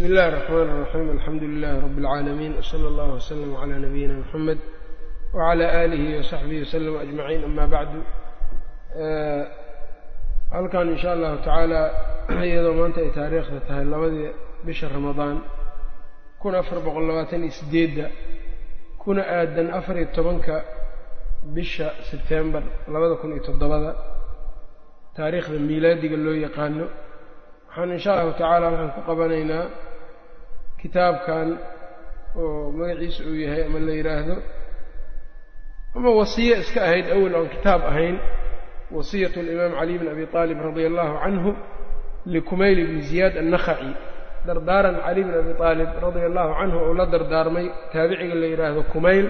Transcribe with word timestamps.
bsmi 0.00 0.05
اllahi 0.09 0.27
الرحmn 0.31 0.59
الرaxيim 0.73 1.07
alxamdu 1.15 1.45
lilahi 1.53 1.77
rab 1.85 1.95
اlcaalamiin 1.99 2.53
wslى 2.61 2.87
اllah 2.91 3.07
wslm 3.19 3.51
عlى 3.61 3.75
nabiyina 3.85 4.13
mxamed 4.23 4.59
wعlى 5.37 5.65
alihi 5.83 6.07
وsaxbihi 6.19 6.61
wslm 6.67 6.95
aجmaciin 7.03 7.41
ama 7.49 7.65
bacdu 7.75 7.99
halkan 10.55 10.85
in 10.93 10.97
sha 11.03 11.09
allahu 11.15 11.35
tacaala 11.45 11.81
iyadoo 12.47 12.75
maanta 12.79 12.99
ay 13.05 13.09
taariikhda 13.19 13.59
tahay 13.67 13.85
labadii 13.93 14.29
bisha 14.67 14.85
ramadaan 14.97 15.37
kun 16.41 16.53
afar 16.61 16.77
boqol 16.87 17.03
labaatan 17.09 17.41
iyo 17.45 17.53
sideedda 17.59 18.05
kuna 19.03 19.21
aadan 19.39 19.67
afar 19.79 19.95
iyo 20.01 20.07
tobanka 20.17 20.55
bisha 21.55 21.87
sebtembar 22.09 22.63
labada 22.93 23.15
kun 23.21 23.29
iyo 23.35 23.41
toddobada 23.47 23.91
taariikhda 25.17 25.57
miilaadiga 25.69 26.17
loo 26.25 26.35
yaqaano 26.47 26.85
waxaan 27.67 27.89
in 27.95 27.99
sha 28.05 28.11
allahu 28.13 28.31
tacaala 28.39 28.65
waxaan 28.71 28.91
ku 28.95 29.01
qabanaynaa 29.09 29.65
kitaabkan 30.81 31.47
oo 32.41 32.71
magaciisa 32.77 33.21
uu 33.29 33.35
yahay 33.43 33.63
ama 33.67 33.79
la 33.87 33.93
yidhaahdo 33.99 34.35
ama 35.95 36.09
wasiye 36.19 36.53
iska 36.63 36.79
ahayd 36.87 37.05
awel 37.15 37.33
oon 37.39 37.49
kitaab 37.55 37.81
ahayn 37.91 38.17
wasiyat 38.95 39.33
alimaam 39.41 39.73
cali 39.79 39.93
bn 40.01 40.07
abi 40.13 40.25
aalib 40.39 40.59
radia 40.65 40.87
allahu 40.91 41.13
canhu 41.23 41.51
likumayl 42.33 42.79
bni 42.87 43.01
ziyaad 43.09 43.35
annakhaci 43.43 43.91
dardaaran 44.47 44.95
cali 45.05 45.21
bn 45.27 45.33
abi 45.41 45.53
aalib 45.67 45.89
radia 46.03 46.25
allahu 46.29 46.51
canhu 46.59 46.77
ou 46.87 46.93
la 46.99 47.05
dardaarmay 47.13 47.65
taabiciga 47.93 48.35
la 48.41 48.47
yidhaahdo 48.51 48.81
kumayl 48.93 49.27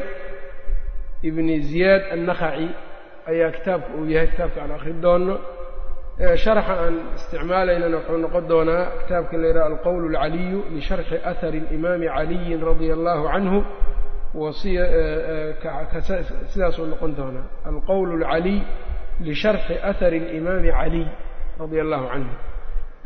ibni 1.27 1.55
ziyaad 1.69 2.03
annakhaci 2.15 2.67
ayaa 3.31 3.49
kitaabka 3.55 3.89
uu 3.99 4.05
yahay 4.13 4.27
kitaabka 4.31 4.59
aan 4.63 4.71
akhri 4.77 4.93
doono 5.03 5.35
sharaxa 6.44 6.74
aan 6.84 6.94
isticmaalaynana 7.18 7.96
wuxuu 7.98 8.18
noqon 8.24 8.44
doonaa 8.52 8.84
kitaabka 9.00 9.34
la 9.42 9.46
yidhaha 9.50 9.66
alqowl 9.72 10.02
اlcaliyu 10.10 10.58
lisharxi 10.74 11.16
ahari 11.30 11.58
اlimaami 11.68 12.06
caliyin 12.16 12.60
radia 12.70 12.92
allahu 12.98 13.24
canhu 13.32 13.58
sidaasuu 16.52 16.86
noqon 16.92 17.12
doonaa 17.18 17.46
alqowl 17.70 18.08
اlcaliy 18.18 18.58
lisharxi 19.26 19.74
ahari 19.90 20.18
اlimaami 20.30 20.70
caliy 20.78 21.06
radia 21.60 21.82
allahu 21.86 22.06
canhu 22.12 22.34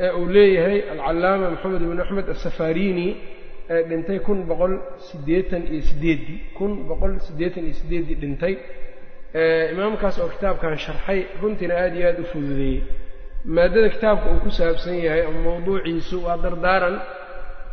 ee 0.04 0.10
uu 0.20 0.26
leeyahay 0.36 0.78
alcalaama 0.94 1.46
moxamed 1.54 1.82
ibn 1.86 1.98
axmed 2.04 2.26
asafarini 2.34 3.08
ee 3.74 3.80
dhintay 3.90 4.18
kun 4.26 4.38
boqol 4.50 4.72
sideetan 5.10 5.62
iyo 5.72 5.82
sideeddii 5.90 6.38
kun 6.58 6.72
boqol 6.90 7.12
siddeetan 7.26 7.62
iyo 7.68 7.74
sideeddii 7.80 8.16
dhintay 8.22 8.54
imaamkaas 9.74 10.16
oo 10.22 10.28
kitaabkan 10.34 10.72
sharxay 10.86 11.20
runtiina 11.42 11.74
aada 11.82 11.96
iyo 11.98 12.06
aada 12.10 12.20
u 12.22 12.26
fududeeyey 12.32 12.80
maadada 13.53 13.89
kitaabka 13.93 14.27
uu 14.33 14.39
ku 14.43 14.49
saabsan 14.57 14.95
yahay 15.05 15.21
ama 15.29 15.39
mawduuciisu 15.47 16.15
waa 16.25 16.38
dardaaran 16.43 16.95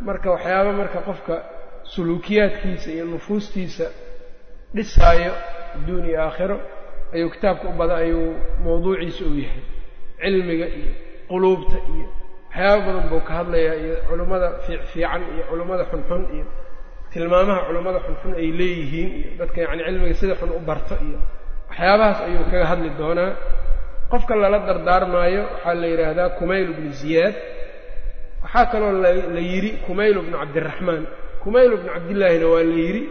marka 0.06 0.28
waxyaaba 0.34 0.70
marka 0.80 0.98
qofka 1.08 1.34
suluukiyaadkiisa 1.92 2.88
iyo 2.96 3.04
nufuustiisa 3.12 3.86
dhisaayo 4.74 5.32
adduun 5.76 6.04
iyo 6.10 6.18
aakhiro 6.26 6.56
ayuu 7.14 7.30
kitaabka 7.34 7.66
u 7.68 7.72
badan 7.80 7.98
ayuu 8.04 8.28
mawduuciisa 8.64 9.22
u 9.24 9.34
yahay. 9.44 9.62
Cilmiga 10.22 10.66
iyo 10.78 10.92
quluubta 11.30 11.76
iyo 11.94 12.06
waxyaaba 12.50 12.80
badan 12.86 13.04
buu 13.10 13.20
ka 13.28 13.32
hadlayaa 13.38 13.74
iyo 13.84 13.94
culummada 14.08 14.48
fiican 14.92 15.22
iyo 15.34 15.42
culummada 15.50 15.84
xunxun 15.90 16.22
iyo 16.36 16.44
tilmaamaha 17.12 17.60
culummada 17.68 17.98
xunxun 18.06 18.32
ay 18.40 18.48
leeyihiin 18.58 19.10
iyo 19.20 19.30
dadka 19.40 19.58
yacni 19.64 19.82
cilmiga 19.88 20.14
sida 20.20 20.34
xun 20.40 20.50
u 20.52 20.60
barto 20.68 20.94
iyo 21.08 21.18
waxyaabahaas 21.70 22.18
ayuu 22.28 22.44
kaga 22.52 22.66
hadli 22.70 22.90
doonaa 23.00 23.30
qofka 24.12 24.34
lala 24.42 24.58
dardaarmaayo 24.68 25.42
waxaa 25.52 25.74
la 25.80 25.86
yidhaahdaa 25.92 26.28
kumayl 26.38 26.68
bnu 26.76 26.90
ziyaad. 27.00 27.34
Waxaa 28.44 28.66
kaloo 28.72 28.92
la 29.34 29.40
yidhi 29.50 29.70
kumayl 29.86 30.16
bnu 30.26 30.36
cabdiraxmaan 30.42 31.02
kumayl 31.42 31.70
bnu 31.80 31.88
cabdillaahina 31.94 32.46
waa 32.52 32.62
la 32.70 32.76
yidhi 32.84 33.02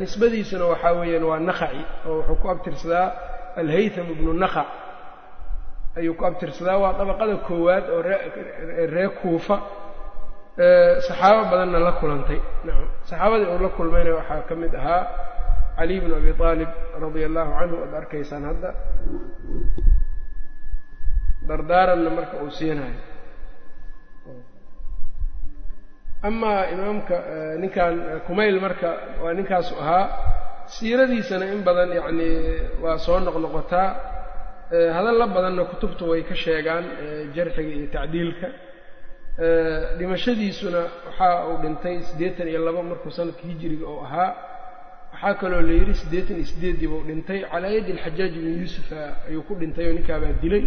nisbadiisuna 0.00 0.64
waxaa 0.72 0.92
weeyaan 1.00 1.24
waa 1.30 1.38
nakhaci 1.48 1.82
oo 2.08 2.14
wuxuu 2.18 2.36
ku 2.42 2.46
abtirsadaa 2.52 3.06
alhaytham 3.60 4.06
bnu 4.18 4.32
nakhac 4.42 4.66
ayuu 5.98 6.14
ku 6.18 6.24
abtirsadaa 6.28 6.78
waa 6.82 6.92
dabaqada 7.00 7.36
koowaad 7.48 7.84
oo 7.94 8.00
ree 8.94 9.08
kuufa 9.22 9.56
saxaabo 11.08 11.42
badanna 11.50 11.78
la 11.86 11.92
kulantay. 12.00 12.40
Nacam 12.66 12.88
saxaabadii 13.08 13.46
uu 13.54 13.58
la 13.64 13.68
kulmayna 13.76 14.10
waxaa 14.18 14.42
ka 14.48 14.54
mid 14.62 14.72
ahaa 14.80 15.02
cali 15.80 15.96
bnu 16.02 16.14
abi 16.20 16.30
aalib 16.48 16.70
radia 17.02 17.26
allahu 17.30 17.50
canhu 17.58 17.76
ad 17.86 17.92
arkaysaan 18.00 18.44
hadda 18.50 18.70
dardaaranna 21.48 22.10
marka 22.16 22.36
uu 22.44 22.50
siinayo. 22.58 23.00
Amaa 26.28 26.62
imaamka 26.74 27.16
ninkan 27.62 27.94
kumayl 28.26 28.56
marka 28.64 28.90
waa 29.22 29.32
ninkaasu 29.38 29.74
ahaa 29.82 30.06
siiradiisana 30.74 31.44
in 31.54 31.60
badan 31.66 31.90
yacni 31.98 32.28
waa 32.82 32.98
soo 33.04 33.18
noqnoqotaa 33.26 33.88
hadalla 34.96 35.26
badanna 35.36 35.62
kutubtu 35.70 36.02
way 36.10 36.22
ka 36.28 36.34
sheegaan 36.44 36.84
jarxiga 37.36 37.70
iyo 37.76 37.86
tacdiilka. 37.96 38.48
Dhimashadiisuna 39.98 40.80
waxa 41.06 41.28
uu 41.48 41.56
dhintay 41.62 41.96
siddeetan 42.08 42.48
iyo 42.52 42.60
labo 42.66 42.80
markuu 42.90 43.10
sanadka 43.16 43.42
hijiriga 43.48 43.86
oo 43.92 44.00
ahaa 44.06 44.30
waxaa 45.12 45.34
kaloo 45.40 45.62
la 45.68 45.72
yidhi 45.78 45.94
siddeetan 46.00 46.36
iyo 46.40 46.46
siddeeddii 46.52 46.88
buu 46.92 47.02
dhintay. 47.08 47.38
Calaa 47.52 47.72
yaddi 47.76 47.90
alxajaaj 47.96 48.32
ibni 48.38 48.52
yuusufa 48.60 49.00
ayuu 49.28 49.42
ku 49.48 49.52
dhintay 49.60 49.84
oo 49.88 49.94
ninkaabaa 49.98 50.34
dilay. 50.42 50.64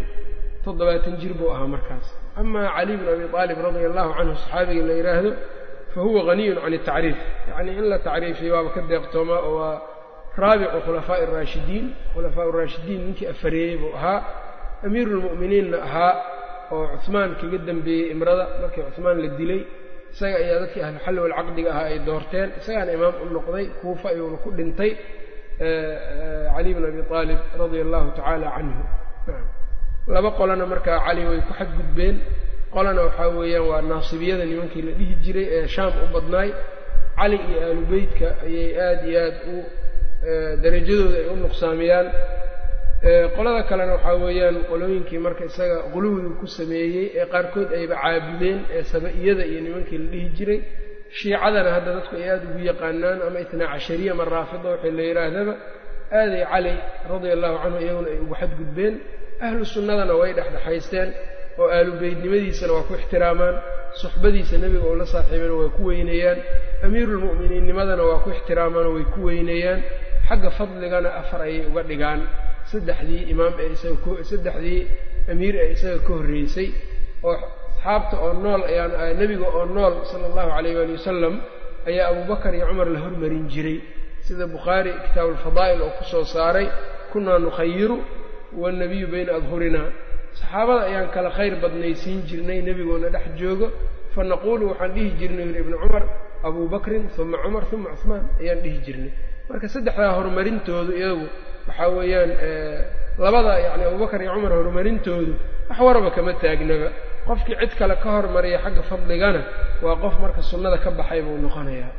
Toddobaatan 0.65 1.15
jir 1.21 1.33
buu 1.39 1.49
ahaa 1.55 1.67
markaas. 1.75 2.07
Amaa 2.39 2.67
cali 2.75 2.93
bn 2.99 3.07
abi 3.13 3.25
aalib 3.39 3.57
radia 3.65 3.87
allahu 3.91 4.11
canhu 4.17 4.35
saxaabiga 4.41 4.83
la 4.89 4.93
yidhaahdo 4.99 5.31
fa 5.93 5.99
huwa 6.05 6.21
haniyun 6.29 6.57
can 6.63 6.73
atacriif 6.79 7.17
yacnii 7.49 7.75
in 7.79 7.85
la 7.91 7.97
tacriifiyo 8.07 8.51
waaba 8.55 8.69
ka 8.75 8.81
deeqtoomaa 8.91 9.41
oo 9.49 9.55
waa 9.59 9.75
raabicu 10.41 10.77
khulafaa'i 10.85 11.23
araashidiin 11.27 11.85
khulafaa 12.13 12.47
raashidiin 12.57 13.01
ninkii 13.07 13.27
afareeyey 13.33 13.75
buu 13.81 13.91
ahaa. 13.99 14.19
Amiiru 14.85 15.11
lmu'miniinna 15.19 15.77
ahaa 15.87 16.13
oo 16.75 16.83
cuhmaan 17.03 17.31
kaga 17.41 17.57
dembeeyey 17.67 18.05
imrada. 18.13 18.43
Markii 18.61 18.83
cuhmaan 18.95 19.17
la 19.23 19.29
dilay 19.39 19.61
isaga 20.13 20.35
ayaa 20.44 20.59
dadkii 20.63 20.81
ahluxalli 20.88 21.19
walcaqdiga 21.25 21.69
ahaa 21.74 21.88
ay 21.91 22.00
doorteen. 22.07 22.50
Isagaana 22.59 22.91
imaam 22.97 23.16
u 23.24 23.25
noqday 23.35 23.66
kuufa 23.81 24.07
ayuuna 24.13 24.38
ku 24.44 24.50
dhintay 24.57 24.91
cali 26.56 26.69
bn 26.75 26.84
abi 26.90 27.01
aalib 27.18 27.40
radia 27.62 27.81
allahu 27.85 28.07
tacaala 28.18 28.47
canhu 28.56 28.84
laba 30.16 30.29
qolana 30.40 30.66
markaa 30.74 31.00
cali 31.06 31.22
way 31.29 31.40
ku 31.47 31.53
xadgudbeen. 31.59 32.16
Qolana 32.74 33.01
waxaa 33.07 33.29
weeyaan 33.38 33.66
waa 33.72 33.81
naasibiyada 33.91 34.46
nimankii 34.50 34.81
la 34.88 34.91
dhihi 35.00 35.16
jiray 35.24 35.47
ee 35.57 35.68
shaam 35.75 35.94
u 36.03 36.07
badnaay. 36.16 36.50
Cali 37.18 37.38
iyo 37.50 37.57
aalu 37.68 37.84
beytka 37.91 38.28
ayay 38.45 38.69
aada 38.85 39.06
iyo 39.12 39.19
aad 39.28 39.38
u 39.53 39.56
darajadooda 40.63 41.18
ay 41.22 41.28
u 41.34 41.35
nuqsaamiyaan 41.44 42.07
qolada 43.35 43.63
kalena 43.69 43.93
waxaa 43.97 44.15
weeyaan 44.23 44.57
qolooyinkii 44.71 45.19
marka 45.25 45.43
isaga 45.49 45.77
quluwda 45.93 46.29
ku 46.39 46.45
sameeyey 46.57 47.05
ee 47.19 47.25
qaarkood 47.33 47.69
ayba 47.79 47.95
caabudeen 48.03 48.59
ee 48.77 48.83
saba-iyada 48.91 49.43
iyo 49.51 49.59
nimankii 49.65 49.97
la 50.01 50.07
dhihi 50.11 50.29
jiray. 50.37 50.59
Shiicadana 51.17 51.69
hadda 51.75 51.91
dadku 51.97 52.15
ay 52.19 52.25
aada 52.31 52.45
ugu 52.49 52.61
yaqaanaan 52.69 53.19
ama 53.27 53.39
itnaa 53.43 53.67
cashariya 53.73 54.11
ama 54.15 54.25
raafida 54.33 54.67
waxay 54.73 54.91
la 54.97 55.03
yidhaahdaba 55.09 55.53
aaday 56.19 56.43
cali 56.51 56.73
radia 57.11 57.33
allahu 57.35 57.55
canhu 57.63 57.79
iyaguna 57.85 58.07
ay 58.13 58.19
ugu 58.23 58.35
xadgudbeen. 58.41 58.93
Ahlu 59.45 59.63
sunnadana 59.73 60.13
way 60.21 60.31
dhexdhexaysteen 60.37 61.09
oo 61.61 61.67
aalubeydnimadiisana 61.75 62.71
waa 62.77 62.87
ku 62.87 62.93
ixtiraamaan. 62.99 63.55
Suxbadiisa 64.01 64.55
nebiga 64.63 64.85
oo 64.89 64.95
la 65.01 65.05
saaxiibana 65.13 65.53
waa 65.59 65.69
ku 65.75 65.81
weyneeyaan 65.91 66.39
amiirulmu'miniinnimadana 66.85 68.03
waa 68.09 68.23
ku 68.23 68.29
ixtiraamaan 68.35 68.85
oo 68.89 68.93
way 68.97 69.05
ku 69.13 69.19
weyneeyaan 69.27 69.79
xagga 70.33 70.49
fadligana 70.57 71.09
afar 71.21 71.41
ayay 71.47 71.66
uga 71.69 71.83
dhigaan. 71.89 72.21
Saddexdii 72.71 73.21
imaam 73.33 73.53
ee 73.63 73.69
isaga 73.75 74.23
saddexdii 74.31 74.81
amiir 75.31 75.55
ee 75.63 75.69
isaga 75.75 75.99
ka 76.07 76.11
horreysay 76.17 76.67
oo 77.23 77.35
asxaabta 77.38 78.16
oo 78.25 78.33
nool 78.44 78.61
ayaan 78.71 78.91
nebiga 79.19 79.47
oo 79.57 79.66
nool 79.75 79.94
sala 80.09 80.25
allahu 80.29 80.50
calayh 80.56 80.74
waali 80.80 80.94
wasalam 80.97 81.35
ayaa 81.89 82.06
abubakar 82.12 82.51
iyo 82.57 82.65
cumar 82.69 82.88
la 82.95 83.00
hormarin 83.06 83.45
jiray. 83.53 83.77
Sida 84.25 84.45
bukhaari 84.47 84.91
kitaabu 85.06 85.31
alfadaa'il 85.35 85.81
oo 85.85 85.91
ku 86.00 86.03
soo 86.12 86.24
saaray 86.33 86.68
kunaa 87.12 87.39
nukhayiru 87.45 87.97
waalnabiyu 88.62 89.07
bayna 89.13 89.31
adhurinaa 89.39 89.89
saxaabada 90.39 90.81
ayaan 90.89 91.07
kala 91.15 91.30
khayr 91.38 91.53
badnaysiin 91.63 92.19
jirnay 92.30 92.59
nebigoona 92.68 93.09
dhex 93.15 93.25
joogo 93.39 93.68
fa 94.15 94.21
naquulu 94.31 94.63
waxaan 94.71 94.91
dhihi 94.95 95.09
jirnay 95.19 95.45
yuri 95.50 95.59
ibnu 95.63 95.75
cumar 95.83 96.03
abuu 96.47 96.68
bakrin 96.74 97.03
uma 97.21 97.38
cumar 97.44 97.63
uma 97.75 97.89
cuhmaan 98.00 98.24
ayaan 98.41 98.59
dhihi 98.63 98.80
jirnay 98.85 99.12
marka 99.50 99.68
saddexdaa 99.74 100.12
horumarintoodu 100.18 100.92
iyagu 101.00 101.25
waxaa 101.68 101.90
weeyaan 101.98 102.31
labada 103.24 103.54
yacni 103.66 103.84
abubakar 103.90 104.19
iyo 104.24 104.31
cumar 104.36 104.51
horumarintoodu 104.60 105.34
wax 105.69 105.80
waraba 105.88 106.10
kama 106.16 106.31
taagnaba. 106.44 106.90
Qofkii 107.28 107.56
cid 107.62 107.72
kale 107.80 107.95
ka 108.04 108.10
hormariya 108.16 108.57
xagga 108.63 108.84
fadligana 108.90 109.42
waa 109.86 109.95
qof 110.04 110.16
marka 110.24 110.42
sunnada 110.50 110.78
ka 110.84 110.90
baxay 111.00 111.22
buu 111.25 111.38
noqonayaa. 111.45 111.92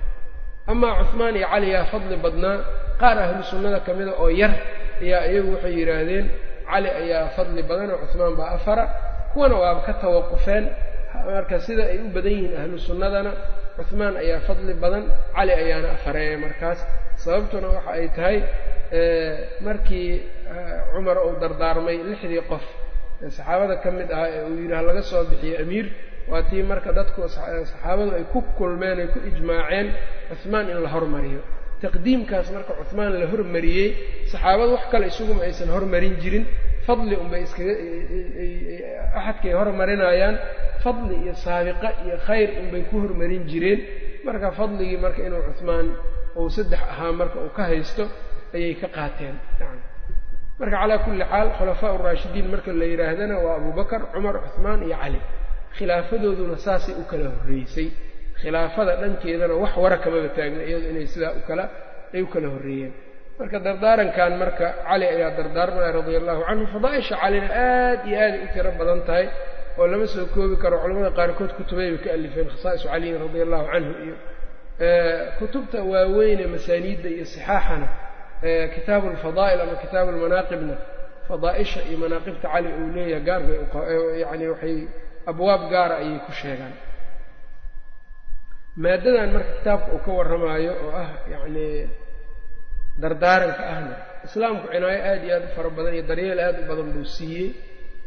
Amaa 0.70 0.92
cuhmaan 1.08 1.36
iyo 1.38 1.48
cali 1.52 1.68
yaa 1.74 1.84
fadli 1.92 2.16
badnaa 2.24 2.56
qaar 3.00 3.16
ahlu 3.24 3.42
sunnada 3.50 3.78
ka 3.86 3.90
mida 3.98 4.12
oo 4.22 4.28
yar 4.40 4.52
ayaa 5.04 5.22
iyagu 5.32 5.50
waxay 5.56 5.72
yidhaahdeen 5.80 6.26
cali 6.70 6.88
ayaa 7.00 7.28
fadli 7.36 7.62
badan 7.68 7.90
oo 7.94 8.04
cuhmaan 8.12 8.34
baa 8.38 8.50
afara. 8.56 8.84
Kuwana 9.32 9.54
waaba 9.62 9.80
ka 9.86 9.92
tawaqufeen. 10.02 10.64
Marka 11.36 11.56
sida 11.66 11.82
ay 11.92 11.98
u 12.04 12.08
badan 12.16 12.32
yihiin 12.36 12.54
ahlu 12.60 12.76
sunnadana 12.86 13.30
cuhmaan 13.76 14.14
ayaa 14.22 14.40
fadli 14.48 14.74
badan 14.82 15.04
cali 15.36 15.52
ayaana 15.62 15.88
afareeya 15.96 16.36
markaas. 16.44 16.80
Sababtuna 17.24 17.68
waxa 17.76 17.90
ay 17.98 18.06
tahay 18.16 18.38
markii 19.66 20.10
cumar 20.94 21.16
uu 21.26 21.34
dardaarmay 21.42 21.96
lixdii 22.10 22.42
qof 22.50 22.64
ee 23.24 23.30
saxaabada 23.36 23.76
ka 23.82 23.88
mid 23.98 24.08
ahaa 24.16 24.28
ee 24.36 24.42
uu 24.48 24.56
yidhi 24.62 24.80
laga 24.88 25.02
soo 25.10 25.22
bixiyo 25.30 25.56
amiir 25.64 25.86
waa 26.30 26.42
tii 26.48 26.62
marka 26.70 26.90
dadku 26.98 27.20
saxaabadu 27.36 28.10
ay 28.18 28.24
ku 28.32 28.38
kulmeen 28.58 28.98
ay 29.02 29.08
ku 29.14 29.18
ijmaaceen 29.30 29.86
cuhmaan 30.42 30.66
in 30.72 30.78
la 30.84 30.88
hormariyo. 30.94 31.40
Taqdiimkaas 31.82 32.46
marka 32.56 32.72
cuhmaan 32.80 33.12
la 33.22 33.26
hormariyey 33.32 33.88
saxaabadu 34.32 34.70
wax 34.76 34.84
kale 34.92 35.04
isuguma 35.12 35.42
aysan 35.48 35.68
hormarin 35.76 36.14
jirin 36.22 36.44
fadli 36.86 37.14
unbay 37.22 37.42
iskaga 37.46 37.74
axadkay 39.18 39.52
hormarinayaan 39.58 40.36
fadli 40.84 41.14
iyo 41.24 41.34
saabiqa 41.44 41.88
iyo 42.04 42.16
khayr 42.26 42.48
unbay 42.62 42.82
ku 42.90 42.94
hormarin 43.04 43.42
jireen. 43.50 43.80
Marka 44.26 44.48
fadligii 44.58 44.98
marka 45.04 45.20
inuu 45.26 45.42
cuhmaan 45.58 45.86
uu 46.40 46.48
saddex 46.56 46.80
ahaa 46.92 47.12
marka 47.20 47.38
uu 47.44 47.52
ka 47.56 47.62
haysto 47.70 48.04
ayay 48.56 48.74
ka 48.80 48.88
qaateen. 48.96 49.36
Marka 50.60 50.76
calaa 50.80 50.98
kulli 51.04 51.24
xaal 51.32 51.48
khulafaa 51.58 51.92
uraashidiin 51.98 52.46
marka 52.52 52.70
la 52.80 52.84
yidhaahdana 52.92 53.36
waa 53.44 53.56
abubakar 53.60 54.00
cumar 54.12 54.34
cuhmaan 54.46 54.80
iyo 54.88 54.96
cali 55.02 55.20
khilaafadooduna 55.76 56.56
saasay 56.66 56.94
u 57.00 57.04
kala 57.10 57.28
horreysay. 57.36 57.88
Khilaafada 58.40 58.92
dhankeedana 59.00 59.54
wax 59.62 59.72
wara 59.82 59.96
kamaba 60.04 60.28
taagna 60.36 60.62
iyado 60.68 60.86
inay 60.92 61.06
sidaa 61.12 61.32
u 61.38 61.42
kala 61.48 61.64
ay 62.14 62.22
u 62.22 62.26
kala 62.34 62.48
horreeyeen 62.54 62.92
marka 63.38 63.58
dardaarankan 63.66 64.32
marka 64.42 64.66
cali 64.88 65.06
ayaa 65.14 65.30
dardaarmaya 65.38 65.90
radia 65.98 66.18
allahu 66.22 66.40
canhu 66.48 66.66
fadaaisha 66.74 67.14
calina 67.22 67.48
aad 67.66 68.00
iyo 68.08 68.18
aaday 68.24 68.40
u 68.44 68.48
tiro 68.54 68.70
badan 68.78 69.00
tahay 69.08 69.26
oo 69.78 69.86
lama 69.90 70.06
soo 70.14 70.26
koobi 70.34 70.56
karo. 70.62 70.76
Culamada 70.82 71.10
qaarkood 71.18 71.50
kutubayba 71.58 71.98
ka 72.04 72.08
alifeen 72.16 72.48
khasaa'isu 72.52 72.86
caliyin 72.92 73.18
radia 73.24 73.42
allahu 73.46 73.66
canhu 73.72 73.92
iyo 74.06 74.16
kutubta 75.38 75.78
waaweyne 75.92 76.44
masaaniidda 76.54 77.08
iyo 77.16 77.24
sixaaxana 77.32 77.88
kitaabu 78.74 79.06
alfadaa'il 79.14 79.60
ama 79.64 79.74
kitaabu 79.82 80.08
almanaaqibna 80.14 80.74
fadaaisha 81.28 81.80
iyo 81.88 81.96
manaaqibta 82.02 82.46
cali 82.54 82.68
uu 82.80 82.88
leeyahay 82.96 83.22
gaar 83.28 83.40
bay 83.48 83.58
yani 84.22 84.44
waxay 84.52 84.76
abwaab 85.30 85.62
gaara 85.72 85.94
ayay 86.02 86.18
ku 86.26 86.32
sheegaan. 86.40 86.74
Maadadan 88.82 89.28
marka 89.34 89.50
kitaabka 89.58 89.88
uu 89.94 90.02
ka 90.06 90.10
warramaayo 90.18 90.72
oo 90.86 90.90
ah 91.02 91.08
yacni 91.32 91.66
dardaaranka 93.02 93.62
ahna 93.74 93.94
islaamku 94.26 94.66
cinaayo 94.72 95.00
aad 95.10 95.22
iyo 95.26 95.34
aad 95.38 95.44
u 95.48 95.50
fara 95.56 95.70
badan 95.76 95.94
iyo 95.96 96.04
daryeel 96.10 96.40
aad 96.46 96.56
u 96.62 96.64
badan 96.70 96.88
buu 96.94 97.04
siiyey 97.16 97.48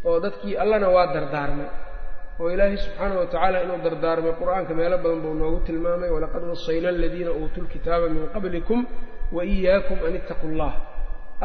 oo 0.08 0.18
dadkii 0.26 0.56
allana 0.64 0.88
waa 0.96 1.08
dardaarmay. 1.16 1.70
Oo 2.40 2.48
ilaahay 2.54 2.78
subxaanahu 2.86 3.20
watacaala 3.24 3.58
inuu 3.66 3.80
dardaarmay 3.88 4.34
qur'aanka 4.42 4.72
meelo 4.80 4.98
badan 5.04 5.20
buu 5.24 5.34
noogu 5.42 5.60
tilmaamay 5.68 6.10
walaqad 6.16 6.44
wasayna 6.52 6.88
aladiina 6.94 7.32
uutuu 7.40 7.64
lkitaaba 7.66 8.06
min 8.16 8.24
qablikum 8.36 8.80
wa 9.36 9.42
iyaakum 9.54 9.98
an 10.08 10.14
ittaquu 10.20 10.48
llah 10.60 10.74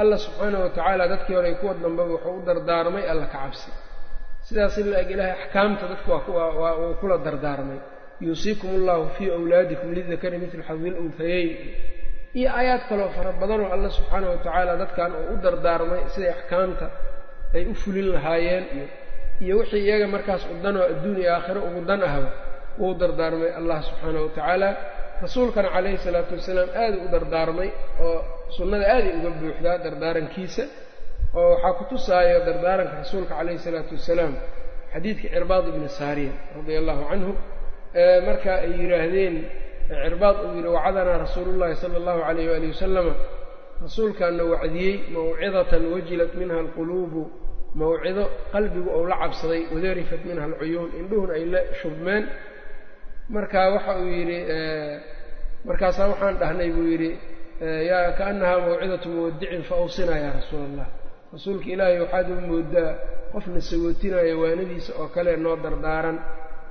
alla 0.01 0.17
subxaanahu 0.25 0.63
watacaala 0.67 1.05
dadkii 1.13 1.35
hore 1.39 1.51
kuwa 1.61 1.75
dambeba 1.83 2.11
wuxuu 2.15 2.35
u 2.39 2.43
dardaarmay 2.49 3.05
alla 3.13 3.27
ka 3.33 3.39
cabsi. 3.43 3.71
Sidaas 4.47 4.75
in 4.81 4.87
la-eg 4.93 5.11
ilaahay 5.15 5.35
axkaamta 5.45 5.85
dadku 5.93 6.09
waa 6.13 6.73
uu 6.83 6.95
kula 7.01 7.17
dardaarmay. 7.27 7.79
Yuusiikum 8.27 8.71
allahu 8.79 9.05
fii 9.17 9.29
awlaadikum 9.37 9.89
lidakari 9.97 10.37
mitlu 10.43 10.63
xadil 10.69 10.95
unhayeyn 11.03 11.51
iyo 12.39 12.49
aayaad 12.59 12.83
kaloo 12.91 13.09
fara 13.17 13.31
badanoo 13.41 13.69
alla 13.75 13.89
subxaana 13.97 14.27
wa 14.33 14.37
tacaala 14.45 14.73
dadkan 14.83 15.11
uu 15.21 15.35
u 15.35 15.37
dardaarmay 15.45 16.01
siday 16.15 16.31
axkaamta 16.37 16.87
ay 17.57 17.63
u 17.67 17.75
fulin 17.83 18.09
lahaayeen 18.15 18.65
iyo 18.77 18.87
iyo 19.45 19.55
wixii 19.61 19.83
iyaga 19.89 20.07
markaas 20.15 20.43
u 20.53 20.55
danoo 20.65 20.85
adduun 20.93 21.17
iyo 21.23 21.31
aakhiro 21.37 21.61
ugu 21.69 21.81
dan 21.91 22.01
ahba 22.09 22.31
wuu 22.81 22.95
dardaarmay 23.03 23.51
allah 23.59 23.79
subxaana 23.89 24.19
wa 24.25 24.29
tacaala 24.37 24.69
rasuulkana 25.25 25.69
calayhi 25.75 25.99
salaatu 26.07 26.33
wasalaam 26.39 26.69
aada 26.83 26.97
u 27.05 27.09
dardaarmay 27.15 27.69
oo 28.07 28.17
sunnada 28.57 28.85
aaday 28.95 29.13
uga 29.19 29.31
buuxdaa 29.41 29.77
dardaarankiisa 29.85 30.65
oo 31.41 31.49
waxaa 31.55 31.73
ku 31.79 31.85
tusaayo 31.93 32.39
dardaaranka 32.49 32.95
rasuulka 33.03 33.33
calayhi 33.39 33.59
salaatu 33.67 33.93
wasalaam 33.99 34.33
xadiidka 34.95 35.27
cirbaad 35.35 35.65
ibni 35.73 35.89
saariya 35.99 36.33
radia 36.57 36.79
allahu 36.83 37.03
canhu 37.11 37.33
marka 38.27 38.51
ay 38.65 38.71
yidhaahdeen 38.81 39.35
cirbaad 40.05 40.37
uu 40.47 40.53
yidhi 40.57 40.69
wacadanaa 40.77 41.19
rasuulu 41.25 41.51
llahi 41.61 41.75
sala 41.83 41.97
allahu 42.01 42.21
alayh 42.31 42.47
waali 42.53 42.67
wasalama 42.73 43.15
rasuulkaana 43.85 44.43
wacdiyey 44.53 44.95
mawcidatan 45.15 45.83
wajilat 45.95 46.33
minha 46.41 46.57
alquluubu 46.65 47.23
mawcido 47.81 48.25
qalbigu 48.53 48.91
ou 48.97 49.03
la 49.11 49.17
cabsaday 49.23 49.63
wadarifat 49.75 50.21
minha 50.29 50.45
alcuyuun 50.49 50.91
indhuhuna 51.01 51.33
ay 51.39 51.45
la 51.53 51.61
shubmeen. 51.81 52.25
Marka 53.35 53.61
waxa 53.75 53.93
uu 54.01 54.09
yidhi 54.17 54.39
markaasaa 55.69 56.09
waxaan 56.13 56.37
dhahnay 56.41 56.71
buu 56.77 56.87
yidhi 56.93 57.11
yaa 57.91 58.13
kaanahaa 58.19 58.61
mawcidatu 58.67 59.09
muwadicin 59.15 59.63
fa 59.69 59.75
awsinaa 59.83 60.19
yaa 60.25 60.33
rasuula 60.39 60.65
allah 60.71 60.87
rasuulka 61.35 61.67
ilaahay 61.75 61.99
waxaad 62.05 62.29
u 62.31 62.41
moodaa 62.51 62.91
qofna 63.33 63.61
sagootinaya 63.69 64.35
waanadiisa 64.43 64.93
oo 65.01 65.09
kale 65.15 65.33
noo 65.45 65.57
dardaaran 65.65 66.17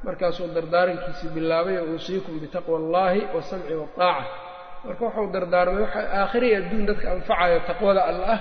markaasuu 0.05 0.47
dardaarankiisii 0.57 1.29
bilaabay 1.35 1.75
oo 1.81 1.85
uusiikum 1.93 2.33
bitaqwa 2.43 2.75
allaahi 2.81 3.21
wasamci 3.35 3.73
waaaca 3.81 4.25
marka 4.85 5.01
waxau 5.07 5.25
dardaarmay 5.35 5.81
waxa 5.85 5.99
aakhiriy 6.19 6.53
adduun 6.59 6.85
dadka 6.89 7.07
anfacayo 7.15 7.57
taqwada 7.69 8.01
alla 8.09 8.25
ah 8.35 8.39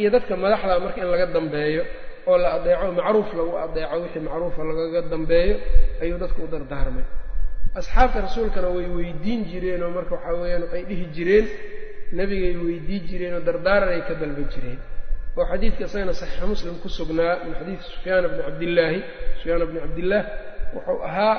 iyo 0.00 0.08
dadka 0.14 0.32
madaxda 0.44 0.74
marka 0.84 0.98
in 1.02 1.08
laga 1.14 1.26
dambeeyo 1.36 1.82
oo 2.30 2.36
la 2.42 2.48
adeeco 2.56 2.86
macruuf 2.98 3.28
lagu 3.38 3.52
adeeco 3.64 3.96
wixii 4.02 4.20
macruufa 4.26 4.60
lagaga 4.70 5.00
dambeeyo 5.12 5.54
ayuu 6.02 6.18
dadka 6.22 6.38
u 6.42 6.46
dardaarmay. 6.54 7.04
Asxaabta 7.78 8.18
rasuulkana 8.26 8.68
way 8.76 8.86
weydiin 8.96 9.40
jireenoo 9.50 9.90
marka 9.96 10.14
waxaa 10.16 10.32
weeyaan 10.42 10.62
waxay 10.64 10.82
dhihi 10.88 11.04
jireen 11.16 11.46
nebigay 12.18 12.54
weydiin 12.66 13.02
jireenoo 13.10 13.40
dardaaranay 13.48 14.00
ka 14.08 14.14
dalba 14.20 14.42
jireen. 14.54 14.78
Oo 15.38 15.44
xadiidka 15.50 15.82
isagana 15.88 16.12
saxiixa 16.20 16.46
muslim 16.52 16.74
ku 16.82 16.88
sugnaa 16.98 17.34
min 17.44 17.52
xadiidi 17.58 17.82
sufyaana 17.92 18.26
bni 18.32 18.42
cabdillaahi 18.48 18.98
sufyaana 19.38 19.64
bni 19.70 19.78
cabdillaah 19.84 20.24
wuxuu 20.74 21.00
ahaa 21.08 21.36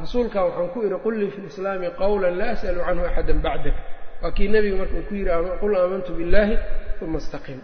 rasuulkan 0.00 0.42
waxaan 0.46 0.68
ku 0.74 0.78
idhi 0.86 0.96
qul 1.04 1.14
lii 1.20 1.30
fi 1.34 1.40
lislaami 1.46 1.88
qawlan 2.00 2.34
laa 2.40 2.50
as'alu 2.56 2.80
canhu 2.86 3.04
axadan 3.10 3.38
bacdak. 3.46 3.76
Waa 4.22 4.30
kii 4.36 4.48
nebiga 4.54 4.76
marka 4.80 4.94
uu 5.00 5.06
ku 5.08 5.14
yidhi 5.14 5.30
qul 5.62 5.72
aamantu 5.80 6.10
billaahi 6.18 6.54
uma 7.04 7.18
istaqim. 7.22 7.60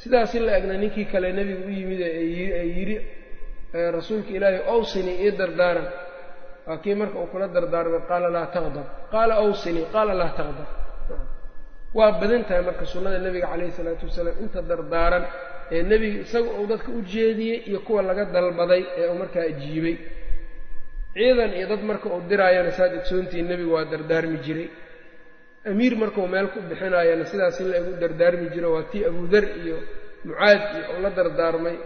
Sidaas 0.00 0.32
in 0.38 0.42
la 0.46 0.52
egna 0.58 0.74
ninkii 0.82 1.06
kale 1.12 1.28
nebiga 1.38 1.62
u 1.66 1.70
yimid 1.78 2.00
ee 2.00 2.64
yidhi 2.76 2.96
rasuulka 3.96 4.30
ilaahay 4.36 4.60
awsinii 4.74 5.16
ii 5.26 5.30
dardaaran 5.40 5.86
waa 6.68 6.78
kii 6.82 6.94
marka 7.00 7.16
uu 7.22 7.26
kula 7.32 7.46
dardaarmay 7.54 8.00
qaala 8.10 8.28
laa 8.36 8.46
taqdab. 8.54 8.86
Qaala 9.12 9.34
awsinii 9.44 9.86
qaala 9.94 10.12
laa 10.20 10.32
taqdab. 10.38 10.68
Waa 11.98 12.12
badan 12.20 12.42
tahay 12.48 12.62
marka 12.68 12.84
sunnada 12.92 13.18
nebiga 13.26 13.46
calayhi 13.52 13.70
isalaatu 13.74 14.04
wasalaam 14.08 14.36
inta 14.44 14.60
dardaaran 14.70 15.24
ee 15.74 15.82
nebiga 15.90 16.18
isaga 16.26 16.50
uu 16.60 16.66
dadka 16.72 16.88
u 16.92 17.00
jeediyey 17.12 17.58
iyo 17.68 17.80
kuwa 17.86 18.00
laga 18.08 18.24
dalbaday 18.34 18.82
ee 19.00 19.06
uu 19.10 19.16
markaa 19.22 19.44
ajiibay 19.52 19.94
ciidan 21.16 21.50
iyo 21.58 21.66
dad 21.72 21.82
marka 21.90 22.06
uu 22.14 22.20
diraayana 22.30 22.70
saad 22.78 22.92
ogsoontihiin 23.00 23.46
nebigu 23.50 23.72
waa 23.76 23.84
dardaarmi 23.92 24.38
jiray. 24.46 24.68
Amiir 25.70 25.94
markuu 26.02 26.26
meel 26.32 26.48
ku 26.52 26.58
bixinaayana 26.70 27.24
sidaas 27.30 27.56
in 27.62 27.68
lagu 27.72 27.90
dardaarmi 28.02 28.46
jiro 28.54 28.68
waa 28.76 28.84
tii 28.92 29.02
abudar 29.10 29.44
iyo 29.62 29.76
mucaad 30.26 30.60
iyo 30.76 30.84
uu 30.94 31.00
la 31.04 31.10
dardaarmay. 31.18 31.76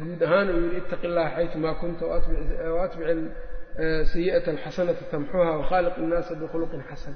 Guud 0.00 0.20
ahaan 0.26 0.48
uu 0.54 0.60
yidhi 0.64 0.76
ittaqi 0.82 1.06
illaha 1.10 1.30
xaytumaa 1.36 1.74
kunta 1.80 2.04
waatbic 2.76 3.08
sayi'ata 4.12 4.48
alxasanata 4.54 5.04
tamxuha 5.12 5.50
wakhaaliq 5.60 5.94
innaasa 6.02 6.32
bikhuluqin 6.40 6.82
xasan 6.90 7.14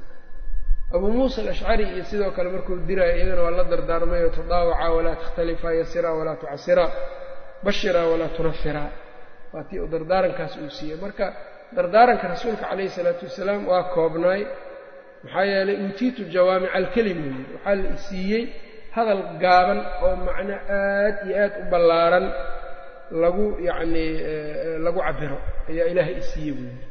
abuu 0.95 1.11
muusa 1.19 1.39
alashcari 1.45 1.85
iyo 1.95 2.05
sidoo 2.11 2.31
kale 2.37 2.49
markuu 2.55 2.75
diraayo 2.89 3.15
iyagana 3.19 3.43
waa 3.47 3.51
la 3.59 3.65
dardaarmay 3.73 4.21
oo 4.27 4.31
tadaawaca 4.39 4.87
walaa 4.97 5.17
takhtalifaa 5.23 5.73
yasiraa 5.81 6.15
walaa 6.19 6.37
tucasiraa 6.41 6.91
bashiraa 7.67 8.07
walaa 8.13 8.29
tunafiraa 8.37 8.89
waa 9.55 9.65
tii 9.69 9.81
dardaarankaas 9.95 10.55
uu 10.63 10.71
siiyey. 10.77 10.97
Marka 11.05 11.27
dardaaranka 11.77 12.25
rasuulka 12.35 12.65
calayhi 12.71 12.89
isalaatu 12.93 13.25
wasalaam 13.29 13.63
waa 13.71 13.83
koobnaay 13.95 14.43
maxaa 15.25 15.45
yeelay 15.53 15.77
uutiitu 15.85 16.21
jawaamica 16.35 16.73
alkelim 16.79 17.19
uu 17.27 17.33
yidhi. 17.39 17.53
Waxaa 17.55 17.75
la 17.83 17.89
isiiyey 17.99 18.43
hadal 18.97 19.23
gaaban 19.43 19.79
oo 20.05 20.15
macno 20.27 20.55
aad 20.79 21.17
iyo 21.29 21.35
aad 21.45 21.53
u 21.63 21.65
ballaaran 21.73 22.27
lagu 23.23 23.45
yacnii 23.69 24.11
lagu 24.85 25.01
cabiro 25.07 25.39
ayaa 25.71 25.87
ilaahay 25.93 26.17
isiiyey 26.23 26.55
buu 26.59 26.67
yidhi. 26.73 26.87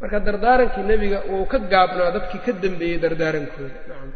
Marka 0.00 0.16
dardaarankii 0.26 0.84
nebiga 0.90 1.18
wuu 1.30 1.46
ka 1.52 1.58
gaabnaa 1.72 2.10
dadkii 2.16 2.40
ka 2.46 2.52
dambeeyey 2.62 2.98
dardaarankooda. 3.04 3.76
Nacam 3.88 4.10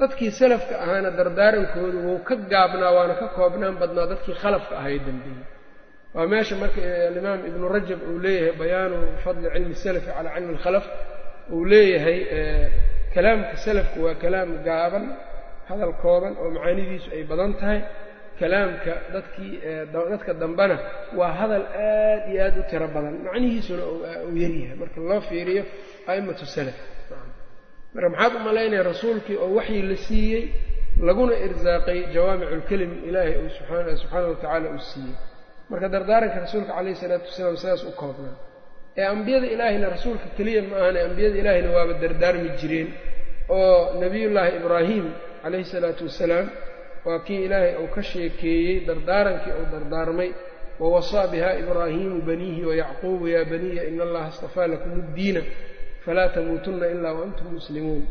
dadkii 0.00 0.30
salafka 0.40 0.74
ahaana 0.84 1.10
dardaarankooda 1.18 1.98
wuu 2.06 2.18
ka 2.28 2.34
gaabnaa 2.52 2.90
waana 2.96 3.14
ka 3.20 3.26
koobnaan 3.36 3.74
badnaa 3.80 4.06
dadkii 4.12 4.34
khalafka 4.42 4.72
ahay 4.80 4.96
dambeeyey 5.08 5.44
waa 6.14 6.26
meesha 6.32 6.54
marka 6.62 6.80
alimaam 7.10 7.40
ibnu 7.50 7.66
rajab 7.74 8.00
uu 8.10 8.18
leeyahay 8.24 8.52
bayaanu 8.60 8.96
fadli 9.24 9.46
cilmi 9.54 9.74
salafi 9.84 10.06
calaa 10.16 10.34
cilmi 10.36 10.52
alkhalaf. 10.56 10.86
Uu 11.54 11.64
leeyahay 11.72 12.18
kalaamka 13.14 13.56
salafku 13.64 13.98
waa 14.06 14.14
kalaam 14.22 14.50
gaaban 14.68 15.04
hadal 15.68 15.92
kooban 16.02 16.32
oo 16.42 16.48
macaanidiisu 16.56 17.08
ay 17.16 17.22
badan 17.30 17.52
tahay. 17.60 17.80
Kalaamka 18.40 18.92
dadkii 19.14 19.52
dadka 19.94 20.32
dambena 20.42 20.76
waa 21.18 21.32
hadal 21.40 21.64
aad 21.88 22.22
iyo 22.32 22.40
aad 22.46 22.56
u 22.58 22.62
tiro 22.70 22.86
badan. 22.94 23.14
Macnihiisuna 23.26 23.82
uu 23.92 24.36
yaryahay 24.42 24.76
marka 24.82 24.98
loo 25.08 25.20
fiiriyo 25.28 25.62
a'immatu 26.10 26.44
salaf. 26.54 26.78
Marka 27.94 28.08
maxaad 28.14 28.32
u 28.34 28.38
malaynaya 28.48 28.82
rasuulkii 28.90 29.36
oo 29.44 29.50
waxyi 29.58 29.82
la 29.90 29.96
siiyey 30.06 30.42
laguna 31.06 31.34
irsaaqay 31.46 31.98
jawaamiculkelim 32.14 32.92
ilaahay 33.08 33.34
uu 33.42 33.50
subxaana 33.56 33.92
subxaana 34.02 34.26
wa 34.30 34.34
tacaala 34.42 34.68
uu 34.74 34.78
siiyey 34.90 35.14
marka 35.70 35.88
dardaaranka 35.94 36.38
rasuulka 36.44 36.72
calayhi 36.76 36.96
isalaatu 36.98 37.24
wasalaam 37.30 37.56
sidaas 37.62 37.82
u 37.84 37.92
koobnaa. 38.00 38.36
Ee 38.98 39.04
ambiyada 39.14 39.46
ilaahayna 39.54 39.86
rasuulka 39.94 40.26
keliya 40.36 40.62
ma 40.70 40.76
ahane 40.82 41.00
ambiyada 41.08 41.36
ilaahayna 41.42 41.70
waaba 41.76 41.92
dardaarmi 42.02 42.48
jireen 42.60 42.88
oo 43.56 43.76
nebiyullaahi 44.02 44.52
ibraahim 44.60 45.04
calayhi 45.42 45.64
salaatu 45.74 46.02
wasalaam 46.08 46.46
waa 47.06 47.18
kii 47.26 47.40
ilaahay 47.46 47.72
uu 47.82 47.88
ka 47.94 48.02
sheekeeyey 48.10 48.76
dardaarankii 48.88 49.52
uu 49.60 49.66
dardaarmay. 49.74 50.30
Wawasaa 50.82 51.26
biha 51.32 51.50
ibraahiimu 51.62 52.18
baniihi 52.28 52.62
wayacquubu 52.70 53.24
yaa 53.34 53.44
baniya 53.52 53.82
ina 53.90 54.02
allaha 54.06 54.28
istafaa 54.34 54.66
lakum 54.72 54.90
uddiina 55.00 55.42
falaa 56.04 56.28
tamuutunna 56.34 56.86
ilaa 56.94 57.12
waantum 57.18 57.46
muslimuun. 57.56 58.04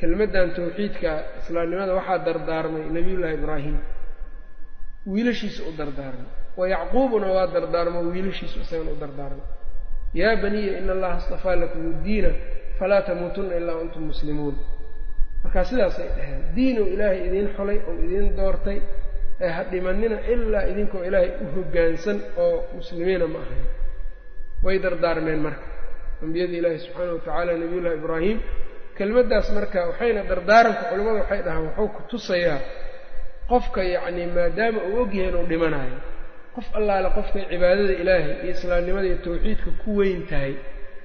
Kelmaddan 0.00 0.48
tawxiidka 0.56 1.10
islaamnimada 1.40 1.92
waxaa 1.98 2.18
dardaarmay 2.26 2.84
nebiyullaahi 2.96 3.34
ibraahim. 3.40 3.76
Wiilashiisa 5.12 5.60
u 5.62 5.72
dardaarmay 5.80 6.30
wa 6.58 6.64
yacquubuna 6.74 7.26
waa 7.36 7.46
dardaarmo 7.54 7.98
wiilashiisu 8.12 8.56
isagana 8.64 8.90
u 8.90 8.96
dardaarmay 9.02 9.46
yaa 10.20 10.36
baniya 10.42 10.72
ina 10.80 10.92
allaha 10.96 11.16
istafaa 11.22 11.56
lakum 11.62 11.82
uddiina 11.92 12.30
falaa 12.78 13.02
tamuutunna 13.08 13.54
ilaa 13.60 13.74
waantum 13.78 14.02
muslimuun. 14.10 14.56
Markaa 15.44 15.64
sidaasay 15.70 16.08
dhaheen 16.16 16.40
diinuu 16.56 16.86
ilaahay 16.94 17.20
idiin 17.28 17.48
xulay 17.56 17.78
oo 17.88 17.94
idiin 18.04 18.28
doortay 18.38 18.78
ee 19.44 19.48
ha 19.56 19.62
dhimanina 19.70 20.16
ilaa 20.32 20.62
idinkoo 20.72 21.02
ilaahay 21.08 21.30
u 21.42 21.46
hoggaansan 21.56 22.18
oo 22.44 22.56
muslimiina 22.76 23.26
ma 23.34 23.38
ahayn. 23.44 23.66
Way 24.64 24.76
dardaarmeen 24.84 25.40
marka. 25.46 25.64
Ambiyadii 26.24 26.58
ilaahi 26.60 26.78
subxaana 26.84 27.12
wa 27.12 27.18
tacaala 27.24 27.52
nebiyullahi 27.62 27.96
ibraahim 28.00 28.38
kelmaddaas 28.98 29.46
marka 29.56 29.78
waxayna 29.88 30.20
dardaaranka 30.30 30.82
culimmadu 30.90 31.16
waxay 31.22 31.40
dhahaan 31.46 31.64
wuxuu 31.68 31.88
ku 31.96 32.00
tusayaa 32.10 32.58
qofka 33.50 33.80
yacnii 33.94 34.26
maadaama 34.36 34.80
uu 34.88 34.98
ogyahay 35.02 35.28
inuu 35.30 35.46
dhimanayo 35.50 35.96
qof 36.54 36.66
allaale 36.78 37.08
qofkay 37.16 37.44
cibaadada 37.50 37.92
ilaahay 38.02 38.32
iyo 38.44 38.50
islaamnimada 38.56 39.06
iyo 39.10 39.18
tawxiidka 39.26 39.70
ku 39.84 39.90
weyn 39.98 40.20
tahay 40.30 40.54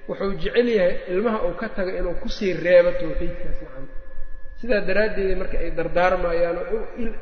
wuxuu 0.10 0.34
jecel 0.42 0.68
yahay 0.78 0.96
ilmaha 1.14 1.38
uu 1.48 1.56
ka 1.62 1.68
taga 1.78 1.92
inuu 2.00 2.16
ku 2.22 2.28
sii 2.36 2.54
reebo 2.66 2.92
tawxiidkaas 3.02 3.58
nacan 3.64 3.86
sidaa 4.60 4.82
daraaddeeda 4.88 5.36
marka 5.42 5.58
ay 5.64 5.70
dardaarmayaan 5.80 6.58
oo 6.64 6.80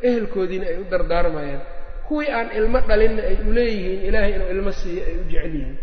ehelkoodiina 0.08 0.65
ay 0.72 0.77
u 0.77 0.86
dardaarmayaan 0.94 1.62
kuwii 2.08 2.29
aan 2.38 2.48
ilmo 2.60 2.79
dhalinna 2.89 3.22
ay 3.29 3.38
u 3.48 3.51
leeyihiin 3.58 4.01
ilaahay 4.10 4.32
inuu 4.38 4.50
ilmo 4.55 4.72
siiyo 4.79 5.01
ay 5.10 5.15
u 5.17 5.24
jecel 5.32 5.53
yihiin. 5.58 5.77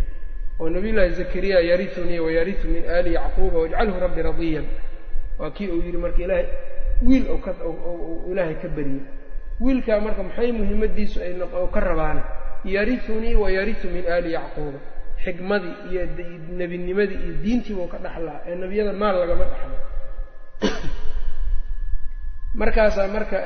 Oo 0.60 0.68
nabiyullaahi 0.74 1.10
zakariya 1.20 1.58
yariunii 1.70 2.20
wayariu 2.26 2.66
min 2.74 2.84
aali 2.94 3.10
yacquuba 3.18 3.58
wajcalhu 3.62 3.96
rabbi 4.04 4.20
radiyan. 4.28 4.66
Waa 5.38 5.50
kii 5.56 5.68
uu 5.74 5.82
yidhi 5.86 5.98
marka 6.04 6.20
ilaahay 6.26 6.46
wiil 7.06 7.26
ilaahay 8.30 8.54
ka 8.62 8.68
baryey 8.76 9.00
wiilkaa 9.62 10.00
marka 10.00 10.22
maxay 10.22 10.52
muhimmadiisu 10.52 11.20
ay 11.22 11.32
ka 11.72 11.80
rabaana? 11.80 12.22
Yariunii 12.64 13.34
wayariu 13.34 13.90
min 13.94 14.04
aali 14.06 14.32
yacquuba 14.32 14.78
xikmadii 15.24 15.74
iyo 15.90 16.02
nebinimadii 16.58 17.18
iyo 17.24 17.34
diintiibuu 17.42 17.86
ka 17.86 17.98
dhaxlaa 17.98 18.42
ee 18.46 18.54
nebiyada 18.54 18.92
maal 18.92 19.18
lagama 19.22 19.44
dhaxlo. 19.44 19.76
Markaasaa 22.60 23.08
marka 23.08 23.38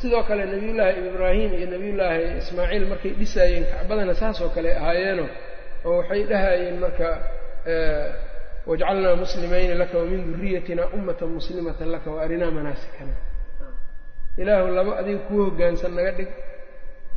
sidoo 0.00 0.22
kale 0.22 0.44
nebiyullaahi 0.44 1.08
ibraahim 1.08 1.54
iyo 1.54 1.66
nebiyullaahi 1.66 2.36
ismaaciil 2.38 2.86
markay 2.86 3.12
dhisaayeen 3.20 3.64
kacbadana 3.64 4.14
saasoo 4.14 4.48
kale 4.48 4.76
ahaayeeno 4.76 5.28
oo 5.84 5.96
waxay 5.96 6.22
dhahayeen 6.24 6.80
marka 6.80 7.08
wajcalnaa 8.66 9.16
muslimayni 9.16 9.74
laka 9.74 9.98
wamin 9.98 10.32
duriyatina 10.32 10.86
ummatan 10.96 11.28
muslimatan 11.28 11.92
laka 11.92 12.10
wa 12.10 12.22
arinaa 12.22 12.50
manaasikana 12.50 13.29
ilaahu 14.40 14.68
laba 14.78 14.92
adiga 15.00 15.20
kuu 15.28 15.40
hoggaansan 15.46 15.92
naga 15.98 16.12
dhig. 16.18 16.30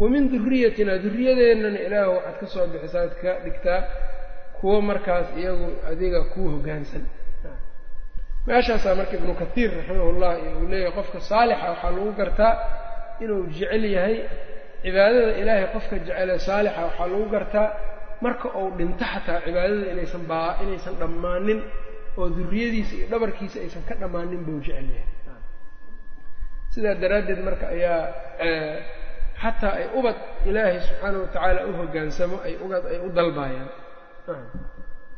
Wamin 0.01 0.23
duriyatina 0.33 0.93
duriyadeennana 1.03 1.79
ilaahu 1.87 2.11
waxaad 2.17 2.35
ka 2.41 2.45
soo 2.53 2.65
bixisaad 2.71 3.11
ka 3.21 3.31
dhigtaa 3.45 3.79
kuwo 4.57 4.77
markaas 4.89 5.27
iyagu 5.39 5.67
adiga 5.89 6.19
kuu 6.33 6.47
hoggaansan 6.53 7.03
meeshaasaa 8.47 8.95
marka 8.99 9.13
ibnu 9.19 9.33
kathiir 9.41 9.69
raximahullah 9.77 10.31
uu 10.59 10.67
leeyahay 10.71 10.93
qofka 10.97 11.19
saalixa 11.29 11.65
waxaa 11.71 11.91
lagu 11.95 12.11
gartaa 12.19 12.53
inuu 13.23 13.41
jecel 13.55 13.83
yahay 13.95 14.15
cibaadada 14.83 15.31
ilaahay 15.41 15.67
qofka 15.75 15.95
jecele 16.05 16.33
saalixa 16.47 16.81
waxaa 16.87 17.07
lagu 17.13 17.25
gartaa 17.35 17.67
marka 18.25 18.47
uu 18.59 18.69
dhinto 18.77 19.05
xataa 19.13 19.39
cibaadada 19.45 19.85
inaysan 19.93 20.23
baa 20.31 20.49
inaysan 20.63 20.95
dhammaanin 21.01 21.59
oo 22.19 22.25
duriyadiisa 22.37 22.93
iyo 22.97 23.07
dhabarkiisa 23.11 23.57
aysan 23.63 23.83
ka 23.87 23.93
dhammaanin 24.01 24.41
buu 24.47 24.59
jecel 24.65 24.87
yahay 24.95 25.07
sidaa 26.73 26.95
daraaddeed 27.03 27.39
marka 27.47 27.65
ayaa 27.75 28.01
xataa 29.41 29.73
ay 29.79 29.85
ubad 29.99 30.17
ilaahay 30.49 30.77
subxaana 30.87 31.17
wa 31.23 31.27
tacaala 31.33 31.59
u 31.69 31.71
hoggaansamo 31.79 32.37
ay 32.47 32.53
ugad 32.65 32.83
ay 32.91 32.97
u 33.05 33.09
dalbaayaan. 33.17 33.69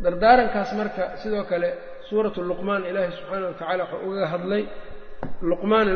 Dardaarankaas 0.03 0.71
marka 0.79 1.03
sidoo 1.21 1.43
kale 1.51 1.69
suuratu 2.09 2.39
luqmaan 2.49 2.83
ilaahay 2.89 3.11
subxaana 3.17 3.45
wa 3.51 3.53
tacala 3.61 3.83
wuxuu 3.91 4.09
uga 4.09 4.25
hadlay 4.33 4.63
luqmaan 5.49 5.87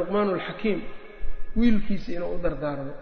luqmaan 0.00 0.28
alxakiim 0.34 0.80
wiilkiisa 1.58 2.08
inuu 2.16 2.30
u 2.36 2.38
dardaarmo 2.44 2.92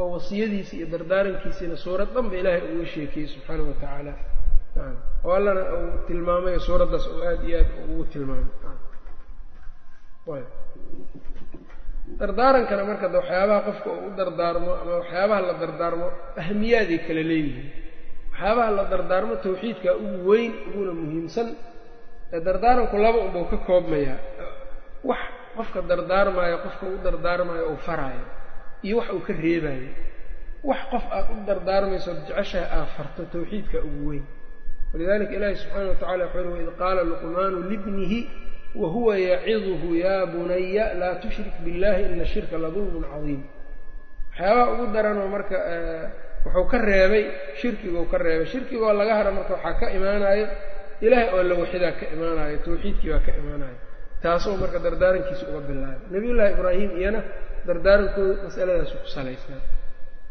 oo 0.00 0.08
wasiyadiisa 0.14 0.72
iyo 0.78 0.86
dardaarankiisiina 0.94 1.76
suurad 1.84 2.08
dhanba 2.14 2.34
ilaahay 2.40 2.62
uga 2.74 2.86
sheekiyey 2.94 3.26
subxaana 3.34 3.62
wa 3.68 3.74
tacaala. 3.82 4.12
Oo 5.26 5.32
allana 5.38 5.62
uu 5.76 5.88
tilmaamayo 6.08 6.58
suuraddaas 6.68 7.04
oo 7.12 7.20
aada 7.30 7.44
iyo 7.48 7.58
aad 7.62 7.70
ugu 7.90 8.04
tilmaamay 8.12 8.46
dardaarankana 12.20 12.82
marka 12.90 13.06
de 13.12 13.16
waxyaabaha 13.20 13.60
qofka 13.68 13.88
uu 13.96 14.06
u 14.08 14.16
dardaarmo 14.18 14.70
ama 14.82 14.92
waxyaabaha 15.00 15.40
la 15.48 15.54
dardaarmo 15.62 16.06
ahmiyaaday 16.42 16.98
kala 17.06 17.22
leeyihiin. 17.30 17.68
Waxyaabaha 18.32 18.70
la 18.78 18.84
dardaarmo 18.92 19.34
tawxiidka 19.44 19.90
ugu 20.02 20.18
weyn 20.30 20.52
uguna 20.68 20.92
muhiimsan 21.00 21.48
ee 22.34 22.40
dardaaranku 22.46 22.96
laba 23.04 23.18
unbuu 23.26 23.44
ka 23.52 23.56
koobmayaa. 23.68 24.18
Wax 25.10 25.18
qofka 25.56 25.78
dardaarmaayo 25.90 26.56
qofka 26.64 26.84
u 26.86 26.96
dardaarmaayo 27.06 27.64
uu 27.72 27.76
faraayo 27.86 28.24
iyo 28.86 28.96
wax 29.00 29.08
uu 29.16 29.20
ka 29.26 29.32
reebaayo. 29.44 29.90
Wax 30.68 30.80
qof 30.92 31.04
aad 31.16 31.26
u 31.32 31.46
dardaarmayso 31.48 32.08
od 32.14 32.20
jeceshaha 32.28 32.66
aad 32.78 32.88
farto 32.96 33.22
tawxiidka 33.32 33.78
ugu 33.88 34.02
weyn. 34.10 34.24
Walidalika 34.92 35.32
ilaahi 35.36 35.56
subxaana 35.62 35.88
wa 35.92 35.94
tacala 36.00 36.24
wuxuu 36.24 36.40
uhi 36.52 36.62
waid 36.64 36.70
qaala 36.80 37.00
luqmaanu 37.10 37.58
libnihi 37.70 38.20
wa 38.74 38.88
huwa 38.88 39.18
yaciduhu 39.18 39.94
yaa 39.96 40.26
bunaya 40.26 40.94
laa 40.94 41.14
tushrik 41.22 41.54
billahi 41.64 42.12
ina 42.12 42.24
shirka 42.24 42.58
ladulmun 42.58 43.04
cadiim. 43.04 43.42
Waxyaabaha 44.30 44.72
ugu 44.72 44.86
daranoo 44.94 45.28
marka 45.28 45.56
wuxuu 46.44 46.66
ka 46.70 46.78
reebay 46.78 47.24
shirkiguu 47.60 48.04
ka 48.10 48.18
reebay. 48.18 48.46
Shirkigoo 48.46 48.92
laga 48.92 49.14
haro 49.18 49.32
marka 49.32 49.54
waxaa 49.54 49.74
ka 49.80 49.86
imaanayo 49.90 50.46
ilaahay 51.00 51.28
oo 51.34 51.42
la 51.42 51.92
ka 51.92 52.06
imaanayo 52.14 52.56
tawxiidkii 52.64 53.10
baa 53.10 53.18
ka 53.26 53.32
imaanayo 53.40 53.76
taasoo 54.22 54.56
marka 54.56 54.78
dardaarankiisa 54.78 55.44
uga 55.50 55.60
bilaabay 55.68 56.06
nabiyullaahi 56.10 56.52
ibraahim 56.54 56.90
iyana 57.00 57.20
dardaarankooda 57.66 58.42
masaladaasu 58.44 58.96
ku 59.02 59.08
salaysnaa. 59.16 59.62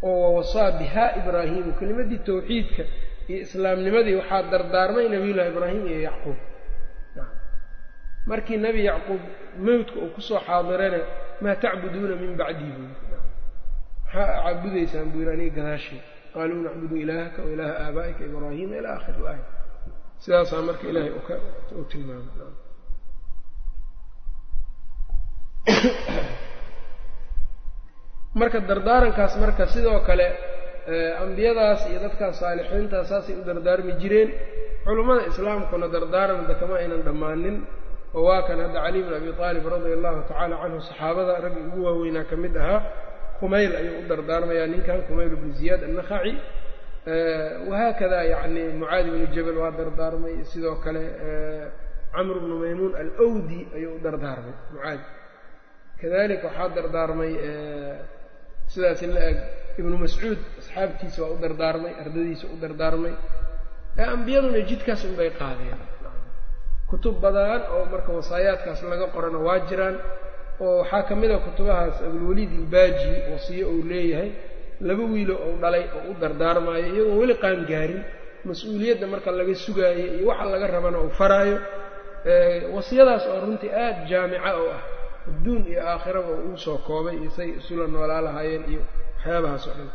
Oo 0.04 0.18
wawasaa 0.24 0.72
bihaa 0.80 1.10
ibraahiimu 1.20 1.72
kelimadii 1.80 2.20
tawxiidka 2.28 2.84
iyo 3.30 3.40
islaamnimadii 3.46 4.16
waxaa 4.20 4.44
dardaarmay 4.52 5.06
nabiyullaahi 5.10 5.50
ibraahim 5.54 5.84
iyo 5.88 6.00
yacquub 6.08 6.38
markii 8.30 8.58
nebi 8.58 8.86
yacquub 8.90 9.22
mawdka 9.68 9.98
uu 10.04 10.12
ku 10.16 10.22
soo 10.22 10.40
xaadirana 10.48 11.00
maa 11.42 11.56
tacbuduuna 11.56 12.16
min 12.16 12.38
bacdii 12.38 12.72
buu 12.78 12.90
maxaa 14.04 14.28
caabudaysaan 14.44 15.08
buu 15.12 15.20
yidhi 15.22 15.34
aniga 15.34 15.56
gadaashii 15.58 16.02
qaaluu 16.34 16.62
nacbudu 16.68 16.96
ilaahaka 17.04 17.40
wa 17.46 17.50
ilaaha 17.56 17.76
aabaa'ika 17.86 18.22
ibraahiima 18.30 18.76
ilaa 18.82 18.94
aakhir 18.98 19.16
ilaaya 19.22 19.46
sidaasaa 20.24 20.62
marka 20.70 20.88
ilaahay 20.92 21.12
u 21.80 21.84
tilmaamay. 21.92 22.28
Marka 28.40 28.60
dardaarankaas 28.60 29.34
marka 29.44 29.68
sidoo 29.68 30.00
kale 30.08 30.28
ambiyadaas 31.24 31.82
iyo 31.90 32.00
dadkaas 32.06 32.40
saalixiintaas 32.40 33.10
saasay 33.10 33.36
u 33.36 33.44
dardaarmi 33.50 33.94
jireen. 34.02 34.30
Culummada 34.86 35.28
islaamkuna 35.32 35.88
dardaaranada 35.96 36.56
kama 36.56 36.76
aynan 36.82 37.02
dhammaanin 37.08 37.68
oo 38.18 38.24
waa 38.30 38.42
kan 38.48 38.60
hadda 38.64 38.80
cali 38.86 39.00
bn 39.06 39.14
abi 39.20 39.30
aalib 39.46 39.66
radia 39.74 39.94
allahu 39.98 40.20
tacaala 40.30 40.56
canhu 40.64 40.80
saxaabada 40.90 41.34
raggii 41.46 41.64
ugu 41.70 41.80
waaweynaa 41.88 42.26
ka 42.30 42.36
mid 42.44 42.56
ahaa 42.64 42.80
kumayl 43.40 43.72
ayuu 43.80 43.96
u 44.02 44.08
dardaarmayaa 44.12 44.68
ninkan 44.74 45.00
kumayl 45.08 45.30
bnu 45.40 45.52
ziyaad 45.60 45.82
annakhaci 45.90 46.34
wahaakada 47.70 48.18
yacni 48.34 48.62
mucaadi 48.80 49.10
bnu 49.14 49.26
jabal 49.36 49.58
waa 49.64 49.72
dardaarmay 49.80 50.36
sidoo 50.52 50.76
kale 50.84 51.04
camr 52.16 52.38
bnu 52.44 52.56
maymuun 52.64 52.94
alwdi 53.04 53.60
ayuu 53.78 53.94
u 53.96 54.00
dardaarmay 54.06 54.54
mucaadi 54.74 55.04
kadalika 56.02 56.48
waxaa 56.48 56.70
dardaarmay 56.78 57.32
sidaas 58.74 59.02
la 59.16 59.22
eg 59.32 59.38
ibnu 59.80 59.96
mascuud 60.04 60.40
asxaabtiisa 60.60 61.20
waa 61.24 61.32
u 61.36 61.38
dardaarmay 61.44 61.94
ardadiisa 62.04 62.46
u 62.54 62.58
dardaarmay 62.64 63.14
ambiyaduna 64.14 64.60
jidkaas 64.70 65.02
unbay 65.10 65.30
qaadeen 65.42 65.80
kutub 66.90 67.16
badan 67.24 67.62
oo 67.76 67.84
marka 67.92 68.12
wasaayaadkaas 68.18 68.82
laga 68.92 69.08
qorana 69.16 69.40
waa 69.48 69.60
jiraan 69.70 69.96
oo 70.66 70.74
waxaa 70.82 71.04
ka 71.10 71.14
mid 71.22 71.32
a 71.32 71.38
kutubahaas 71.46 71.98
abulwaliid 72.08 72.52
ilbaaji 72.60 73.12
wasiye 73.34 73.64
uu 73.74 73.84
leeyahay. 73.92 74.30
Laba 74.88 75.04
wiilo 75.14 75.36
ou 75.46 75.54
dhalay 75.62 75.84
oo 75.98 76.04
u 76.12 76.14
dardaarmaayo 76.22 76.86
iyagoon 76.94 77.18
weli 77.22 77.36
qaan 77.44 77.60
gaarin 77.72 78.02
mas'uuliyadda 78.48 79.06
marka 79.14 79.30
laga 79.40 79.54
sugaayo 79.66 80.06
iyo 80.18 80.26
waxa 80.32 80.46
laga 80.54 80.68
rabana 80.76 80.98
uu 81.06 81.10
faraayo. 81.20 81.58
Wasiyadaas 82.76 83.24
oo 83.32 83.40
runtii 83.44 83.72
aada 83.84 84.02
jaamica 84.10 84.52
oo 84.62 84.70
ah 84.78 84.82
adduun 85.30 85.64
iyo 85.72 85.82
aakhiraba 85.92 86.32
uu 86.48 86.58
soo 86.66 86.78
koobay 86.88 87.16
iyo 87.22 87.32
say 87.38 87.50
isula 87.60 87.86
noolaa 87.94 88.22
lahaayeen 88.28 88.64
iyo 88.74 88.82
waxyaabahaas 89.18 89.66
oo 89.70 89.74
dhan 89.80 89.90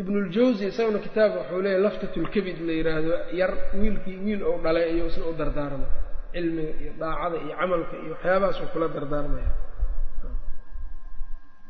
ibnuljawsi 0.00 0.64
isaguna 0.70 0.98
kitaab 1.06 1.32
wuxuu 1.38 1.60
leeyahy 1.64 1.82
laftatulkabid 1.86 2.58
la 2.66 2.72
yidhaahdo 2.78 3.14
yar 3.40 3.52
wiilkii 3.80 4.16
wiil 4.24 4.42
ou 4.48 4.56
dhalay 4.64 4.86
iyo 4.94 5.04
isna 5.10 5.24
u 5.26 5.32
dardaarmay. 5.40 5.88
Cilmiga 6.32 6.72
iyo 6.82 6.92
daacada 7.00 7.36
iyo 7.44 7.54
camalka 7.60 7.94
iyo 8.04 8.12
waxyaabahaas 8.14 8.58
uu 8.62 8.68
kula 8.72 8.86
dardaarmaya. 8.96 9.50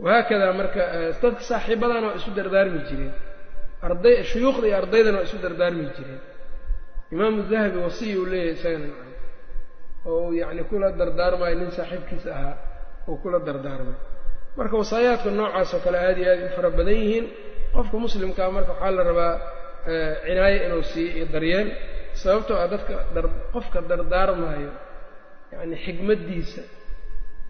Wahaakadaa 0.04 0.52
marka 0.60 0.80
dadka 1.22 1.40
saaxiibadana 1.50 2.06
waa 2.08 2.16
isu 2.20 2.30
dardaarmi 2.38 2.78
jireen. 2.88 3.14
Arday 3.86 4.14
shuyuukhda 4.30 4.66
iyo 4.68 4.76
ardaydana 4.82 5.16
waa 5.18 5.24
isu 5.28 5.36
dardaarmi 5.44 5.84
jireen. 5.96 6.20
Imaamu 7.14 7.38
dahabi 7.50 7.78
wasiya 7.86 8.16
uu 8.20 8.26
leeyahay 8.32 8.52
isagana 8.56 8.88
oo 10.10 10.20
uu 10.28 10.32
yacni 10.40 10.62
kula 10.70 10.88
dardaarmayo 11.00 11.54
nin 11.60 11.70
saaxiibkiisa 11.78 12.28
ahaa 12.36 12.54
uu 13.08 13.16
kula 13.22 13.38
dardaarmay. 13.48 13.96
Marka 14.58 14.74
wasaayaadka 14.82 15.28
noocaas 15.38 15.70
oo 15.76 15.80
kale 15.84 15.98
aada 16.06 16.20
iyo 16.22 16.30
aada 16.32 16.46
u 16.46 16.56
fara 16.56 16.70
badan 16.78 16.94
yihiin 17.02 17.26
qofka 17.74 17.96
muslimkaa 18.04 18.50
marka 18.56 18.72
waxaa 18.74 18.90
la 18.98 19.02
rabaa 19.10 19.34
cinaayo 20.26 20.58
inuu 20.66 20.82
siiyo 20.92 21.10
iyo 21.16 21.26
daryeel. 21.34 21.68
Sababtoo 22.20 22.56
ah 22.62 22.68
dadka 22.72 22.94
qofka 23.54 23.78
dardaarmaayo 23.90 24.70
yacni 25.52 25.76
xikmaddiisa 25.84 26.62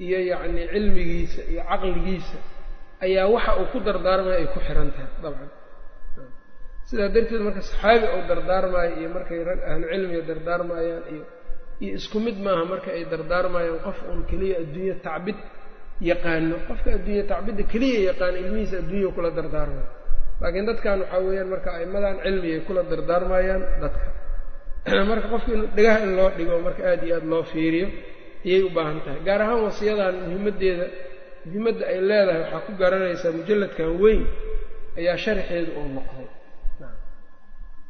iyo 0.05 0.19
yacni 0.31 0.63
cilmigiisa 0.73 1.41
iyo 1.53 1.63
caqligiisa 1.71 2.39
ayaa 3.05 3.27
waxa 3.35 3.53
uu 3.61 3.67
ku 3.73 3.79
dardaarmayo 3.89 4.37
ay 4.41 4.47
ku 4.55 4.59
xihan 4.67 4.89
tahay 4.95 5.11
dabcan. 5.25 5.51
Sidaa 6.89 7.09
darteed 7.15 7.41
marka 7.47 7.61
saxaabi 7.69 8.07
ou 8.15 8.21
dardaarmaayo 8.31 8.93
iyo 9.01 9.09
markay 9.17 9.41
rag 9.49 9.61
ahlu 9.71 9.85
cilmiga 9.93 10.23
dardaarmaayaan 10.31 11.05
iyo 11.15 11.25
iyo 11.83 11.93
isku 11.99 12.17
mid 12.27 12.37
maaha 12.47 12.65
marka 12.73 12.89
ay 12.97 13.03
dardaarmaayaan 13.13 13.81
qof 13.87 13.99
uun 14.11 14.21
keliya 14.31 14.57
adduunye 14.63 14.95
tacbid 15.07 15.39
yaqaano. 16.11 16.57
Qofka 16.69 16.89
adduunye 17.01 17.23
tacbidda 17.33 17.63
keliya 17.73 18.01
yaqaano 18.13 18.37
ilmihiisa 18.45 18.77
adduunya 18.83 19.09
kula 19.17 19.31
dardaarmayo 19.39 19.87
laakiin 20.41 20.67
dadkan 20.67 21.01
waxaa 21.01 21.21
weeyaan 21.21 21.49
marka 21.49 21.71
aimadan 21.73 22.17
cilmigay 22.25 22.61
kula 22.61 22.83
dardaarmayaan 22.91 23.63
dadka. 23.81 24.09
Marka 25.11 25.29
qofka 25.29 25.53
in 25.53 25.63
dhegaha 25.77 25.99
in 26.05 26.17
loo 26.17 26.31
dhigo 26.37 26.59
marka 26.59 26.83
aada 26.91 27.05
iyo 27.07 27.15
aada 27.17 27.27
loo 27.27 27.43
fiiriyo 27.43 27.89
ayay 28.45 28.63
u 28.63 28.71
baahan 28.71 29.01
tahay. 29.05 29.21
Gaar 29.25 29.43
ahaan 29.43 29.63
wasiyadan 29.69 30.15
muhimaddeeda 30.25 30.87
muhimadda 31.45 31.85
ay 31.87 32.01
leedahay 32.01 32.41
waxaa 32.43 32.61
ku 32.67 32.73
garanaysaa 32.81 33.33
mujalladkan 33.33 33.91
weyn 34.03 34.23
ayaa 34.97 35.17
sharxeedu 35.17 35.71
uu 35.77 35.89
noqday. 35.97 36.29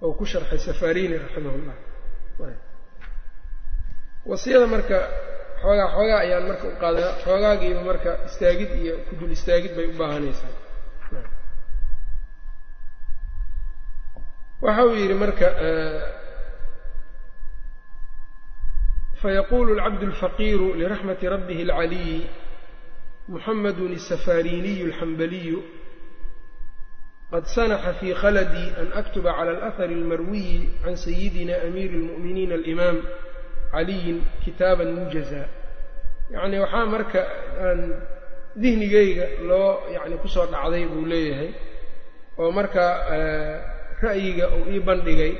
Oo 0.02 0.12
ku 0.18 0.24
sharxay 0.26 0.58
safarini 0.58 1.16
raximahullah. 1.18 1.76
Wasiyada 4.26 4.66
marka 4.66 4.98
xoogaa 5.62 5.88
xoogaa 5.94 6.20
ayaan 6.26 6.44
marka 6.50 6.64
u 6.68 6.74
qaada 6.82 7.04
xoogaagiiba 7.24 7.82
marka 7.90 8.10
istaagid 8.26 8.70
iyo 8.82 8.94
kudul 9.08 9.30
istaagid 9.30 9.72
bay 9.76 9.86
u 9.86 9.94
baahanaysaa 10.00 10.69
waxa 14.64 14.82
uu 14.86 14.94
yidhi 15.00 15.14
marka 15.22 15.46
fayaquulu 19.22 19.70
alcabdu 19.78 20.06
alfaqiiru 20.12 20.68
liraxmati 20.80 21.26
rabbihi 21.34 21.62
alcaliyi 21.70 22.18
muxamedun 23.32 23.92
asafariniyu 24.00 24.84
alxambaliyu 24.90 25.58
qad 27.32 27.44
sanaxa 27.54 27.92
fii 28.00 28.14
khaladii 28.22 28.68
an 28.80 28.88
aktuba 29.00 29.30
cala 29.38 29.50
alahari 29.56 29.94
almarwiyi 30.00 30.58
can 30.84 30.96
sayidina 31.04 31.54
amiiri 31.66 31.94
اlmu'miniina 32.00 32.54
alimaam 32.60 32.98
caliyin 33.72 34.18
kitaaban 34.44 34.90
mujaza 34.98 35.42
yacni 36.34 36.56
waxaa 36.64 36.86
marka 36.94 37.20
aan 37.66 37.80
dihnigayga 38.62 39.26
loo 39.48 39.70
yani 39.94 40.16
ku 40.22 40.28
soo 40.34 40.46
dhacday 40.52 40.84
buu 40.92 41.04
leeyahay 41.12 41.50
oo 42.40 42.50
marka 42.58 42.82
ra'yiga 44.04 44.44
uu 44.56 44.64
ii 44.74 44.80
bandhigay 44.88 45.32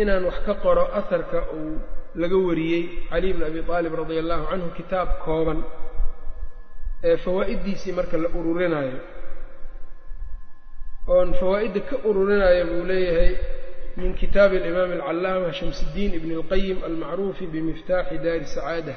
inaan 0.00 0.24
wax 0.28 0.38
ka 0.46 0.54
qoro 0.64 0.84
aharka 0.98 1.38
uu 1.58 1.72
laga 2.20 2.36
wariyey 2.48 2.82
cali 3.10 3.28
bn 3.36 3.42
abi 3.48 3.60
aalib 3.74 3.94
radia 4.00 4.20
allahu 4.24 4.44
canhu 4.50 4.68
kitaab 4.78 5.08
kooban 5.24 5.58
ee 7.08 7.16
fawaa'iddiisii 7.24 7.92
marka 7.98 8.16
la 8.24 8.28
ururinayo. 8.38 8.98
Oon 11.14 11.28
fawaa'idda 11.40 11.80
ka 11.88 11.96
ururinayo 12.08 12.62
buu 12.70 12.84
leeyahay 12.90 13.32
min 13.98 14.10
kitaabi 14.20 14.56
alimaami 14.60 14.94
alcallaama 15.00 15.50
shamsiddiin 15.58 16.12
ibni 16.18 16.34
اlqayim 16.40 16.78
almacruufi 16.88 17.44
bimiftaaxi 17.54 18.16
daari 18.24 18.46
sacaada. 18.54 18.94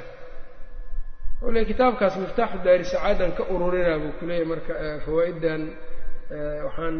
Wuxuu 1.40 1.50
leeyahy 1.54 1.68
kitaabkaas 1.72 2.14
miftaaxu 2.24 2.58
daari 2.66 2.84
sacaadan 2.92 3.32
ka 3.38 3.42
ururinaa 3.54 3.98
buu 4.02 4.12
ku 4.18 4.24
leeyahay 4.28 4.48
marka 4.52 4.72
fawaa'iddan 5.06 5.62
waxaan 6.66 6.96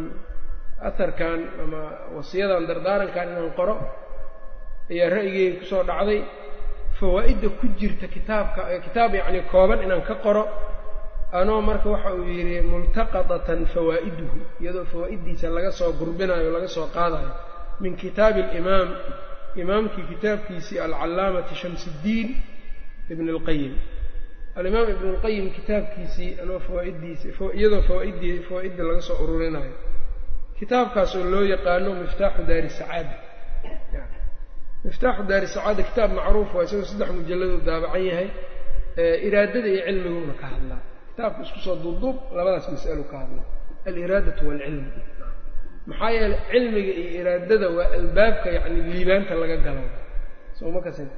aharkan 0.81 1.41
ama 1.63 1.83
wasiyadan 2.17 2.67
dardaarankan 2.69 3.27
inaan 3.33 3.51
qoro 3.59 3.75
ayaa 4.93 5.09
ra'yigeyga 5.15 5.59
ku 5.61 5.65
soo 5.73 5.83
dhacday 5.89 6.21
fawaa'idda 7.01 7.49
ku 7.61 7.67
jirta 7.79 8.07
kitaabka 8.09 8.61
kitaab 8.85 9.13
yacni 9.15 9.41
kooban 9.53 9.81
inaan 9.87 10.03
ka 10.09 10.15
qoro 10.25 10.45
anoo 11.33 11.61
marka 11.69 11.89
waxa 11.95 12.11
uu 12.15 12.25
yidhi 12.29 12.61
multaqadatan 12.73 13.61
fawaa'iduhu 13.75 14.39
iyadoo 14.61 14.85
fawaa'iddiisa 14.93 15.47
laga 15.57 15.71
soo 15.79 15.93
gurbinayo 16.01 16.49
laga 16.57 16.69
soo 16.69 16.87
qaadayo 16.97 17.31
min 17.81 17.97
kitaabi 17.97 18.41
alimaam 18.43 18.89
imaamkii 19.63 20.05
kitaabkiisii 20.13 20.79
alcallaamati 20.87 21.55
shamsiddiin 21.61 22.29
ibn 23.13 23.27
اlqayim 23.35 23.75
alimaam 24.59 24.87
ibn 24.95 25.05
اlqayim 25.17 25.47
kitaabkiisii 25.57 26.31
anoo 26.43 26.59
fawaa'iddiisa 26.67 27.25
iyadoo 27.59 27.83
fawaa'iddii 27.89 28.45
fawaa'idda 28.49 28.83
laga 28.89 29.01
soo 29.09 29.17
ururinayo 29.25 29.73
kitaabkaasoo 30.59 31.25
loo 31.33 31.45
yaqaano 31.55 31.91
miftaaxu 32.03 32.43
daari 32.49 32.71
sacaada. 32.79 33.15
Miftaaxu 34.87 35.23
daari 35.31 35.47
sacaada 35.55 35.83
kitaab 35.89 36.11
macruuf 36.19 36.51
waa 36.57 36.65
isagoo 36.67 36.85
saddex 36.91 37.11
mujalladuu 37.19 37.61
daabacan 37.69 38.03
yahay 38.11 38.29
iraadada 39.27 39.69
iyo 39.73 39.83
cilmiguuna 39.87 40.35
ka 40.41 40.47
hadlaa. 40.53 40.81
Kitaabka 41.11 41.41
isku 41.47 41.59
soo 41.67 41.77
duubduub 41.83 42.17
labadaas 42.37 42.67
mas'alu 42.75 43.05
ka 43.11 43.17
hadlaa. 43.23 43.47
Aliraadatu 43.89 44.43
waalcilmu 44.49 44.91
maxaa 45.91 46.11
yeeley 46.17 46.39
cilmiga 46.51 46.93
iyo 47.01 47.11
iraadada 47.21 47.67
waa 47.77 47.89
albaabka 47.99 48.49
yacni 48.57 48.81
liibaanta 48.93 49.33
laga 49.41 49.57
galo. 49.67 49.85
Soo 50.59 50.71
ma 50.75 50.81
kasin? 50.87 51.09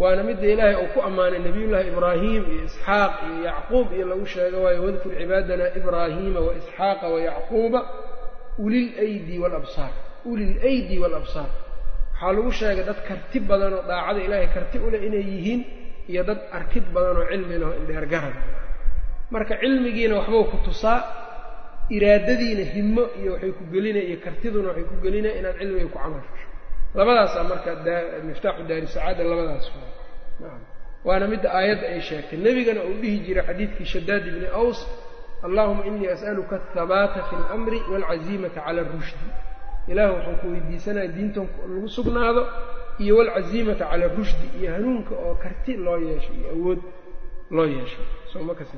Waana 0.00 0.22
midda 0.28 0.46
ilaahay 0.52 0.76
uu 0.82 0.88
ku 0.94 1.00
ammaanay 1.08 1.40
nabiyullaahi 1.46 1.88
ibraahim 1.92 2.42
iyo 2.52 2.62
isxaaq 2.68 3.12
iyo 3.28 3.36
yacquub 3.48 3.86
iyo 3.96 4.04
lagu 4.10 4.26
sheego 4.32 4.58
waayo 4.64 4.80
wadkur 4.86 5.12
cibaadana 5.20 5.66
ibraahiima 5.78 6.40
wa 6.46 6.52
isxaaqa 6.60 7.06
wa 8.58 8.64
yacquuba 8.64 8.64
ulil 8.64 8.88
aydi 9.04 9.34
waalabsaar 9.42 9.92
ulil 10.30 10.54
aydi 10.70 10.94
waalabsaar 11.02 11.50
waxaa 12.12 12.32
lagu 12.36 12.50
sheegay 12.60 12.84
dad 12.88 13.00
karti 13.08 13.38
badan 13.48 13.72
oo 13.78 13.82
daacada 13.90 14.20
ilaahay 14.26 14.48
karti 14.56 14.76
u 14.78 14.88
leh 14.92 15.00
inay 15.08 15.24
yihiin 15.32 15.60
iyo 16.10 16.22
dad 16.28 16.40
arkid 16.58 16.84
badan 16.94 17.16
oo 17.20 17.26
cilmi 17.30 17.54
leh 17.60 17.66
oo 17.68 17.74
indheergarada 17.80 18.40
marka 19.34 19.54
cilmigiina 19.62 20.14
waxbuu 20.20 20.44
ku 20.50 20.56
tusaa 20.66 20.98
iraadadiina 21.96 22.64
himmo 22.74 23.02
iyo 23.20 23.30
waxay 23.34 23.52
ku 23.58 23.64
gelinaya 23.72 24.04
iyo 24.10 24.18
kartiduna 24.24 24.68
waxay 24.70 24.84
ku 24.90 24.94
gelinaya 25.04 25.34
inaad 25.40 25.56
cilmiga 25.60 25.86
ku 25.92 25.98
camal 25.98 26.22
fasho. 26.28 26.48
Labadaasaa 26.98 27.44
marka 27.52 27.70
miftaaxu 28.28 28.62
daari 28.68 28.86
sacaada 28.94 29.22
labadaas 29.30 29.66
waana 31.06 31.26
midda 31.32 31.48
aayadda 31.58 31.86
ay 31.94 32.00
sheegtay. 32.08 32.38
Nebigana 32.46 32.80
uu 32.88 32.96
dhihi 33.02 33.16
jiray 33.26 33.44
xadiidkii 33.48 33.86
shadaad 33.94 34.22
ibni 34.30 34.48
aws 34.60 34.78
allahuma 35.46 35.82
inii 35.88 36.08
as'aluka 36.16 36.54
athabaata 36.60 37.20
fi 37.28 37.34
اlamri 37.40 37.78
waalcaziimata 37.92 38.60
cala 38.66 38.80
arushdi 38.86 39.26
ilaah 39.90 40.08
waxaan 40.16 40.36
ku 40.40 40.46
weydiisanaya 40.52 41.08
diintan 41.16 41.46
lagu 41.72 41.88
sugnaado 41.96 42.42
iyo 43.02 43.12
waalcaziimata 43.18 43.84
cala 43.90 44.04
arushdi 44.10 44.46
iyo 44.58 44.68
hanuunka 44.74 45.12
oo 45.24 45.34
karti 45.44 45.72
loo 45.84 45.98
yeesho 46.08 46.32
iyo 46.38 46.48
awood 46.56 46.80
loo 47.56 47.66
yeesho. 47.76 48.02
Soo 48.32 48.42
ma 48.48 48.54
kasi 48.58 48.76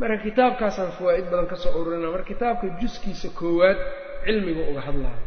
marka 0.00 0.16
kitaabkaasaan 0.26 0.92
fawaa'id 0.98 1.26
badan 1.30 1.46
ka 1.52 1.56
soo 1.62 1.72
ururina 1.80 2.08
marka 2.14 2.28
kitaabka 2.32 2.66
juskiisa 2.80 3.28
koowaad 3.38 3.78
cilmiga 4.24 4.62
uga 4.70 4.80
hadlaayo 4.86 5.22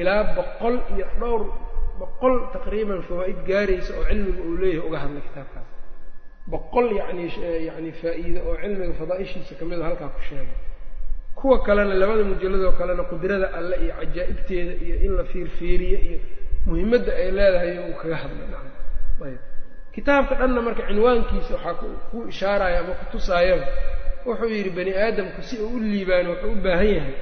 ilaa 0.00 0.22
boqol 0.36 0.76
iyo 0.94 1.06
dhowr 1.20 1.42
boqol 2.00 2.34
taqriiban 2.54 3.00
fawaa'id 3.08 3.38
gaaraysa 3.48 3.92
oo 3.98 4.04
cilmiga 4.10 4.40
uu 4.48 4.56
leeyahay 4.62 4.86
uga 4.88 4.98
hadlay 5.02 5.22
kitaabkaas 5.28 5.59
boqol 6.52 6.88
yacni 7.00 7.24
yacni 7.68 7.90
faa'iido 8.00 8.40
oo 8.48 8.54
cilmiga 8.62 8.92
fadaa'ishiisa 9.00 9.52
ka 9.58 9.64
mida 9.68 9.84
halkaa 9.88 10.08
ku 10.14 10.20
sheegay 10.28 10.56
kuwa 11.38 11.56
kalena 11.66 11.94
labada 12.00 12.24
mujalladoo 12.30 12.72
kalena 12.80 13.02
qudrada 13.10 13.46
alle 13.58 13.76
iyo 13.84 13.92
cajaa'ibteeda 14.00 14.72
iyo 14.84 14.96
in 15.06 15.12
la 15.18 15.24
fiirfiiriyo 15.32 15.98
iyo 16.08 16.18
muhimadda 16.68 17.12
ay 17.22 17.28
leedahay 17.36 17.72
uu 17.88 17.94
kaga 18.00 18.16
hadlay. 18.22 18.46
Nacam 18.52 18.72
ayb 19.26 19.38
kitaabka 19.94 20.34
dhanna 20.40 20.60
marka 20.66 20.82
cinwaankiisa 20.88 21.52
waxaa 21.56 21.74
ku 22.10 22.16
ishaaraya 22.32 22.78
ama 22.82 22.92
ku 23.00 23.04
tusaayaba 23.12 23.66
wuxuu 24.26 24.48
yidhi 24.56 24.70
bani 24.76 24.92
aadamku 25.04 25.40
si 25.48 25.54
uu 25.64 25.72
u 25.76 25.78
liibaano 25.90 26.28
wuxuu 26.32 26.52
u 26.52 26.62
baahan 26.64 26.86
yahay 26.96 27.14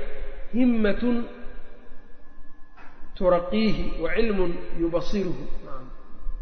himmatun 0.54 1.16
turaqiihi 3.16 3.84
wa 4.02 4.08
cilmun 4.16 4.52
yubasiruhu. 4.80 5.44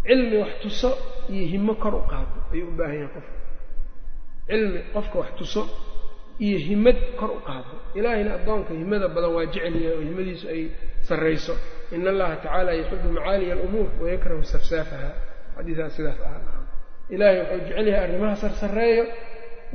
Cilmi 0.07 0.37
wax 0.43 0.53
tuso 0.63 0.91
iyo 1.35 1.45
himo 1.53 1.73
kor 1.83 1.95
u 1.95 2.03
qaado 2.11 2.37
ayuu 2.53 2.69
u 2.69 2.77
baahan 2.79 2.95
yahay 3.03 3.09
qofka 3.15 3.33
cilmi 4.49 4.81
qofka 4.95 5.17
wax 5.21 5.31
tuso 5.39 5.63
iyo 6.47 6.59
himad 6.69 6.97
kor 7.19 7.31
u 7.31 7.41
qaado. 7.49 7.75
Ilaahayna 7.99 8.31
addoonka 8.39 8.71
himada 8.81 9.09
badan 9.15 9.33
waa 9.37 9.47
jecel 9.53 9.75
yahay 9.85 9.97
oo 9.97 10.01
himadiisu 10.09 10.47
ay 10.55 10.63
sarrayso. 11.09 11.55
In 11.95 12.03
allaha 12.13 12.35
tacaala 12.43 12.71
yuxibu 12.79 13.09
macaaliya 13.17 13.53
alumuur 13.57 13.89
wayakrahu 14.03 14.43
safsaafaha. 14.53 15.11
Xadiidaas 15.57 15.93
sidaas 15.97 16.19
ah 16.21 16.41
ilaahay 17.15 17.39
wuxuu 17.41 17.65
jecel 17.69 17.87
yahay 17.93 18.05
arrimaha 18.07 18.35
sarsareeyo 18.43 19.05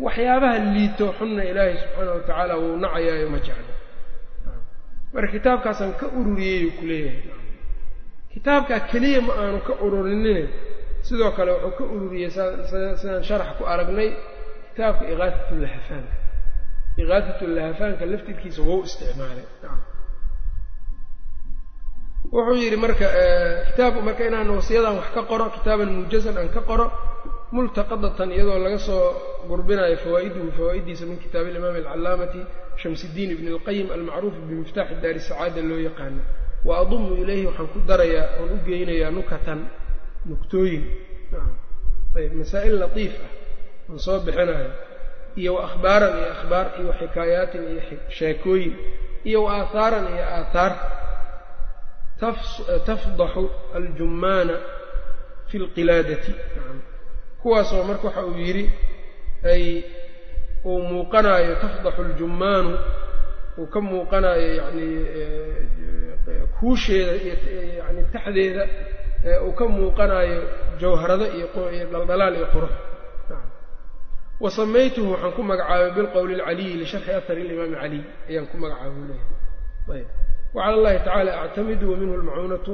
waxyaabaha 0.05 0.57
liito 0.75 1.05
xunna 1.17 1.43
ilaahay 1.51 1.75
subxaana 1.81 2.11
wa 2.15 2.19
tacaala 2.27 2.53
wuu 2.61 2.75
nacayaayo 2.83 3.27
ma 3.33 3.39
jeclo. 3.47 3.73
Marka 5.13 5.31
kitaabkaasaan 5.35 5.93
ka 5.99 6.05
ururiyeyuu 6.19 6.71
ku 6.77 6.83
leeyahay. 6.85 7.23
Kitaabkaa 8.33 8.79
keliya 8.91 9.21
ma 9.27 9.33
aanu 9.41 9.59
ka 9.67 9.73
ururinine 9.85 10.43
sidoo 11.07 11.31
kale 11.37 11.51
wuxuu 11.63 11.75
ka 11.77 11.83
ururiyey 11.95 12.29
sidaan 13.01 13.23
sharax 13.27 13.49
ku 13.57 13.63
aragnay 13.73 14.09
kitaabka 14.73 15.03
iqaatatulahafaanka 15.13 16.15
iqaatatulahafaanka 17.01 18.03
laftirkiisa 18.11 18.61
wou 18.67 18.79
isticmaalay. 18.87 19.45
Wuxuu 22.33 22.55
yidhi 22.63 22.77
marka 22.83 23.07
kitaabku 23.71 23.99
marka 24.07 24.23
inaan 24.29 24.49
wasiyadan 24.57 24.95
wax 24.99 25.07
ka 25.15 25.21
qoro 25.29 25.45
kitaaban 25.55 25.89
muujazan 25.95 26.37
aan 26.41 26.49
ka 26.55 26.61
qoro 26.69 26.85
multaqadatan 27.55 28.29
iyadoo 28.35 28.59
laga 28.65 28.79
soo 28.87 29.03
gurbinayo 29.49 29.95
fawaa'iduhu 30.03 30.49
fawaa'idiisa 30.57 31.03
min 31.09 31.17
kitaabi 31.23 31.49
alimaami 31.51 31.79
alcalaamati 31.83 32.39
shamsiddiin 32.81 33.29
ibni 33.35 33.49
alqayim 33.55 33.87
almacruuf 33.95 34.35
bimiftaxi 34.47 34.95
daari 35.03 35.19
sacaada 35.27 35.61
loo 35.69 35.79
yaqaano. 35.87 36.21
Wa 36.67 36.73
adumu 36.81 37.09
ilayhi 37.21 37.45
waxaan 37.49 37.67
ku 37.73 37.79
darayaa 37.89 38.25
oon 38.39 38.49
u 38.55 38.57
geynayaa 38.67 39.11
nukatan 39.17 39.59
nuktooyin. 40.29 40.83
Ayb 42.17 42.33
masaa'il 42.39 42.75
latiif 42.81 43.13
ah 43.25 43.31
oon 43.89 43.99
soo 44.05 44.19
bixinayo 44.25 44.69
iyo 45.41 45.51
wa 45.55 45.61
akhbaaran 45.67 46.13
iyo 46.19 46.29
akhbaar 46.35 46.65
iyo 46.79 46.87
wa 46.89 46.95
xikaayaatin 46.99 47.61
iyo 47.71 47.81
sheekooyin 48.17 48.73
iyo 49.29 49.39
wa 49.45 49.51
aahaaran 49.59 50.05
iyo 50.15 50.25
aathaar. 50.37 50.73
Tafdaxu 52.87 53.43
aljummaana 53.77 54.55
fi 55.49 55.55
lqilaadati 55.63 56.33
kuwaasoo 57.41 57.83
marka 57.89 58.07
waxa 58.07 58.23
uu 58.29 58.37
yidhi 58.45 58.65
ay 59.51 59.63
uu 60.69 60.79
muuqanaayo 60.89 61.53
tafdaxu 61.63 62.01
aljummaanu 62.05 62.71
uu 63.59 63.67
ka 63.73 63.79
muuqanaayo 63.89 64.49
yacni 64.59 64.87
kuusheeda 66.59 67.13
iyo 67.25 67.35
yani 67.79 68.01
taxdeeda 68.13 68.63
uu 69.45 69.53
ka 69.59 69.65
muuqanaayo 69.75 70.41
jawharado 70.81 71.25
iyo 71.37 71.47
dhaldhalaal 71.93 72.35
iyo 72.35 72.47
qurux. 72.53 72.73
Wa 74.41 74.49
samaytuhu 74.49 75.11
waxaan 75.13 75.33
ku 75.37 75.41
magacaabay 75.43 75.91
bilqowli 75.97 76.33
alcaliyi 76.41 76.73
lisharxi 76.81 77.11
ahari 77.13 77.41
alimaami 77.45 77.75
caliy 77.81 78.03
ayaan 78.29 78.45
ku 78.51 78.55
magacaabay 78.57 79.03
leeyahay 79.09 80.01
ayb. 80.01 80.07
Wacala 80.55 80.73
allahi 80.77 80.97
tacaala 81.05 81.31
actamidu 81.45 81.85
wa 81.91 81.97
minhu 82.01 82.15
lmacuunatu 82.21 82.73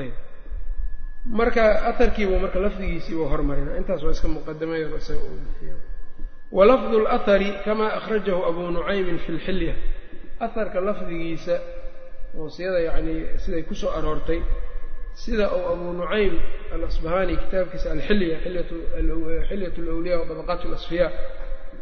ayb. 0.00 0.14
Marka 1.38 1.62
aharkiibuu 1.92 2.38
marka 2.44 2.58
lafdigiisiibuu 2.64 3.28
hormarina 3.32 3.76
intaas 3.80 4.02
waa 4.02 4.10
iska 4.16 4.28
muqadamayo 4.28 4.96
isaga 4.96 5.20
uu 5.20 5.36
bixiyo. 5.44 5.76
Walafdu 6.52 6.96
lahari 7.06 7.48
kamaa 7.64 7.90
akhrajahu 8.00 8.40
abu 8.48 8.60
nucaymin 8.74 9.18
fi 9.24 9.30
lxilya 9.36 9.74
aharka 10.40 10.80
lafdigiisa 10.80 11.54
wasiyada 12.34 12.80
yacni 12.88 13.14
siday 13.44 13.62
ku 13.68 13.74
soo 13.74 13.90
aroortay 13.98 14.40
sida 15.14 15.50
uu 15.56 15.66
abu 15.72 15.92
nucaym 15.92 16.34
alasbahani 16.74 17.36
kitaabkiisa 17.36 17.92
alxilya 17.92 18.36
xilyat 18.44 19.78
alawliya 19.78 20.18
wa 20.20 20.26
dabaqaat 20.30 20.62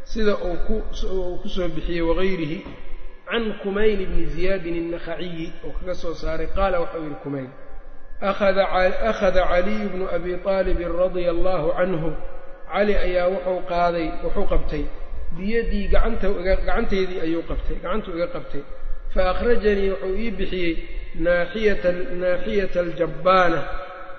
sida 0.04 0.34
uu 0.36 0.56
ku 0.66 1.48
soo 1.48 1.68
bixiyey 1.68 2.02
wagayrihi 2.02 2.64
can 3.30 3.54
kumayl 3.62 4.06
bni 4.06 4.26
ziyaadin 4.26 4.74
الnakhaciyi 4.82 5.52
oo 5.66 5.72
kaga 5.78 5.94
soo 5.94 6.14
saaray 6.14 6.46
qaala 6.56 6.80
waxau 6.80 7.02
yihi 7.04 7.14
kumayl 7.22 7.50
akhada 8.20 9.46
caliyu 9.50 9.88
bnu 9.92 10.04
abi 10.10 10.34
aalibin 10.34 10.92
radia 10.92 11.30
allahu 11.30 11.72
canhu 11.78 12.10
cali 12.72 12.94
ayaa 13.06 13.28
wuxuu 13.28 13.60
qaaday 13.70 14.08
wuxuu 14.24 14.46
qabtay 14.52 14.84
biyadii 15.36 15.88
gacanteydii 15.88 17.20
ayuu 17.26 17.42
qabtay 17.50 17.76
gacantuu 17.82 18.16
iga 18.18 18.26
qabtay 18.34 18.62
faakhrajanii 19.14 19.90
wuxuu 19.90 20.16
ii 20.16 20.30
bixiyey 20.30 20.74
naaxiyata 21.14 22.80
aljabbaana 22.80 23.60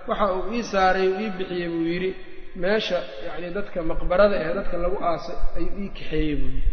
waxa 0.07 0.33
uu 0.33 0.53
ii 0.53 0.63
saaray 0.63 1.07
uu 1.07 1.19
ii 1.19 1.29
bixiyey 1.37 1.69
buu 1.69 1.85
yidhi 1.91 2.11
meesha 2.55 2.99
yacni 3.25 3.49
dadka 3.57 3.79
maqbarada 3.91 4.35
ee 4.45 4.53
dadka 4.57 4.77
lagu 4.83 4.97
aasay 5.09 5.37
ayuu 5.57 5.79
ii 5.83 5.89
kaxeeyey 5.97 6.35
buu 6.35 6.51
yidhi. 6.55 6.69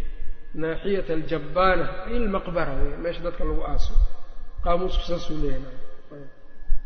Naaxiyata 0.54 1.12
aljabbaana 1.18 1.84
ilmaqbara 2.16 2.72
wey 2.80 2.96
meesha 3.04 3.22
dadka 3.26 3.44
lagu 3.44 3.62
aaso. 3.70 3.94
Qaamuusku 4.64 5.02
saasuu 5.10 5.36
leeyahay. 5.42 5.76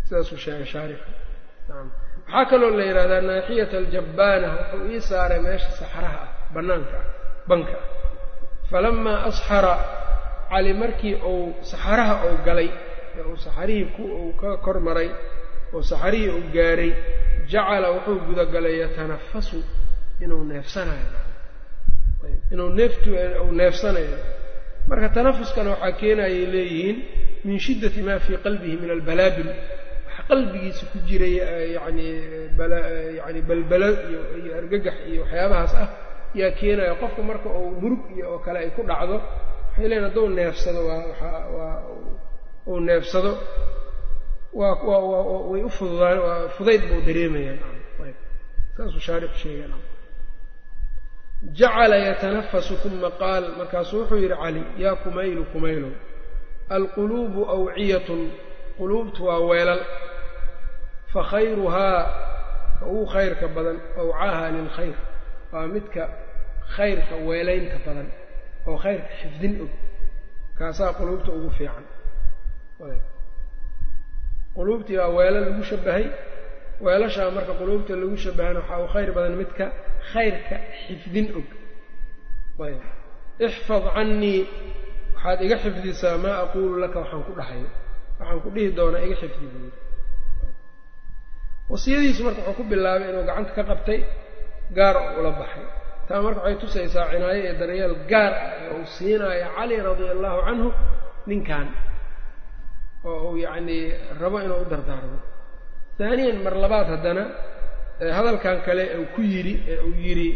Sidaasuu 0.05 0.37
sheegay 0.45 0.66
shaarixu 0.73 1.11
nacam 1.68 1.88
waxaa 2.27 2.45
kaloo 2.51 2.71
la 2.79 2.85
yidhahdaa 2.85 3.21
naaxiyata 3.31 3.77
aljabbaana 3.83 4.49
wuxuu 4.59 4.90
ii 4.92 5.01
saaray 5.01 5.40
meesha 5.47 5.71
saxraha 5.81 6.18
ah 6.25 6.29
bannaanka 6.55 6.97
ah 7.01 7.07
banka 7.49 7.73
ah. 7.73 7.87
Falamaa 8.71 9.18
asxara 9.31 9.75
cali 10.51 10.73
markii 10.75 11.14
uu 11.14 11.55
saxaraha 11.71 12.14
uu 12.27 12.37
galay 12.47 12.71
ee 13.18 13.22
uu 13.31 13.37
saxarihii 13.37 13.87
uu 13.98 14.33
ka 14.40 14.48
kor 14.64 14.77
maray 14.87 15.09
oo 15.75 15.83
saxarihii 15.90 16.31
uu 16.37 16.44
gaaray 16.57 16.90
jacala 17.53 17.88
wuxuu 17.94 18.18
gudagalay 18.29 18.75
yatanafasu 18.83 19.59
inuu 20.25 20.44
neefsanayo 20.51 21.09
inuu 22.53 22.70
neeftu 22.79 23.11
uu 23.44 23.53
neefsanayo. 23.61 24.16
Marka 24.88 25.09
tanafuskana 25.16 25.70
waxaa 25.75 25.92
keenayay 26.01 26.46
leeyihiin 26.55 26.96
min 27.46 27.59
shiddati 27.64 28.01
maa 28.07 28.18
fii 28.25 28.37
qalbihi 28.44 28.77
min 28.83 28.90
albalaabil 28.96 29.48
waxa 30.07 30.22
qalbigiisa 30.31 30.85
ku 30.92 30.98
jiray 31.09 31.35
yacni 31.77 32.07
yani 33.18 33.40
balbalo 33.48 33.88
iyo 34.42 34.51
argagax 34.61 34.94
iyo 35.11 35.20
waxyaabahaas 35.25 35.75
ah 35.83 35.88
yaa 36.40 36.51
keenaya 36.59 36.94
qofka 37.03 37.22
marka 37.31 37.48
uu 37.61 37.70
murug 37.83 38.03
iyo 38.16 38.27
oo 38.35 38.38
kale 38.44 38.59
ay 38.64 38.70
ku 38.77 38.83
dhacdo. 38.90 39.16
Waxay 39.70 39.87
leeyiin 39.90 40.05
hadduu 40.07 40.27
neefsado 40.38 40.81
waa 40.88 41.03
waa 41.57 41.77
uu 42.66 42.81
waa 44.53 44.75
way 45.51 45.62
u 45.62 45.70
fududaan 45.77 46.18
waa 46.27 46.48
fudayd 46.57 46.83
buu 46.88 47.01
dareemayaa 47.07 47.57
saasuu 48.77 49.01
shaarixu 49.07 49.38
sheegay 49.42 49.70
jacala 51.59 51.96
yatanafasu 52.09 52.75
uma 52.88 53.11
qaal 53.22 53.44
markaasuu 53.59 53.98
wuxuu 54.01 54.16
yidhi 54.22 54.37
cali 54.42 54.62
yaa 54.83 54.96
kumaylu 55.03 55.42
kumaylow 55.53 55.92
alquluubu 56.77 57.40
awciyatun 57.55 58.22
quluubtu 58.79 59.20
waa 59.29 59.38
weelal 59.51 59.83
fakhayruhaa 61.12 61.98
ka 62.79 62.87
ugu 62.87 63.07
khayrka 63.12 63.46
badan 63.57 63.79
awcaaha 64.01 64.51
lilkhayr 64.57 64.94
waa 65.53 65.66
midka 65.75 66.03
khayrka 66.77 67.14
weelaynta 67.29 67.77
badan 67.87 68.09
oo 68.68 68.77
khayrka 68.85 69.09
xifdin 69.20 69.55
og 69.64 69.70
kaasaa 70.59 70.92
quluubta 70.98 71.31
ugu 71.37 71.51
fiican 71.59 71.85
quluubtii 74.57 74.97
waa 75.01 75.09
weelal 75.16 75.45
lagu 75.49 75.62
shabahay 75.71 76.05
weelashaa 76.85 77.31
marka 77.37 77.53
quluubta 77.61 77.92
lagu 78.03 78.16
shabahana 78.25 78.61
waxaa 78.61 78.81
u 78.85 78.88
khayr 78.95 79.11
badan 79.16 79.35
midka 79.40 79.64
khayrka 80.12 80.57
xifdin 80.87 81.27
og. 81.38 81.49
Ixfad 83.47 83.85
cannii. 83.97 84.40
Waxaad 85.14 85.38
iga 85.47 85.57
xifdisaa 85.64 86.16
maa 86.25 86.37
aquulu 86.45 86.75
laka 86.85 86.99
waxaan 87.03 87.23
ku 87.29 87.33
dhahayo. 87.38 87.68
Waxaan 88.18 88.40
ku 88.45 88.49
dhihi 88.55 88.68
doonaa 88.79 89.03
iga 89.07 89.16
xifdi 89.23 89.47
buuri 89.53 89.71
wasiyadiisu 91.73 92.21
marka 92.27 92.40
wuxuu 92.47 92.57
ku 92.59 92.62
bilaabay 92.71 93.09
inuu 93.11 93.25
gacanta 93.29 93.53
ka 93.57 93.62
qabtay 93.71 93.99
gaar 94.77 94.97
oo 95.03 95.11
ula 95.21 95.31
baxay. 95.40 95.64
Taa 96.09 96.21
marka 96.27 96.40
waxay 96.45 96.57
tusaysaa 96.62 97.07
cinaayo 97.12 97.40
ee 97.49 97.55
daryeel 97.61 97.95
gaar 98.12 98.33
ah 98.45 98.51
ee 98.62 98.68
uu 98.77 98.85
siinaayo 98.97 99.47
cali 99.57 99.77
radia 99.88 100.11
allahu 100.16 100.38
canhu 100.47 100.68
ninkan 101.31 101.66
oo 103.05 103.31
uu 103.31 103.37
yacnii 103.45 103.85
rabo 104.21 104.37
inuu 104.45 104.61
u 104.62 104.67
dardaarmo. 104.73 105.19
Haaniyan 105.99 106.38
mar 106.45 106.55
labaad 106.62 106.87
haddana 106.93 107.25
hadalkan 108.17 108.59
kale 108.67 108.85
uu 109.01 109.07
ku 109.15 109.21
yidhi 109.33 109.55
ee 109.73 109.79
uu 109.87 109.95
yidhi 110.07 110.29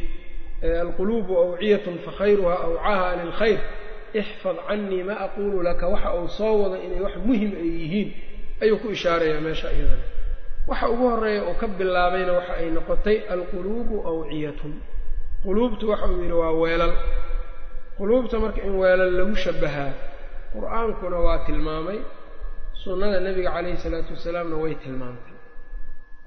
alquluubu 0.82 1.32
awciyatun 1.42 1.96
fakhayruhaa 2.06 2.58
awcaha 2.66 3.08
lilkhayr 3.20 3.58
ixfad 4.20 4.56
canii 4.68 5.02
ma 5.08 5.14
aquulu 5.26 5.58
laka. 5.68 5.84
Waxa 5.92 6.10
uu 6.18 6.28
soo 6.38 6.54
wado 6.62 6.76
inay 6.86 7.00
wax 7.06 7.14
muhiim 7.26 7.52
ay 7.62 7.68
yihiin 7.80 8.08
ayuu 8.62 8.78
ku 8.82 8.88
ishaarayaa 8.96 9.40
meesha 9.46 9.68
iyadana. 9.76 10.04
Waxa 10.70 10.86
ugu 10.92 11.04
horreeya 11.10 11.42
oo 11.48 11.54
ka 11.60 11.66
bilaabayna 11.78 12.32
waxa 12.38 12.52
ay 12.60 12.68
noqotay 12.76 13.18
alquluubu 13.34 13.96
awciyatun. 14.10 14.72
Quluubtu 15.44 15.84
waxa 15.92 16.06
uu 16.12 16.20
yidhi 16.22 16.32
waa 16.42 16.52
weelal. 16.62 16.94
Quluubta 17.98 18.36
marka 18.42 18.60
in 18.68 18.74
weelal 18.80 19.10
lagu 19.18 19.34
shabahaa 19.44 19.92
qur'aankuna 20.54 21.16
waa 21.26 21.38
tilmaamay 21.46 21.98
sunnada 22.85 23.19
nebiga 23.19 23.51
calayhi 23.55 23.77
salaatu 23.85 24.11
wasalaamna 24.15 24.55
way 24.63 24.73
tilmaamtay 24.83 25.35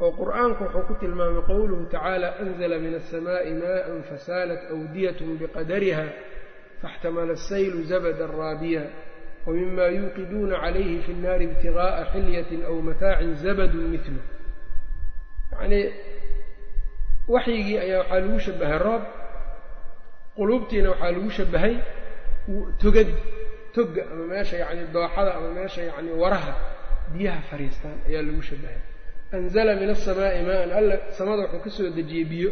oo 0.01 0.11
qur-aanku 0.19 0.63
wuxuu 0.65 0.87
ku 0.89 0.95
tilmaamay 1.03 1.43
qowluhu 1.51 1.85
tacaala 1.93 2.29
anzla 2.43 2.77
min 2.85 2.93
aلsamaaءi 3.01 3.53
maءa 3.63 4.03
fasaalat 4.11 4.63
awdiyat 4.75 5.19
biqadariha 5.41 6.07
faاxtamala 6.83 7.33
الsaylu 7.39 7.79
zabda 7.91 8.27
raabiya 8.39 8.83
wmima 9.47 9.87
yuuqiduuna 9.99 10.57
calayhi 10.65 10.97
fi 11.05 11.11
اnnaari 11.17 11.45
ibtigaءa 11.51 12.03
xilyaة 12.13 12.51
aw 12.71 12.77
mataacin 12.89 13.33
zabadu 13.45 13.79
mithlu 13.95 14.21
yacnii 15.53 15.85
waxyigii 17.35 17.79
ayaa 17.85 17.99
waxaa 18.03 18.21
lagu 18.21 18.39
shabahay 18.47 18.79
roob 18.87 19.03
quluubtiina 20.37 20.89
waxaa 20.93 21.11
lagu 21.17 21.31
shabahay 21.39 21.75
togad 22.83 23.09
toga 23.76 24.02
ama 24.12 24.24
meesha 24.32 24.56
yani 24.64 24.82
dooxada 24.96 25.32
ama 25.38 25.50
meesha 25.58 25.82
yani 25.90 26.12
waraha 26.22 26.54
biyaha 27.14 27.42
fariistaan 27.50 27.98
ayaa 28.08 28.22
lagu 28.28 28.42
shabahay 28.50 28.80
anzala 29.36 29.72
min 29.82 29.90
asamaa'i 29.96 30.42
maa-an 30.48 30.72
alla 30.80 30.96
samada 31.18 31.42
wuxuu 31.44 31.62
ka 31.66 31.70
soo 31.78 31.90
dejiyey 31.98 32.26
biyo. 32.32 32.52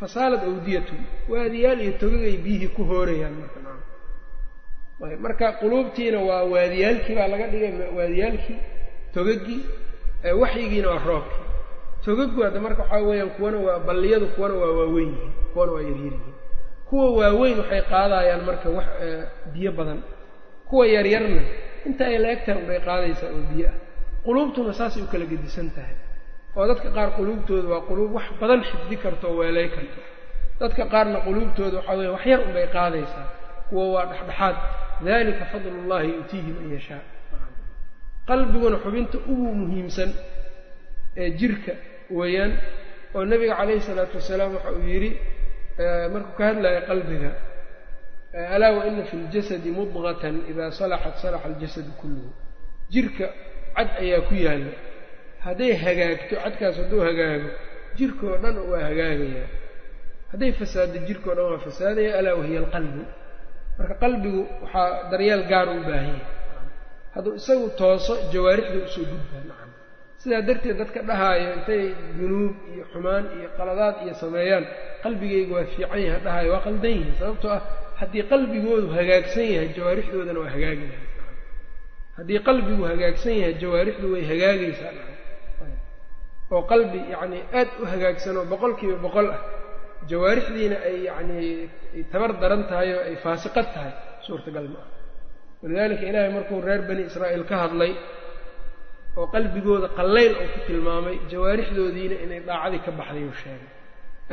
Fasaalat 0.00 0.42
awdiyatun 0.50 0.98
waadiyaal 1.32 1.80
iyo 1.84 1.92
togagay 2.02 2.36
biyihii 2.44 2.68
ku 2.76 2.82
hoorayaan 2.90 3.34
marka 3.40 3.58
marka 5.24 5.46
quluubtiina 5.60 6.18
waa 6.28 6.42
waadiyaalkii 6.52 7.14
baa 7.18 7.28
laga 7.32 7.46
dhigay 7.52 7.72
waadiyaalkii 7.98 8.58
togagii 9.14 9.60
waxyigiina 10.42 10.88
waa 10.92 11.04
roobkii. 11.08 11.40
Togagu 12.04 12.38
hadda 12.46 12.60
marka 12.66 12.82
waxaa 12.82 13.02
weeyaan 13.08 13.30
kuwana 13.36 13.58
waa 13.66 13.78
balliyadu 13.86 14.26
kuwana 14.34 14.54
waa 14.62 14.72
waaweyn 14.78 15.10
yihiin 15.14 15.32
kuwana 15.52 15.72
waa 15.72 15.82
yaryar 15.82 16.04
yihiin 16.04 16.34
kuwa 16.88 17.06
waaweyn 17.18 17.58
waxay 17.60 17.82
qaadayaan 17.92 18.42
marka 18.48 18.68
wax 18.76 18.86
biyo 19.54 19.70
badan 19.78 20.00
kuwa 20.72 20.84
yaryarna 20.96 21.42
inta 21.88 22.02
ay 22.10 22.16
la-egtahay 22.24 22.56
unbay 22.62 22.80
qaadaysaa 22.88 23.28
oo 23.36 23.42
biyo 23.52 23.68
ah. 23.68 23.76
Quluubtuna 24.24 24.72
saasay 24.78 25.02
u 25.02 25.06
kala 25.12 25.24
gedisan 25.32 25.68
tahay. 25.76 25.96
Oo 26.56 26.64
dadka 26.70 26.88
qaar 26.96 27.08
quluubtooda 27.18 27.68
waa 27.72 27.82
quluub 27.88 28.10
wax 28.16 28.26
badan 28.40 28.60
xifdi 28.68 28.96
karto 29.02 29.24
oo 29.30 29.36
weelay 29.40 29.68
karto. 29.74 30.00
Dadka 30.60 30.82
qaarna 30.92 31.18
quluubtooda 31.26 31.76
waxaa 31.78 31.96
weya 31.98 32.10
wax 32.16 32.24
yar 32.30 32.40
unbay 32.46 32.66
qaadaysaa. 32.76 33.26
Kuwa 33.68 33.84
waa 33.94 34.04
dhexdhexaad. 34.10 34.56
Dalika 35.06 35.44
fadlu 35.52 35.78
llahi 35.90 36.08
yu'tiihi 36.16 36.50
man 36.56 36.66
yashaa. 36.76 37.02
Qalbiguna 38.28 38.76
xubinta 38.84 39.16
ugu 39.32 39.48
muhiimsan 39.60 40.10
ee 41.22 41.28
jirka 41.40 41.72
weeyaan 42.18 42.52
oo 43.14 43.22
nebiga 43.30 43.54
calayhi 43.60 43.80
salaatu 43.88 44.14
wasalaam 44.20 44.50
waxa 44.56 44.70
uu 44.78 44.86
yidhi 44.92 45.10
markuu 46.12 46.34
ka 46.38 46.44
hadlaya 46.48 46.80
qalbiga 46.90 47.30
alaa 48.54 48.72
wa 48.78 48.82
ina 48.88 49.02
fi 49.10 49.16
ljasadi 49.32 49.70
mudqatan 49.78 50.36
idaa 50.50 50.70
salaxat 50.80 51.16
salaxa 51.22 51.46
aljasadu 51.50 51.92
kulluhu 52.00 52.30
jirka 52.92 53.26
cad 53.76 53.88
ayaa 54.02 54.20
ku 54.28 54.34
yaalla 54.46 54.72
hadday 55.44 55.72
hagaagto 55.84 56.34
cadkaas 56.44 56.76
hadduu 56.80 57.00
hagaago 57.08 57.50
jirkoo 57.98 58.34
dhan 58.42 58.56
waa 58.70 58.82
hagaagayaa 58.88 59.48
hadday 60.32 60.52
fasaaddo 60.60 60.98
jirkao 61.08 61.32
dhan 61.36 61.44
waa 61.52 61.60
fasaadaya 61.66 62.10
alaa 62.18 62.34
wahiya 62.40 62.58
alqalbu 62.64 63.02
marka 63.78 63.94
qalbigu 64.02 64.42
waxaa 64.62 64.88
daryeel 65.10 65.42
gaar 65.52 65.68
u 65.68 65.80
baahan 65.88 66.08
yahay 66.16 66.20
hadduu 67.14 67.32
isagu 67.40 67.66
tooso 67.80 68.14
jawaarixda 68.32 68.78
u 68.84 68.88
soo 68.94 69.04
gudbaa 69.12 69.42
nacam 69.48 69.70
sidaa 70.22 70.42
darteed 70.48 70.76
dadka 70.80 71.00
dhahaayo 71.08 71.48
intay 71.56 71.82
dunuub 72.18 72.54
iyo 72.74 72.84
xumaan 72.92 73.24
iyo 73.38 73.48
qaladaad 73.58 73.96
iyo 74.04 74.14
sameeyaan 74.22 74.64
qalbigayga 75.04 75.52
waa 75.56 75.66
fiican 75.72 76.00
yaha 76.06 76.18
dhahaayo 76.26 76.50
waa 76.54 76.62
qaldan 76.66 76.90
yihiin 76.96 77.14
sababtoo 77.20 77.50
ah 77.56 77.62
haddii 78.02 78.24
qalbigoodu 78.32 78.88
hagaagsan 78.98 79.46
yahay 79.54 79.68
jawaarixdoodana 79.78 80.38
waa 80.42 80.50
hagaagayahay 80.54 81.08
haddii 82.18 82.40
qalbigu 82.48 82.82
hagaagsan 82.92 83.34
yahay 83.40 83.54
jawaarixdu 83.62 84.06
way 84.14 84.22
hagaagaysaa 84.32 84.92
oo 86.54 86.62
qalbi 86.72 86.98
yacnii 87.14 87.42
aad 87.58 87.68
u 87.82 87.84
hagaagsan 87.92 88.34
oo 88.40 88.44
boqol 88.52 88.72
kiiba 88.78 88.96
boqol 89.06 89.28
ah 89.36 89.40
jawaarixdiina 90.10 90.76
ay 90.88 90.96
yacnii 91.08 92.04
tabar 92.12 92.30
daran 92.42 92.62
tahay 92.70 92.88
oo 92.96 93.02
ay 93.08 93.16
faasiqad 93.24 93.66
tahay 93.74 93.92
suurtagal 94.26 94.66
ma 94.74 94.80
ah 94.84 94.88
walidaalika 95.62 96.04
ilaahay 96.10 96.30
markuu 96.36 96.58
reer 96.68 96.82
bani 96.88 97.02
israa'iil 97.10 97.44
ka 97.50 97.56
hadlay 97.64 97.92
oo 99.18 99.26
qalbigooda 99.34 99.88
qallayl 99.98 100.32
oo 100.42 100.46
ku 100.54 100.58
tilmaamay 100.68 101.16
jawaarixdoodiina 101.32 102.16
inay 102.24 102.40
daacadii 102.48 102.80
ka 102.86 102.90
baxday 102.98 103.24
uu 103.30 103.36
sheegay 103.42 103.70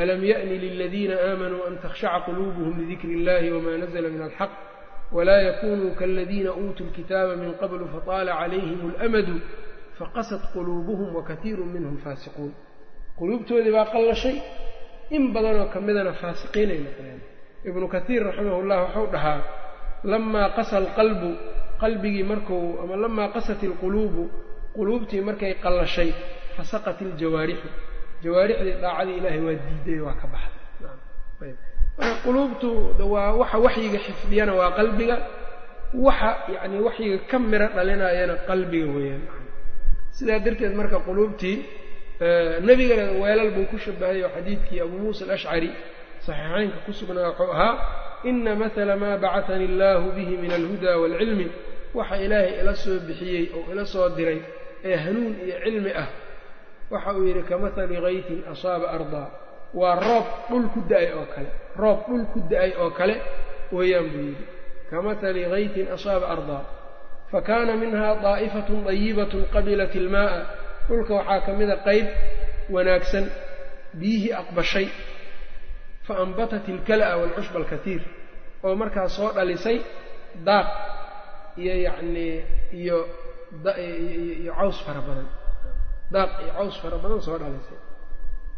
alam 0.02 0.22
ya'ni 0.32 0.56
liladiina 0.64 1.16
aamanuu 1.28 1.64
an 1.68 1.76
takhshaca 1.84 2.20
quluubuhum 2.28 2.74
lidikri 2.82 3.12
illahi 3.18 3.48
wma 3.56 3.72
nazla 3.84 4.10
min 4.16 4.22
alxaq 4.28 4.52
walaa 5.16 5.42
yakunuu 5.50 5.92
kaladiina 6.00 6.52
uutuu 6.62 6.86
lkitaaba 6.90 7.34
min 7.42 7.52
qablu 7.62 7.86
fataala 7.94 8.32
calayhim 8.42 8.80
alamadu 8.96 9.36
faqasat 10.00 10.44
quluubuhum 10.54 11.10
wakatiiru 11.18 11.64
minhum 11.74 11.96
faasiquun 12.04 12.52
quluubtoodii 13.20 13.72
baa 13.78 13.86
qallashay 13.94 14.36
in 15.16 15.24
badanoo 15.34 15.68
ka 15.74 15.80
midana 15.88 16.14
faasiqiin 16.22 16.70
ay 16.76 16.80
noqdeen 16.86 17.20
ibnu 17.70 17.86
katiir 17.96 18.22
raximah 18.28 18.60
llah 18.70 18.80
waxau 18.86 19.06
dhahaa 19.14 19.40
lamaa 20.12 20.48
qasa 20.58 20.74
alqalbu 20.84 21.30
qalbigii 21.82 22.24
markuu 22.32 22.66
ama 22.84 22.96
lamaa 23.04 23.30
qasat 23.36 23.60
ilquluubu 23.68 24.24
quluubtii 24.76 25.22
markay 25.30 25.54
qallashay 25.64 26.10
fasaqat 26.56 26.98
iljawaarixu 27.06 27.68
jawaarixdii 28.24 28.76
daacadii 28.84 29.16
ilaahay 29.20 29.42
waa 29.48 29.58
diiday 29.66 30.00
waa 30.06 30.16
ka 30.22 30.28
baxday. 30.34 31.54
Marka 31.98 32.16
quluubtu 32.26 32.70
waa 33.14 33.32
waxa 33.42 33.58
waxyiga 33.66 34.00
xifdiyana 34.06 34.54
waa 34.60 34.72
qalbiga. 34.80 35.16
Waxa 36.06 36.30
yacni 36.54 36.78
waxyiga 36.88 37.18
ka 37.30 37.38
miro 37.52 37.68
dhalinayana 37.76 38.36
qalbiga 38.50 38.88
weeyaan. 38.96 39.24
Sidaa 40.16 40.40
darteed 40.46 40.74
marka 40.80 40.98
quluubtii 41.08 41.58
nebigana 42.68 43.06
weelal 43.22 43.50
buu 43.56 43.66
ku 43.72 43.78
shabahay 43.84 44.20
oo 44.26 44.30
xadiidkii 44.36 44.80
abuu 44.84 45.00
muusa 45.04 45.22
alashcari 45.26 45.70
saxiixaynka 46.26 46.78
ku 46.86 46.92
sugnaa 47.00 47.28
wuxuu 47.32 47.52
ahaa 47.56 47.74
ina 48.30 48.52
mathala 48.62 48.94
maa 49.02 49.18
bacatani 49.24 49.66
illaahu 49.70 50.08
bihi 50.18 50.34
min 50.44 50.52
alhuda 50.58 50.92
waalcilmi 51.02 51.48
waxa 51.98 52.16
ilaahay 52.26 52.52
ila 52.62 52.74
soo 52.84 52.98
bixiyey 53.08 53.44
oo 53.58 53.64
ila 53.72 53.84
soo 53.94 54.08
diray 54.18 54.40
ee 54.90 54.96
hanuun 55.04 55.34
iyo 55.46 55.56
cilmi 55.64 55.92
ah 56.02 56.08
waxa 56.94 57.12
uu 57.18 57.24
yidhi 57.30 57.44
kamahali 57.50 57.96
kaytin 58.06 58.40
asaaba 58.54 58.86
ardaa 58.98 59.28
waa 59.80 59.96
roob 60.08 60.26
dhul 60.50 60.66
ku 60.74 60.80
da'ay 60.92 61.10
oo 61.20 61.26
kale 61.34 61.50
roob 61.82 62.00
dhul 62.10 62.26
ku 62.34 62.40
da'ay 62.52 62.72
oo 62.82 62.90
kale 63.00 63.16
weeyaan 63.76 64.08
buu 64.14 64.24
yidhi. 64.30 64.46
Kamahali 64.90 65.42
kaytin 65.54 65.88
asaaba 65.96 66.26
ardaa 66.36 66.64
fakaana 67.32 67.74
minha 67.82 68.10
daa'ifatun 68.26 68.80
dayibatun 68.88 69.44
qabilat 69.54 69.94
ilmaa'a 70.02 70.40
dhulka 70.90 71.14
waxaa 71.20 71.40
ka 71.46 71.52
mida 71.60 71.76
qayb 71.88 72.08
wanaagsan 72.74 73.26
biyihii 74.00 74.34
aqbashay. 74.42 74.88
Fa 76.10 76.14
anbatat 76.26 76.66
ilkala'a 76.74 77.14
waalcushba 77.22 77.58
alkatiir. 77.62 78.02
Oo 78.66 78.74
markaas 78.82 79.12
soo 79.18 79.30
dhalisay 79.38 79.78
daaq 80.48 80.68
iyo 81.62 81.74
yacnii 81.88 82.36
iyo 82.82 82.98
iyo 84.42 84.52
caws 84.58 84.78
fara 84.86 85.02
badan 85.08 85.28
daaq 86.12 86.32
iyo 86.44 86.52
caws 86.58 86.76
fara 86.82 86.98
badan 86.98 87.22
soo 87.22 87.38
dhalisay. 87.38 87.80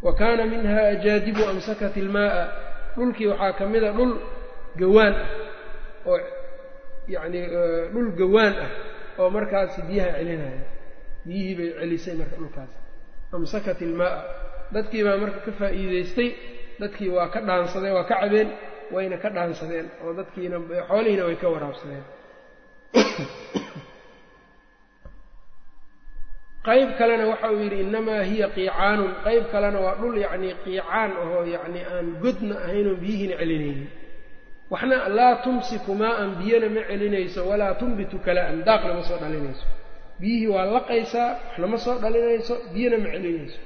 Wa 0.02 0.12
kaana 0.16 0.46
minha 0.46 0.98
ajaadibu 0.98 1.44
amsakat 1.46 1.98
ilmaa'a. 1.98 2.44
Dhulkii 2.96 3.28
waxaa 3.28 3.54
ka 3.54 3.66
mida 3.66 3.92
dhul 3.94 4.20
gawaan 4.76 5.14
ah 5.16 5.30
oo 6.06 6.20
yacnii 7.08 7.46
dhul 7.94 8.10
gawaan 8.18 8.54
ah 8.56 8.72
oo 9.20 9.30
markaasi 9.30 9.82
biyaha 9.88 10.18
celinaya. 10.18 10.64
Biyihii 11.26 11.56
bay 11.56 11.70
celisay 11.80 12.16
marka 12.18 12.36
dhulkaas. 12.36 12.72
Amsakat 13.32 13.82
ilmaa'a. 13.82 14.22
Dadkii 14.74 15.04
baa 15.04 15.18
marka 15.18 15.40
ka 15.46 15.52
faa'iidaystay 15.52 16.30
dadkii 16.82 17.10
waa 17.10 17.28
ka 17.30 17.42
dhaansadeen 17.42 17.94
waa 17.94 18.04
ka 18.04 18.16
cabeen 18.22 18.50
wayna 18.92 19.18
ka 19.18 19.30
dhaansadeen 19.30 19.92
oo 20.04 20.14
dadkiina 20.14 20.58
xoolihiina 20.88 21.26
way 21.26 21.36
ka 21.36 21.50
waraabsadeen 21.50 22.04
qayb 26.68 26.90
kalena 27.00 27.24
waxa 27.32 27.48
uu 27.54 27.60
yidhi 27.64 27.78
innamaa 27.86 28.22
hiya 28.30 28.48
qiicaanun 28.56 29.12
qayb 29.26 29.44
kalena 29.54 29.80
waa 29.86 29.96
dhul 30.02 30.18
yacnii 30.26 30.54
qiicaan 30.66 31.12
ahoo 31.22 31.44
yacnii 31.56 31.84
aan 31.94 32.08
godna 32.24 32.56
ahaynoo 32.66 32.96
biyihiina 33.02 33.36
celinaynin 33.42 33.88
waxna 34.74 34.98
laa 35.18 35.36
tumsiku 35.46 35.92
maa-an 36.02 36.30
biyana 36.40 36.68
ma 36.76 36.82
celinayso 36.90 37.42
walaa 37.50 37.74
tunbitu 37.82 38.16
kala'an 38.26 38.58
daaqna 38.68 38.94
ma 38.98 39.04
soo 39.10 39.18
dhalinayso 39.24 39.66
biyihii 40.22 40.48
waa 40.56 40.66
laqaysaa 40.76 41.30
waxna 41.50 41.68
ma 41.74 41.78
soo 41.86 41.96
dhalinayso 42.04 42.54
biyana 42.74 42.98
ma 43.04 43.10
celinayso 43.16 43.60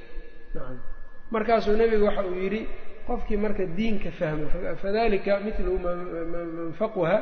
markaasuu 1.33 1.75
nebigu 1.81 2.05
waxa 2.09 2.23
uu 2.31 2.35
yidhi 2.43 2.61
qofkii 3.07 3.37
marka 3.43 3.63
diinka 3.77 4.09
fahmo 4.19 4.45
fadalika 4.81 5.33
mitlu 5.45 5.73
man 5.83 5.99
faquha 6.79 7.15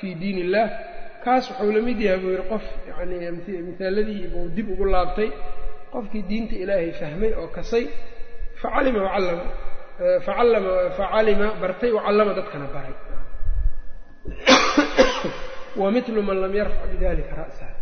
fii 0.00 0.14
diin 0.20 0.38
illah 0.44 0.66
kaas 1.28 1.50
wuxuu 1.50 1.72
la 1.76 1.80
mid 1.88 2.00
yahay 2.00 2.20
buu 2.22 2.32
yidhi 2.34 2.48
qof 2.52 2.64
yacni 2.88 3.16
misaaladii 3.68 4.26
buu 4.32 4.48
dib 4.56 4.66
ugu 4.72 4.84
laabtay. 4.94 5.30
Qofkii 5.92 6.22
diinta 6.28 6.54
ilaahay 6.62 6.92
fahmay 7.00 7.32
oo 7.40 7.48
kasay 7.56 7.84
facalima 8.62 9.00
wacallama 9.06 9.44
facallama 10.26 10.72
facalima 10.98 11.46
bartay 11.60 11.90
wacallama 11.96 12.32
dadkana 12.38 12.66
baray. 12.74 12.96
Wa 15.80 15.90
mitlu 15.90 16.22
man 16.22 16.40
lam 16.40 16.54
yarfac 16.60 16.88
bidalika 16.92 17.36
ra'saha 17.42 17.74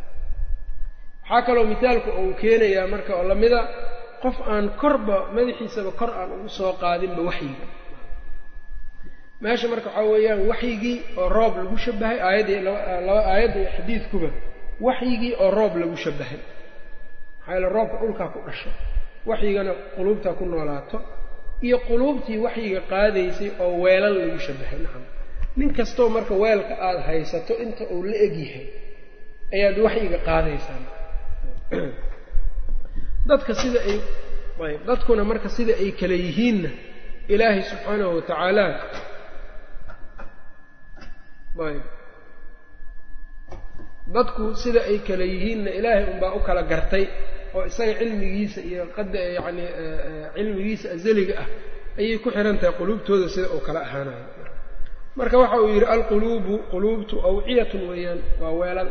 waxaa 1.29 1.43
kaloo 1.47 1.65
misaalku 1.65 2.11
uu 2.11 2.35
keenayaa 2.41 2.87
marka 2.87 3.17
oo 3.17 3.29
lamida 3.29 3.61
qof 4.23 4.37
aan 4.49 4.71
korba 4.81 5.17
madaxiisaba 5.35 5.91
kor 6.01 6.11
aan 6.11 6.31
ugu 6.33 6.49
soo 6.49 6.73
qaadinba 6.83 7.23
waxyiga 7.23 7.67
meesha 9.41 9.69
marka 9.69 9.89
waxaa 9.89 10.11
weeyaan 10.13 10.49
waxyigii 10.49 11.03
oo 11.17 11.29
roob 11.29 11.57
lagu 11.57 11.79
shabahay 11.79 12.21
aayaddii 12.21 12.69
aayadda 12.69 13.61
iyo 13.61 13.71
xadiidkuba 13.77 14.29
waxyigii 14.81 15.35
oo 15.39 15.51
roob 15.51 15.77
lagu 15.77 15.97
shabahay 15.97 16.39
maxaa 17.39 17.53
yaele 17.53 17.69
roobka 17.69 17.97
dhulkaa 18.01 18.29
ku 18.29 18.39
dhasho 18.47 18.71
waxyigana 19.27 19.73
quluubtaa 19.97 20.33
ku 20.33 20.45
noolaato 20.45 21.01
iyo 21.63 21.79
quluubtii 21.79 22.39
waxyiga 22.39 22.81
qaadaysay 22.81 23.51
oo 23.61 23.81
weelal 23.83 24.19
lagu 24.19 24.39
shabahay 24.39 24.79
nacam 24.79 25.05
nin 25.57 25.75
kastoo 25.75 26.09
marka 26.09 26.35
weelka 26.35 26.75
aada 26.81 27.01
haysato 27.01 27.55
inta 27.55 27.85
uu 27.91 28.03
la 28.03 28.17
egyahay 28.17 28.67
ayaad 29.53 29.79
waxyiga 29.79 30.19
qaadaysaa. 30.19 30.81
Dadka 33.29 33.55
sida 33.55 33.81
ay 33.81 33.99
dadkuna 34.87 35.25
marka 35.25 35.49
sida 35.49 35.75
ay 35.75 35.93
kale 35.93 36.15
yihiinna 36.15 36.71
ilaahay 37.29 37.63
subxaanahu 37.63 38.17
watacaala 38.17 38.65
ayb. 41.69 41.83
Dadku 44.15 44.45
sida 44.63 44.81
ay 44.91 44.99
kale 45.07 45.25
yihiinna 45.33 45.71
ilaahay 45.79 46.05
unbaa 46.13 46.33
u 46.37 46.41
kala 46.47 46.63
gartay 46.71 47.05
oo 47.57 47.65
isaga 47.71 47.95
cilmigiisa 48.01 48.61
iyo 48.71 48.83
qada 48.97 49.19
yacni 49.37 49.65
cilmigiisa 50.35 50.87
azaliga 50.97 51.35
ah 51.43 51.49
ayay 52.01 52.19
ku 52.23 52.29
xihan 52.35 52.57
tahay 52.61 52.75
quluubtooda 52.79 53.27
sida 53.35 53.49
uu 53.55 53.61
kala 53.67 53.81
ahaanayo. 53.87 54.27
Marka 55.19 55.37
waxa 55.43 55.57
uu 55.63 55.69
yidhi 55.75 55.87
alquluubu 55.95 56.55
quluubtu 56.73 57.15
awciyatun 57.29 57.83
weeyaan 57.91 58.21
waa 58.41 58.53
weelal. 58.61 58.91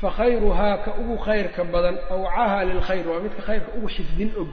Fa 0.00 0.08
khayruhaa 0.18 0.76
ka 0.84 0.90
ugu 1.00 1.16
khayrka 1.26 1.60
badan 1.74 1.96
awcahaa 2.14 2.64
lilkhayr 2.68 3.06
waa 3.10 3.20
midka 3.24 3.42
khayrka 3.48 3.68
ugu 3.78 3.88
xifdin 3.96 4.30
og 4.40 4.48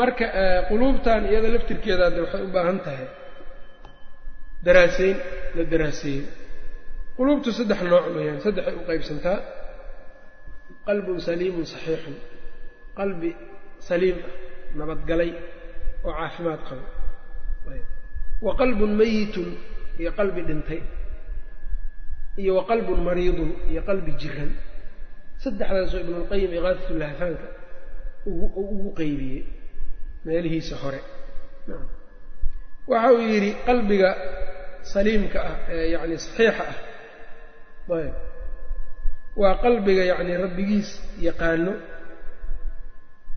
marka 0.00 0.24
quluubtan 0.70 1.22
iyada 1.30 1.48
laftirkeedaade 1.54 2.18
waxay 2.24 2.42
u 2.46 2.48
baahan 2.54 2.78
tahay 2.86 3.06
daraaseyn 4.66 5.16
la 5.56 5.62
daraaseeyo. 5.72 6.24
Quluubtu 7.16 7.48
saddex 7.58 7.80
nooc 7.92 8.06
weeyaan 8.16 8.40
saddexay 8.46 8.74
u 8.80 8.82
qaybsantaa. 8.88 9.38
Qalbun 10.86 11.18
saliimun 11.26 11.66
saxiixun. 11.72 12.16
Qalbi 12.98 13.30
saliim 13.88 14.18
ah 14.28 14.32
nabadgalay 14.78 15.30
oo 16.06 16.12
caafimaad 16.18 16.60
qabo. 16.68 16.84
Wa 18.46 18.52
qalbun 18.60 18.92
mayitun 19.00 19.48
iyo 20.00 20.10
qalbi 20.18 20.40
dhintay. 20.48 20.80
Iyo 22.40 22.52
wa 22.58 22.64
qalbun 22.70 23.00
mariidun 23.08 23.50
iyo 23.70 23.80
qalbi 23.88 24.12
jiran. 24.20 24.50
Saddexdaasoo 25.42 26.00
ibnulqayim 26.04 26.50
iqaadatulahfaanka 26.58 27.46
ugu 28.26 28.88
qeybiyey 28.98 29.42
meelihiisa 30.26 30.74
hore. 30.82 31.00
Waxa 32.90 33.08
uu 33.14 33.22
yidhi 33.32 33.50
qalbiga 33.68 34.10
saliimka 34.92 35.38
ah 35.50 35.56
ee 35.74 35.86
yacni 35.94 36.16
saxiixa 36.24 36.64
ah. 36.72 36.76
Ayb. 37.96 38.14
Waa 39.40 39.54
qalbiga 39.64 40.02
yacni 40.10 40.32
rabbigiis 40.44 40.90
yaqaano. 41.26 41.72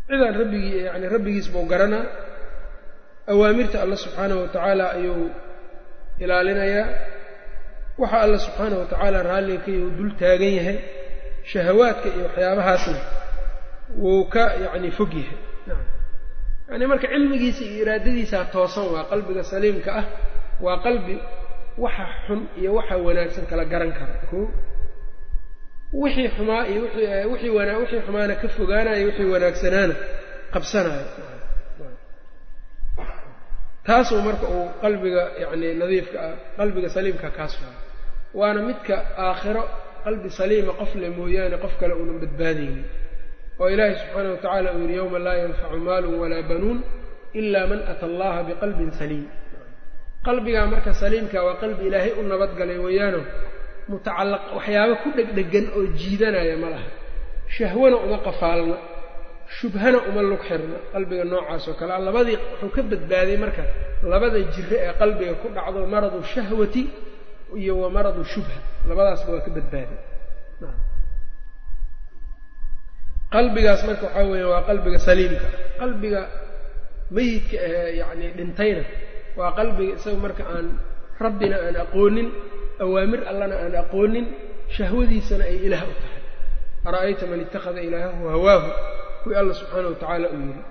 Cidaan 0.08 0.36
rabbigii 0.42 0.84
yani 0.90 1.08
rabbigiis 1.16 1.48
buu 1.54 1.66
garanaa 1.72 2.06
awaamirta 3.32 3.78
alla 3.84 3.96
subxaanahu 4.04 4.40
watacaala 4.44 4.86
ayuu 4.98 5.26
ilaalinayaa. 6.24 6.88
Waxa 8.02 8.18
alla 8.26 8.38
subxaanahu 8.46 8.80
watacaala 8.84 9.18
raalliga 9.30 9.62
ka 9.66 9.72
yahu 9.78 9.90
dul 9.98 10.12
taagan 10.22 10.54
yahay 10.60 10.78
shahawaadka 11.52 12.08
iyo 12.16 12.24
waxyaabahaasna 12.28 13.00
wuu 14.02 14.24
ka 14.34 14.44
yacni 14.64 14.90
fog 14.98 15.12
yahay. 15.22 15.38
Yani 16.70 16.86
marka 16.92 17.08
cilmigiisa 17.14 17.62
iyo 17.70 17.78
iraadadiisaa 17.84 18.46
toosan 18.54 18.86
waa 18.94 19.06
qalbiga 19.12 19.44
saliimka 19.52 19.92
ah 20.00 20.06
waa 20.66 20.78
qalbi 20.86 21.16
waxa 21.84 22.06
xun 22.28 22.40
iyo 22.60 22.70
waxa 22.78 22.96
wanaagsan 23.06 23.46
kala 23.50 23.64
garan 23.72 23.92
kara. 23.98 24.14
Ko 24.30 24.40
wixii 26.02 26.30
xumaa 26.36 26.64
iyo 26.72 26.82
wixii 27.32 27.50
wana 27.58 27.74
wixii 27.82 28.02
xumaana 28.06 28.34
ka 28.42 28.48
fogaanayo 28.58 29.04
wixii 29.08 29.30
wanaagsanaana 29.34 29.96
qabsanayo 30.54 31.06
taasuu 33.88 34.22
marka 34.28 34.48
uu 34.56 34.68
qalbiga 34.84 35.24
yacni 35.42 35.68
nadiifka 35.82 36.18
ah 36.28 36.34
qalbiga 36.58 36.90
saliimka 36.96 37.30
kaas 37.38 37.54
waa 37.62 37.76
waana 38.40 38.60
midka 38.68 38.96
aakhiro 39.26 39.64
qalbi 40.06 40.30
saliima 40.40 40.74
qof 40.80 40.92
le 41.02 41.08
mooyaane 41.18 41.58
qof 41.64 41.74
kale 41.80 41.94
uunan 42.00 42.18
badbaadaynin. 42.24 42.86
Oo 43.60 43.68
ilaahay 43.74 43.96
subxaana 44.02 44.30
wa 44.34 44.38
tacala 44.44 44.70
uu 44.78 44.82
yihi 44.88 44.96
yowma 45.00 45.20
laa 45.26 45.36
yanfacu 45.44 45.78
maalun 45.88 46.16
walaa 46.22 46.42
banuun 46.50 46.80
ila 47.40 47.62
man 47.70 47.80
ata 47.92 48.06
allaha 48.10 48.40
biqalbin 48.48 48.92
saliim 49.00 49.26
qalbigaa 50.28 50.66
marka 50.74 50.92
saliimka 51.02 51.38
waa 51.48 51.56
qalbi 51.62 51.82
ilaahay 51.88 52.12
u 52.20 52.24
nabadgalay 52.32 52.78
weeyaano 52.86 53.22
mutacallaq 53.92 54.44
waxyaabo 54.58 54.96
ku 55.04 55.08
dhegdhegan 55.18 55.66
oo 55.78 55.84
jiidanaya 56.00 56.56
ma 56.64 56.70
laha. 56.74 56.90
Shahwana 57.56 57.98
uma 58.06 58.18
qafaalna 58.28 58.78
shubhana 59.58 60.00
uma 60.10 60.22
lug 60.30 60.42
xirna 60.48 60.78
qalbiga 60.94 61.24
noocaas 61.32 61.64
oo 61.70 61.76
kale. 61.80 61.92
Labadii 62.08 62.38
wuxuu 62.62 62.70
ka 62.76 62.82
badbaaday 62.92 63.38
marka 63.44 63.64
labada 64.12 64.40
jiro 64.54 64.76
ee 64.86 64.94
qalbiga 65.02 65.34
ku 65.42 65.48
dhacdo 65.56 65.80
maradu 65.94 66.20
shahwati 66.34 66.84
iyo 67.62 67.74
wa 67.84 67.90
maradu 67.96 68.22
shubha. 68.32 68.58
Labadaasba 68.90 69.30
waa 69.36 69.44
ka 69.46 69.52
badbaaday. 69.58 70.00
Qalbigaas 73.34 73.82
marka 73.88 74.06
waxaa 74.08 74.26
weeya 74.32 74.48
waa 74.54 74.64
qalbiga 74.70 74.98
saliimka. 75.08 75.48
Qalbiga 75.82 76.22
meyidka 77.16 77.58
ahee 77.68 77.92
yacni 78.02 78.28
dhintayna 78.38 78.84
waa 79.38 79.52
qalbiga 79.58 79.94
isaga 80.00 80.18
marka 80.26 80.44
aan 80.56 80.68
rabbina 81.24 81.56
aan 81.66 81.76
aqoonin 81.84 82.28
awaamir 82.84 83.22
allana 83.32 83.56
aan 83.64 83.76
aqoonin 83.84 84.26
shahwadiisana 84.76 85.44
ay 85.52 85.58
ilaah 85.68 85.84
u 85.86 85.94
tahay. 86.02 86.22
Ara'ayta 86.88 87.24
man 87.32 87.40
ittakhada 87.46 87.80
ilaahahu 87.88 88.24
hawaahu? 88.34 88.70
Kuwii 89.24 89.38
alla 89.42 89.54
subxaana 89.60 89.88
wa 89.92 89.96
tacaala 90.02 90.28
uu 90.36 90.40
yidhi 90.48 90.64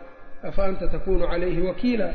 afa 0.49 0.61
anta 0.69 0.87
takunu 0.95 1.25
calayhi 1.31 1.61
wakiila? 1.69 2.09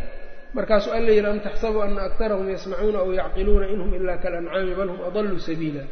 Markaasuu 0.56 0.92
alla 0.98 1.12
yidhi 1.16 1.28
am 1.32 1.40
taxsabu 1.48 1.78
ana 1.86 2.02
aktarahum 2.08 2.48
yasmacuuna 2.54 3.00
aw 3.04 3.10
yacqiluuna 3.20 3.66
inhum 3.74 3.90
ilaa 3.98 4.18
kalancaami 4.24 4.74
bal 4.80 4.90
hum 4.94 5.02
adalluu 5.10 5.40
sabiila. 5.48 5.84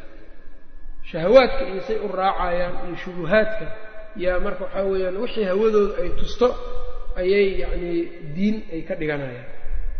Shahawaadka 1.09 1.63
iyo 1.71 1.81
say 1.87 1.97
u 2.01 2.07
raacayaan 2.19 2.73
iyo 2.89 2.95
shubuhaadka 3.03 3.65
yaa 4.23 4.39
marka 4.45 4.63
waxaa 4.65 4.83
weeyaan 4.91 5.17
wixii 5.23 5.43
hawadooda 5.49 5.93
ay 6.03 6.09
tusto 6.19 6.47
ayay 7.21 7.47
yacnii 7.61 8.01
diin 8.35 8.55
ay 8.73 8.81
ka 8.87 8.93
dhiganayaan 8.99 9.47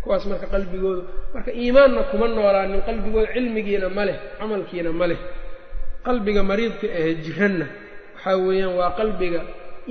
kuwaas 0.06 0.24
marka 0.32 0.48
qalbigooda 0.54 1.02
marka 1.34 1.52
iimaanna 1.62 2.02
kuma 2.12 2.28
noolaanin 2.36 2.82
qalbigooda 2.88 3.28
cilmigiina 3.36 3.88
ma 3.98 4.04
leh 4.08 4.18
camalkiina 4.39 4.91
ma 5.00 5.06
leh. 5.12 5.18
Qalbiga 6.06 6.41
mariidka 6.50 6.86
ahe 7.00 7.12
jiranna 7.26 7.65
waxaa 8.15 8.38
weeyaan 8.46 8.74
waa 8.80 8.91
qalbiga 9.00 9.41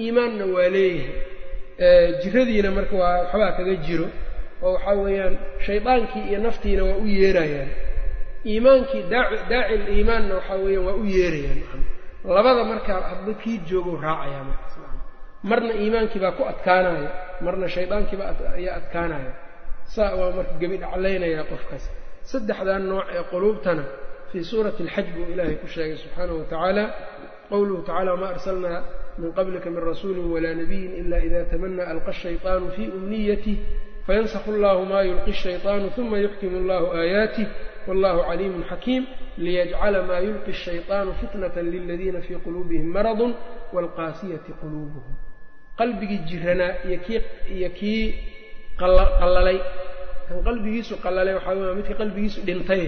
iimaanna 0.03 0.45
waa 0.55 0.69
leeyahay. 0.75 1.19
Jiradiina 2.23 2.71
marka 2.77 2.95
waa 3.03 3.19
waxbaa 3.23 3.53
kaga 3.59 3.75
jiro 3.87 4.07
oo 4.67 4.73
waxaa 4.75 4.95
weeyaan 5.05 5.35
shaydaankii 5.67 6.23
iyo 6.31 6.39
naftiina 6.47 6.83
waa 6.89 6.97
u 7.03 7.07
yeerayaan. 7.19 7.71
Iimaankii 8.51 9.03
daaci 9.11 9.75
liimaanna 9.87 10.33
waxaa 10.39 10.57
weeyaan 10.65 10.87
waa 10.89 10.95
u 10.95 11.05
yeerayaan. 11.17 11.83
Labada 12.37 12.63
markaa 12.71 13.01
hadba 13.11 13.33
kii 13.43 13.59
joogou 13.69 13.97
raacayaa 14.05 14.45
markaas 14.51 14.75
marna 15.51 15.73
iimaankii 15.83 16.21
baa 16.25 16.33
ku 16.39 16.43
adkaanaya 16.53 17.11
marna 17.45 17.67
shaydaankiiba 17.75 18.25
ayaa 18.59 18.75
adkaanaya 18.81 19.33
saa 19.96 20.12
waa 20.20 20.32
marka 20.38 20.54
gebi 20.62 20.78
dhaclaynayaa 20.84 21.44
qofkaas 21.52 21.86
saddexdan 22.32 22.84
nooc 22.92 23.06
ee 23.18 23.24
quluubtana 23.32 23.84
fii 24.32 24.44
suurati 24.52 24.82
alxaj 24.86 25.08
buu 25.16 25.26
ilaahay 25.34 25.56
ku 25.62 25.68
sheegay 25.74 25.98
subxaanahu 26.04 26.38
wa 26.42 26.46
tacaala 26.52 26.84
qowluhu 27.52 27.82
tacala 27.88 28.10
wamaa 28.16 28.32
arsalnaa 28.36 28.80
min 29.22 29.30
qablika 29.38 29.68
min 29.74 29.82
rasuulin 29.92 30.26
walaa 30.34 30.54
nabiyin 30.62 30.92
ila 31.02 31.18
ida 31.28 31.42
tamanaa 31.52 31.88
alqa 31.94 32.10
ashayطaanu 32.16 32.68
fii 32.76 32.88
umniyatih 32.98 33.58
fayansakhu 34.08 34.50
allahu 34.56 34.82
maa 34.92 35.04
yulqi 35.10 35.32
الshayطaanu 35.36 35.88
uma 36.02 36.18
yuxkimu 36.26 36.56
allahu 36.62 36.86
aayaatih 37.00 37.48
wallahu 37.88 38.20
caliimun 38.30 38.64
xakiim 38.72 39.04
liyajcala 39.44 40.00
maa 40.10 40.20
yulqi 40.28 40.52
الshayطaanu 40.56 41.12
fitnata 41.22 41.60
liladiina 41.74 42.20
fii 42.28 42.38
quluubihim 42.46 42.88
maradun 42.96 43.32
waalqaasiyati 43.76 44.52
quluubuhum 44.62 45.14
qalbigii 45.80 46.22
jiranaa 46.30 46.72
iyo 47.56 47.70
kii 47.80 48.04
qallalay. 48.81 49.59
Kan 50.29 50.39
qalbigiisu 50.47 50.95
qallalay 51.05 51.35
waxaa 51.39 51.55
wey 51.61 51.75
midka 51.79 51.95
qalbigiisu 52.01 52.39
dhintay. 52.47 52.85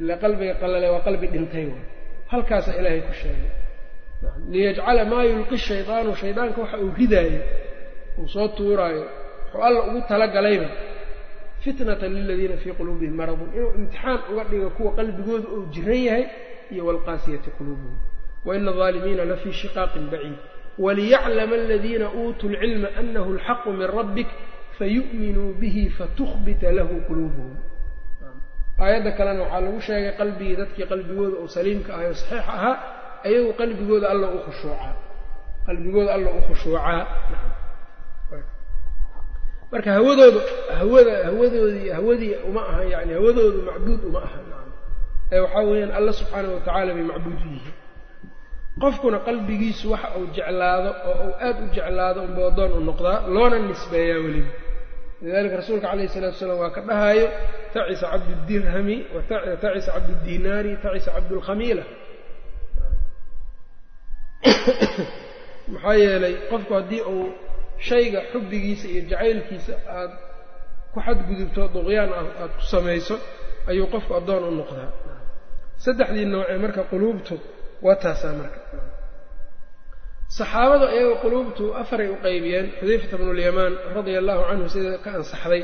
Ila 0.00 0.14
qalbiga 0.22 0.54
qallalay 0.62 0.90
waa 0.94 1.02
qalbi 1.08 1.26
dhintay 1.34 1.64
w 1.70 1.74
halkaasa 2.32 2.70
ilaahay 2.78 3.02
ku 3.08 3.12
sheegay. 3.20 3.50
Liyajcala 4.52 5.02
maa 5.12 5.24
yulqi 5.30 5.56
shaydaanu 5.68 6.10
shaydaanka 6.22 6.58
waxa 6.64 6.76
uu 6.84 6.90
ridaayo 7.00 7.40
uu 8.18 8.28
soo 8.34 8.48
tuuraayo 8.56 9.04
wuxuu 9.06 9.62
alla 9.66 9.80
ugu 9.88 10.00
talagalayba 10.10 10.68
fitnatan 11.62 12.12
liladiina 12.16 12.56
fii 12.62 12.72
quluubihim 12.78 13.14
maradun. 13.20 13.48
Inuu 13.56 13.72
imtixaan 13.78 14.18
uga 14.30 14.44
dhigo 14.50 14.70
kuwa 14.76 14.90
qalbigooda 14.98 15.46
uu 15.54 15.62
jiran 15.74 16.00
yahay 16.08 16.24
iyo 16.72 16.82
waalqaasiyati 16.88 17.50
quluubuhum. 17.58 17.96
Waina 18.46 18.70
alظaalimiina 18.72 19.24
lafii 19.30 19.52
shiqaaqin 19.60 20.04
baciid. 20.12 20.38
Waliyaclama 20.84 21.54
aladiina 21.62 22.06
uutuu 22.20 22.48
lcilma 22.52 22.88
anahu 23.00 23.28
alxaqu 23.34 23.68
min 23.78 23.86
rabbik 23.98 24.28
fayu'minuu 24.78 25.50
bihi 25.60 25.82
fatukhbita 25.98 26.68
lahu 26.78 26.94
quluubuhum 27.08 27.56
aayadda 28.84 29.10
kalena 29.18 29.42
waxaa 29.44 29.60
lagu 29.66 29.80
sheegay 29.86 30.12
qalbigii 30.20 30.56
dadkii 30.60 30.86
qalbigooda 30.92 31.36
uu 31.42 31.48
saliimka 31.56 31.90
ahay 31.94 32.06
oo 32.10 32.14
saxiix 32.20 32.44
ahaa 32.54 32.74
ayagu 33.26 33.50
qalbigooda 33.60 34.06
alla 34.12 34.26
u 34.30 34.38
khushuucaa. 34.46 34.92
Qalbigooda 35.66 36.10
alla 36.16 36.30
u 36.30 36.40
khushuucaa. 36.46 37.00
Marka 39.72 39.90
hawadooda 39.92 40.40
hawada 40.78 41.14
hawadoodii 41.24 41.88
hawadii 41.96 42.34
uma 42.48 42.62
aha 42.70 42.84
yani 42.92 43.12
hawadoodu 43.18 43.62
macbuud 43.68 44.04
uma 44.08 44.18
aha. 44.26 44.38
Ee 45.32 45.40
waxaa 45.44 45.62
weeyaan 45.70 45.92
alla 45.98 46.12
subxaanahu 46.18 46.54
watacaala 46.54 46.90
bay 46.96 47.02
macbuud 47.10 47.34
u 47.34 47.48
yihiin. 47.54 47.74
Qofkuna 48.82 49.18
qalbigiisu 49.26 49.86
waxa 49.92 50.08
uu 50.18 50.26
jeclaado 50.36 50.90
oo 51.08 51.14
uu 51.26 51.34
aad 51.46 51.56
u 51.64 51.66
jeclaado 51.74 52.20
unba 52.26 52.42
addoon 52.50 52.72
u 52.72 52.80
noqdaa 52.88 53.18
loona 53.34 53.58
nisbeeyaa 53.68 54.18
weliba 54.24 54.50
lidalika 55.22 55.56
rasuulka 55.56 55.88
calayhi 55.88 56.08
salatu 56.08 56.34
wasalaam 56.34 56.58
waa 56.58 56.70
ka 56.70 56.80
dhahaayo 56.80 57.28
tacisa 57.74 58.06
cabdudirhami 58.10 58.96
tacisa 59.60 59.92
cabduddinaari 59.92 60.76
tacisa 60.82 61.10
cabdulkhamiila. 61.12 61.84
Maxaa 65.72 65.94
yeelay 65.94 66.34
qofku 66.50 66.74
haddii 66.74 67.02
uu 67.02 67.34
shayga 67.78 68.22
xubbigiisa 68.32 68.88
iyo 68.88 69.02
jacaylkiisa 69.10 69.74
aad 69.88 70.12
ku 70.94 71.00
xadgudubto 71.00 71.68
duqyaan 71.74 72.10
ah 72.12 72.24
aada 72.24 72.54
ku 72.54 72.62
samayso 72.62 73.18
ayuu 73.66 73.86
qofku 73.90 74.14
addoon 74.14 74.44
u 74.44 74.50
noqdaa. 74.50 74.90
Saddexdii 75.78 76.24
noocee 76.24 76.58
marka 76.58 76.82
quluubtu 76.90 77.38
waa 77.82 77.96
taasaa 77.98 78.32
marka 78.32 78.58
saxaabadu 80.36 80.86
iyaga 80.94 81.16
quluubtu 81.24 81.64
afaray 81.82 82.08
u 82.12 82.16
qaybiyeen 82.26 82.66
xudayfata 82.80 83.14
bnulyamaan 83.20 83.74
radia 83.96 84.18
allahu 84.22 84.42
canhu 84.48 84.66
sida 84.74 84.92
ka 85.04 85.10
ansaxday 85.18 85.62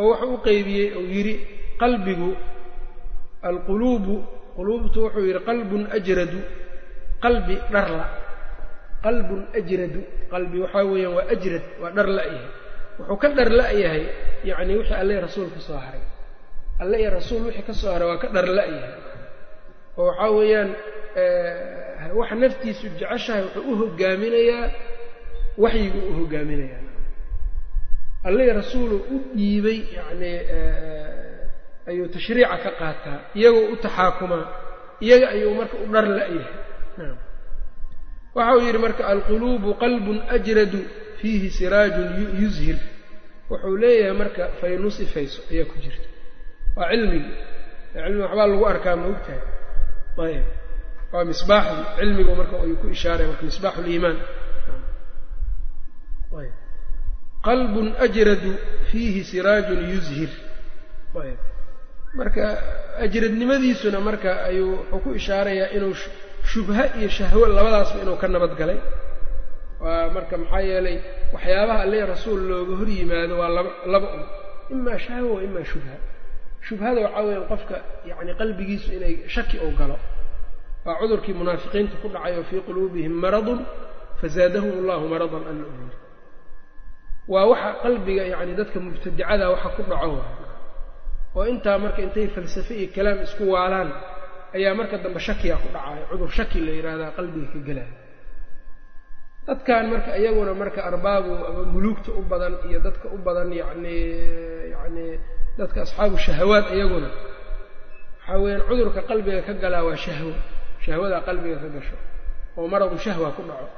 oo 0.00 0.04
wuxuu 0.12 0.34
u 0.34 0.38
qeybiyey 0.46 0.88
uu 0.98 1.06
yidhi 1.14 1.34
qalbigu 1.82 2.30
alquluubu 3.50 4.16
quluubtu 4.56 4.98
wuxuu 5.08 5.24
yidhi 5.28 5.40
qalbun 5.48 5.82
ajradu 5.96 6.38
qalbi 7.24 7.54
dharla 7.72 8.04
qalbun 9.04 9.40
ajradu 9.58 10.00
qalbi 10.32 10.56
waxaa 10.64 10.84
weeyaan 10.92 11.14
waa 11.16 11.26
ajrad 11.34 11.64
waa 11.82 11.90
dhar 11.96 12.08
la-yahay 12.16 12.44
wuxuu 12.98 13.16
ka 13.22 13.28
dhar 13.36 13.48
la-yahay 13.60 14.02
yacni 14.48 14.72
wixii 14.78 14.96
alle 15.00 15.12
iyo 15.16 15.22
rasuul 15.26 15.48
ka 15.54 15.60
soo 15.66 15.78
haray. 15.84 16.02
Alle 16.82 16.96
iyo 17.02 17.10
rasuul 17.18 17.42
wixii 17.48 17.64
ka 17.68 17.72
soo 17.80 17.90
haray 17.94 18.06
waa 18.10 18.20
ka 18.22 18.28
dhar 18.36 18.46
la-yahay 18.58 18.92
oo 19.98 20.04
waxaa 20.12 20.30
weeyaan 20.38 20.70
waxa 22.18 22.34
naftiisu 22.42 22.86
jeceshahay 22.98 23.42
wuxuu 23.44 23.72
u 23.72 23.76
hogaaminayaa 23.80 24.66
waxyiguu 25.62 26.04
u 26.10 26.12
hogaaminayaa 26.18 26.82
iyo 28.44 28.52
rasuulu 28.60 28.96
u 29.14 29.16
dhiibay 29.36 29.78
yacni 29.96 30.30
ayuu 31.90 32.06
tashriica 32.14 32.56
ka 32.64 32.70
qaataa 32.80 33.18
iyagoo 33.38 33.66
u 33.72 33.76
taxaakumaa 33.84 34.46
iyaga 35.04 35.26
ayuu 35.34 35.54
marka 35.58 35.76
u 35.84 35.86
dhar 35.92 36.06
la-yahay 36.16 36.46
waxa 38.36 38.52
uu 38.56 38.60
yidhi 38.66 38.78
marka 38.86 39.02
alquluubu 39.12 39.70
qalbun 39.82 40.18
ajradu 40.34 40.80
fiihi 41.18 41.48
siraajun 41.58 42.08
yuzhir. 42.42 42.78
Wuxuu 43.50 43.76
leeyahay 43.82 44.14
marka 44.20 44.44
faynus 44.60 44.96
ifayso 45.06 45.40
ayaa 45.50 45.64
ku 45.70 45.76
jirta. 45.82 46.08
Waa 46.76 46.90
cilmigi 46.92 47.32
cilmiga 47.92 48.24
waxbaa 48.26 48.46
lagu 48.50 48.64
arkaa 48.72 48.96
ma 49.00 49.06
ogtahay? 49.12 49.42
Ayb 50.24 50.46
waa 51.12 51.24
misbaaxdi 51.30 51.82
cilmigu 51.98 52.32
marka 52.40 52.54
ayuu 52.64 52.76
ku 52.82 52.86
ishaaraya 52.96 53.28
marka 53.32 53.44
misbaaxu 53.50 53.80
liimaan 53.86 54.16
qalbun 57.46 57.88
ajradu 58.04 58.52
fiihi 58.90 59.22
siraajun 59.30 59.80
yuzhir. 59.92 60.30
Ayb 61.22 61.38
marka 62.18 62.44
ajradnimadiisuna 63.04 63.98
marka 64.08 64.30
ayuu 64.48 64.72
wuxuu 64.92 65.00
ku 65.04 65.08
ishaarayaa 65.20 65.68
inuu 65.76 65.94
shubha 66.52 66.82
iyo 66.98 67.08
shahwo 67.18 67.44
labadaasba 67.56 67.98
inuu 68.04 68.16
ka 68.22 68.26
nabad 68.34 68.52
galay. 68.60 68.78
Waa 69.82 70.10
marka 70.16 70.34
maxaa 70.42 70.60
yeelay 70.70 70.96
waxyaabaha 71.34 71.80
alle 71.84 71.98
rasuul 72.12 72.40
looga 72.50 72.74
hor 72.80 72.88
yimaado 72.98 73.34
waa 73.40 73.48
laba 73.56 73.70
laba 73.92 74.08
un. 74.16 74.22
Imaa 74.74 74.98
shahwa 75.04 75.30
wa 75.36 75.40
imaa 75.48 75.64
shubha. 75.70 75.94
Shubhada 76.66 77.00
waxaa 77.06 77.22
weya 77.28 77.40
qofka 77.50 77.76
yacni 78.10 78.32
qalbigiisu 78.40 78.88
inay 78.96 79.14
shaki 79.34 79.56
ou 79.64 79.70
galo 79.80 79.96
waa 80.88 80.96
cudurkii 81.00 81.34
munaafiqiinta 81.40 81.94
ku 82.02 82.06
dhacay 82.14 82.32
oo 82.40 82.44
fii 82.50 82.60
quluubihim 82.66 83.12
maradun 83.24 83.60
fazaadahum 84.20 84.72
allahu 84.80 85.04
maradan 85.12 85.42
u 85.52 85.52
yiri 85.52 85.96
waa 87.32 87.44
waxa 87.52 87.70
qalbiga 87.84 88.22
yacni 88.32 88.52
dadka 88.60 88.78
mubtadicada 88.84 89.44
waxa 89.52 89.68
ku 89.76 89.82
dhaco 89.90 90.18
oo 91.36 91.44
intaa 91.52 91.78
marka 91.84 92.00
intay 92.06 92.26
falsafe 92.34 92.72
iyo 92.80 92.88
kalaam 92.96 93.18
isku 93.26 93.42
waalaan 93.54 93.90
ayaa 94.56 94.74
marka 94.80 94.96
dambe 95.04 95.20
shakiga 95.26 95.56
ku 95.62 95.68
dhacayo 95.74 96.02
cudur 96.10 96.30
shaki 96.38 96.58
la 96.66 96.72
yidhaahdaa 96.76 97.10
qalbiga 97.18 97.46
ka 97.54 97.58
gelaya 97.68 97.92
dadkan 99.48 99.84
marka 99.92 100.10
iyaguna 100.20 100.52
marka 100.62 100.80
arbaabu 100.90 101.32
muluugta 101.72 102.10
u 102.12 102.22
badan 102.30 102.54
iyo 102.68 102.78
dadka 102.86 103.06
u 103.08 103.18
badan 103.26 103.48
yacni 103.60 103.96
yacni 104.74 105.04
dadka 105.58 105.78
asxaabu 105.84 106.16
shahawaad 106.26 106.66
iyaguna 106.76 107.08
waxaa 107.12 108.38
weeyaan 108.42 108.62
cudurka 108.68 109.00
qalbiga 109.10 109.40
ka 109.48 109.52
galaa 109.62 109.84
waa 109.88 109.96
shahwo 110.04 110.32
shahwadaa 110.84 111.20
qalbiga 111.28 111.56
ka 111.62 111.68
gasho 111.76 111.96
oo 112.58 112.66
maradu 112.72 112.96
shahwa 113.04 113.28
ku 113.36 113.42
dhaco. 113.48 113.68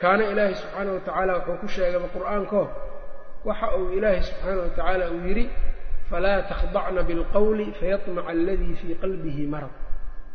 Kaana 0.00 0.22
ilaahay 0.32 0.54
subxaana 0.60 0.90
wa 0.94 1.00
tacaala 1.06 1.32
wuxuu 1.38 1.56
ku 1.62 1.66
sheegayba 1.74 2.08
qur'aankoo 2.14 2.66
waxa 3.48 3.66
uu 3.78 3.88
ilaahay 3.98 4.22
subxaana 4.28 4.60
wa 4.64 4.68
tacaala 4.76 5.04
uu 5.14 5.20
yidhi 5.28 5.44
falaa 6.10 6.40
takhdacna 6.50 7.00
bilqowli 7.08 7.66
fayatmaca 7.80 8.28
aladii 8.32 8.74
fii 8.80 8.94
qalbihi 9.02 9.44
marad. 9.54 9.74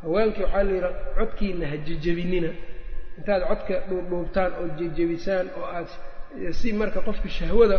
Haweenkii 0.04 0.44
waxaa 0.46 0.64
la 0.68 0.72
yidhi 0.78 0.90
codkiina 1.18 1.66
ha 1.72 1.76
jejebinina 1.88 2.52
intaad 3.18 3.42
codka 3.50 3.76
dhuubdhuubtaan 3.90 4.52
oo 4.62 4.68
jejebisaan 4.80 5.46
oo 5.60 5.66
aad 5.78 5.88
si 6.60 6.68
marka 6.80 7.00
qofka 7.08 7.30
shahwada 7.38 7.78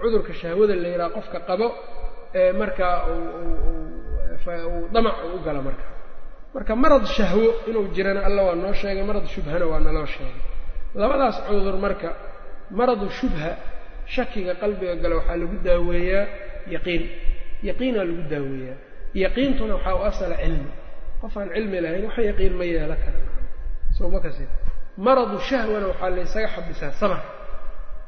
cudurka 0.00 0.32
shahwada 0.40 0.74
la 0.82 0.88
yidhaha 0.92 1.10
qofka 1.16 1.38
qabo 1.48 1.66
ee 2.40 2.52
markaa 2.60 2.94
uu 3.12 4.88
damac 4.94 5.16
u 5.34 5.38
gala 5.46 5.60
marka 5.68 5.84
marka 6.54 6.72
marad 6.82 7.04
shahwo 7.16 7.48
inuu 7.68 7.86
jirana 7.94 8.20
alla 8.28 8.42
waa 8.48 8.54
noo 8.62 8.72
sheegay 8.80 9.04
marad 9.08 9.26
shubhana 9.34 9.66
waa 9.70 9.80
naloo 9.86 10.06
sheegay. 10.14 10.42
Labadaas 11.00 11.36
cudur 11.48 11.76
marka 11.84 12.08
maradu 12.78 13.06
shubha 13.18 13.50
shakiga 14.14 14.54
qalbiga 14.62 14.94
gala 15.02 15.14
waxaa 15.20 15.36
lagu 15.40 15.56
daaweeyaa 15.66 16.26
yaqiin. 16.74 17.02
Yaqiinaa 17.68 18.04
lagu 18.08 18.22
daaweeyaa. 18.32 18.76
Yaqiintuna 19.22 19.74
waxaa 19.76 19.94
u 19.94 20.02
asala 20.10 20.36
cilmi. 20.42 20.70
Qof 21.20 21.34
aan 21.40 21.48
cilmi 21.54 21.78
lahayn 21.84 22.04
waxa 22.08 22.22
yaqiin 22.30 22.54
ma 22.58 22.64
yeela 22.72 22.96
kara. 23.02 23.20
Soo 23.96 24.08
ma 24.12 24.18
kasi 24.24 24.44
maradu 25.06 25.36
shahwana 25.48 25.86
waxaa 25.92 26.10
laysaga 26.16 26.48
xabisaa 26.54 26.92
sabar. 27.00 27.20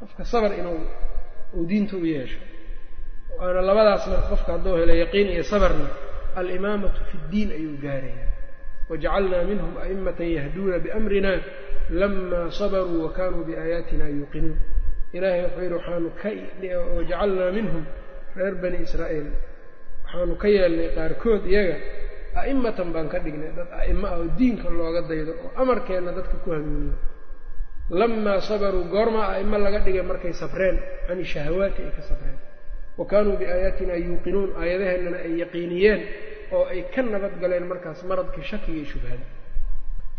Qofka 0.01 0.25
sabar 0.33 0.51
inuu 0.61 0.81
uu 1.57 1.65
diinta 1.71 1.97
u 1.97 2.05
yeesho. 2.15 2.39
Waana 3.39 3.61
labadaas 3.69 4.05
marka 4.11 4.27
qofka 4.33 4.51
hadduu 4.55 4.75
helo 4.81 4.95
yaqiin 5.03 5.29
iyo 5.35 5.43
sabarna 5.53 5.87
alimaamatu 6.41 7.01
fi 7.11 7.17
ddiin 7.27 7.51
ayuu 7.59 7.77
gaaraya 7.85 8.27
wajacalnaa 8.91 9.45
minhum 9.51 9.73
a'immatan 9.85 10.29
yahduuna 10.39 10.77
biamrina 10.85 11.33
lama 12.01 12.41
sabaruu 12.59 12.99
wa 13.07 13.11
kanuu 13.19 13.45
biaayaatina 13.49 14.05
yuuqinuun 14.19 14.57
ilaahay 15.17 15.43
wuxuu 15.47 15.63
yidhi 15.63 15.75
waxaanu 15.79 16.09
ka 16.23 16.29
wajacalnaa 16.97 17.51
minhum 17.59 17.83
reer 18.39 18.55
bani 18.63 18.79
israa'iil 18.87 19.29
waxaanu 20.05 20.35
ka 20.43 20.49
yeelnay 20.57 20.89
qaarkood 20.97 21.43
iyaga 21.53 21.77
a'immatan 22.43 22.89
baan 22.95 23.09
ka 23.13 23.19
dhignay 23.25 23.53
dad 23.59 23.69
a'imo 23.81 24.07
ah 24.13 24.17
oo 24.21 24.27
diinka 24.39 24.69
looga 24.79 25.03
daydo 25.11 25.33
oo 25.45 25.51
amarkeenna 25.63 26.11
dadka 26.19 26.37
ku 26.45 26.49
hanuuniyo 26.55 26.95
lamaa 28.01 28.41
sabaruu 28.49 28.85
goormaa 28.95 29.27
a'imo 29.35 29.57
laga 29.65 29.79
dhigay 29.87 30.03
markay 30.11 30.33
safreen 30.43 30.77
cani 31.07 31.25
shahawaati 31.33 31.81
ay 31.87 31.93
ka 31.99 32.03
safreen 32.11 32.39
wa 32.99 33.05
kaanuu 33.11 33.37
biaayaatina 33.41 33.95
yuuqinuun 34.07 34.51
aayadaheennana 34.63 35.19
ay 35.27 35.33
yaqiiniyeen 35.43 36.01
oo 36.57 36.65
ay 36.73 36.81
ka 36.95 37.01
nabad 37.13 37.35
galeen 37.43 37.65
markaas 37.71 38.01
maradkii 38.11 38.45
shakiga 38.51 38.77
iyo 38.79 38.87
shubhada 38.93 39.25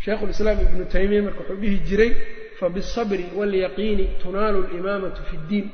sheikhulislaam 0.04 0.58
ibnu 0.66 0.84
taymiya 0.94 1.22
marka 1.26 1.40
wuxuu 1.42 1.58
dhihi 1.62 1.78
jiray 1.88 2.10
fabisabri 2.58 3.24
waalyaqiini 3.38 4.04
tunaalu 4.22 4.60
alimaamatu 4.70 5.20
fi 5.30 5.36
ddiin. 5.44 5.66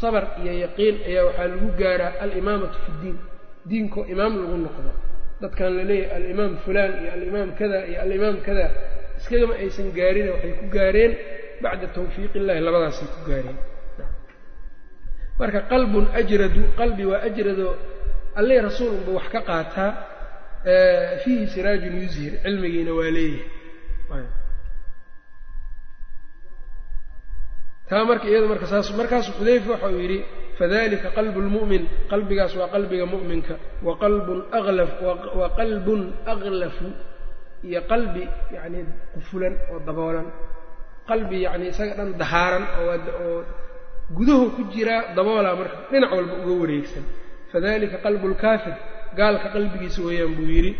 Sabr 0.00 0.24
iyo 0.42 0.52
yaqiin 0.64 0.96
ayaa 1.08 1.24
waxaa 1.28 1.48
lagu 1.52 1.68
gaaraa 1.80 2.12
alimaamatu 2.24 2.78
fi 2.84 2.90
ddiin. 2.98 3.16
Diinko 3.70 4.00
imaam 4.12 4.32
lagu 4.42 4.56
noqdo. 4.66 4.90
Dadkan 5.42 5.70
la 5.76 5.82
leeyahay 5.90 6.16
alimaam 6.18 6.52
fulaan 6.64 6.92
iyo 7.02 7.10
alimaam 7.16 7.48
kada 7.58 7.78
iyo 7.90 7.98
alimaam 8.04 8.36
kada. 8.46 8.66
Iskagama 9.18 9.54
aysan 9.62 9.88
gaarine 9.98 10.30
waxay 10.34 10.52
ku 10.60 10.64
gaareen 10.76 11.12
bacda 11.62 11.86
tawfiiq 11.96 12.32
illahi 12.38 12.60
labadaasay 12.66 13.06
ku 13.14 13.20
gaareen. 13.30 13.56
Marka 15.40 15.60
qalbun 15.72 16.04
ajradu 16.20 16.60
qalbi 16.78 17.04
waa 17.10 17.22
ajrado 17.28 17.66
alle 18.38 18.54
rasuul 18.66 18.92
unba 18.98 19.10
wax 19.18 19.26
ka 19.34 19.40
qaataa 19.48 19.90
fiihi 21.24 21.46
siraajun 21.54 21.94
yuzhir 22.02 22.32
cilmigiina 22.44 22.92
waa 22.98 23.10
leeyahay 23.16 24.26
taa 27.88 28.04
marka 28.08 28.26
iyada 28.30 28.46
marka 28.52 28.66
saas 28.72 28.88
markaasu 29.00 29.30
xudayfa 29.38 29.70
waxa 29.74 29.88
uu 29.94 30.00
yidhi 30.04 30.18
fadalika 30.58 31.08
qalbu 31.16 31.38
lmu'min 31.46 31.82
qalbigaas 32.12 32.52
waa 32.60 32.68
qalbiga 32.74 33.04
mu'minka. 33.14 33.54
Wa 33.86 33.92
qalbun 34.02 34.38
alaf 34.58 34.92
wa 35.40 35.46
qalbun 35.58 36.00
aklafu 36.32 36.86
iyo 37.68 37.80
qalbi 37.90 38.22
yacni 38.56 38.80
qufulan 39.14 39.54
oo 39.72 39.78
daboolan. 39.88 40.26
Qalbi 41.10 41.36
yacni 41.46 41.66
isaga 41.72 41.92
dhan 41.98 42.10
dahaaran 42.20 42.64
oo 42.80 43.44
gudahu 44.16 44.44
ku 44.56 44.62
jiraa 44.74 45.02
daboolaa 45.16 45.54
marka 45.60 45.76
dhinac 45.92 46.10
walba 46.16 46.34
uga 46.42 46.54
wareegsan 46.62 47.04
fadalika 47.54 47.96
qalbu 48.04 48.26
lkaafir 48.34 48.74
gaalka 49.18 49.46
qalbigiisa 49.54 50.00
weeyaan 50.06 50.32
buu 50.38 50.48
yidhi 50.56 50.72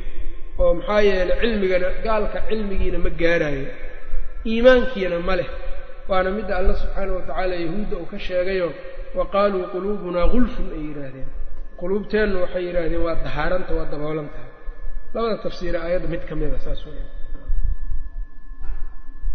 oo 0.62 0.70
maxaa 0.79 1.01
yeelay 1.09 1.37
cilmigana 1.43 1.89
gaalka 2.07 2.39
cilmigiina 2.49 2.99
ma 3.05 3.11
gaaraayo 3.22 3.66
iimaankiina 4.51 5.18
ma 5.29 5.35
leh 5.41 5.49
waana 6.11 6.29
midda 6.39 6.53
alla 6.61 6.72
subxaanah 6.83 7.14
watacaala 7.18 7.55
yahuudda 7.64 7.95
uu 8.03 8.07
ka 8.12 8.18
sheegayo 8.27 8.68
wa 9.18 9.25
qaaluu 9.35 9.64
quluubunaa 9.72 10.27
gulfun 10.35 10.66
ay 10.77 10.83
yidhaahdeen 10.89 11.29
quluubteennu 11.81 12.37
waxay 12.45 12.62
yidhaahdeen 12.68 13.03
waa 13.07 13.16
dahaaranta 13.27 13.70
waa 13.79 13.87
daboolan 13.93 14.29
tahay 14.35 14.51
labada 15.14 15.37
tafsiira 15.47 15.79
aayadda 15.87 16.09
mid 16.14 16.22
ka 16.29 16.35
mida 16.41 16.59
saas 16.66 16.81
weya 16.87 17.05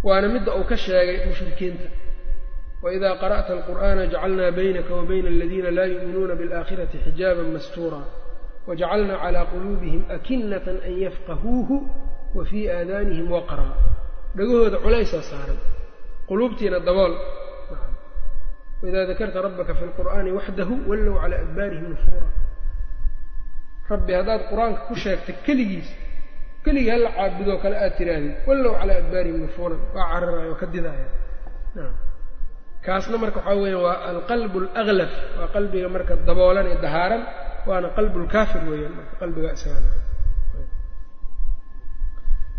waana 0.08 0.28
midda 0.36 0.52
uu 0.60 0.64
ka 0.72 0.78
sheegay 0.86 1.18
mushrikiinta 1.30 1.88
waidaa 2.84 3.16
qara'ta 3.24 3.52
alqur'aana 3.58 4.04
jacalnaa 4.14 4.52
baynaka 4.60 4.92
wa 4.98 5.04
bayna 5.10 5.30
aladiina 5.36 5.70
laa 5.78 5.88
yu'minuuna 5.94 6.34
bialaakhirati 6.40 6.98
xijaaban 7.06 7.48
mastuura 7.56 8.00
wajacalnaa 8.68 9.18
calaa 9.24 9.46
quluubihim 9.54 10.02
akinatan 10.16 10.78
an 10.88 10.94
yafqahuuhu 11.06 11.76
wa 12.38 12.44
fii 12.50 12.66
aadaanihim 12.78 13.28
waqraa 13.36 13.74
dhagahooda 14.38 14.78
culaysaa 14.86 15.22
saaran 15.32 15.60
quluubtiina 16.30 16.78
dabool 16.88 17.14
waidaa 18.82 19.06
dakarta 19.12 19.38
rabbaka 19.48 19.72
fi 19.80 19.84
lqur'aani 19.92 20.30
waxdahu 20.38 20.74
wallow 20.90 21.16
calaa 21.24 21.40
adbaarihim 21.46 21.86
nufuura 21.94 22.28
rabbi 23.92 24.12
haddaad 24.18 24.42
qur'aanka 24.52 24.82
ku 24.88 24.94
sheegta 25.04 25.32
keligiis 25.46 25.90
keligii 26.66 26.92
hala 26.96 27.10
caabudoo 27.18 27.58
kale 27.64 27.76
aad 27.86 27.94
tidhaahdid 28.00 28.34
wallow 28.48 28.74
calaa 28.80 28.98
adbaarihim 29.04 29.38
nufuuran 29.46 29.80
waa 29.96 30.06
cararaya 30.12 30.48
oo 30.52 30.56
ka 30.62 30.66
didaaya 30.76 31.08
kaasna 32.86 33.18
marka 33.24 33.40
waxaa 33.40 33.56
weeyaan 33.64 33.84
waa 33.88 33.98
alqalbu 34.12 34.58
alaglaf 34.82 35.12
waa 35.40 35.48
qalbiga 35.56 35.88
marka 35.96 36.14
daboolan 36.28 36.66
ee 36.74 36.78
dahaaran 36.86 37.22
waana 37.70 37.88
qalbu 37.98 38.18
lkaafir 38.26 38.62
weeyaan 38.72 38.94
marka 39.00 39.14
qalbiga 39.22 39.50
isaga. 39.58 39.90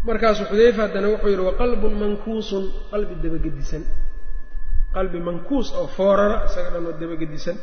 Markaasuu 0.08 0.46
xudayfa 0.50 0.80
haddana 0.86 1.08
wuxuu 1.12 1.28
yidhi 1.32 1.44
waqalbun 1.50 1.92
mankuusun 2.02 2.64
qalbi 2.92 3.14
dabagedisan. 3.24 3.82
Qalbi 4.96 5.18
mankuus 5.28 5.68
oo 5.80 5.86
foorara 5.96 6.36
isaga 6.48 6.68
dhan 6.74 6.84
oo 6.88 6.94
dabagedisan. 7.02 7.56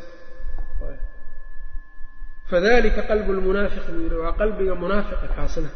Fadalika 2.50 3.02
qalbu 3.10 3.30
lmunaafiq 3.38 3.84
buu 3.92 4.02
yidhi 4.06 4.16
waa 4.24 4.32
qalbiga 4.40 4.74
munaafiqa 4.82 5.26
kaasna. 5.36 5.70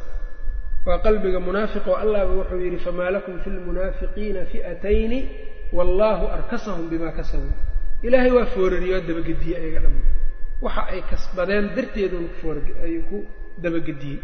Waa 0.86 0.98
qalbiga 1.06 1.38
munaafiq 1.46 1.84
oo 1.90 1.96
allahba 2.04 2.32
wuxuu 2.40 2.60
yidhi 2.64 2.78
famaa 2.86 3.10
lakum 3.16 3.34
fi 3.44 3.48
lmunaafiqiina 3.56 4.40
fi'atayni 4.52 5.18
wallaahu 5.76 6.24
arkasahum 6.36 6.84
bimaa 6.92 7.12
kasabuu 7.18 7.52
ilaahay 8.06 8.30
waa 8.36 8.46
foorariye 8.54 8.94
waa 8.96 9.06
dabagediyey 9.08 9.56
ayaga 9.62 9.80
dhan 9.84 9.94
waxa 10.64 10.82
ay 10.92 11.00
kasbadeen 11.10 11.66
darteedun 11.76 12.26
ay 12.84 12.94
ku 13.08 13.18
dabagediyey 13.64 14.18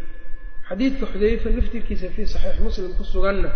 xadiidka 0.68 1.04
xudayfa 1.12 1.48
laftirkiisa 1.56 2.06
fii 2.14 2.26
saxiix 2.34 2.56
muslim 2.66 2.90
ku 2.98 3.04
suganna 3.12 3.50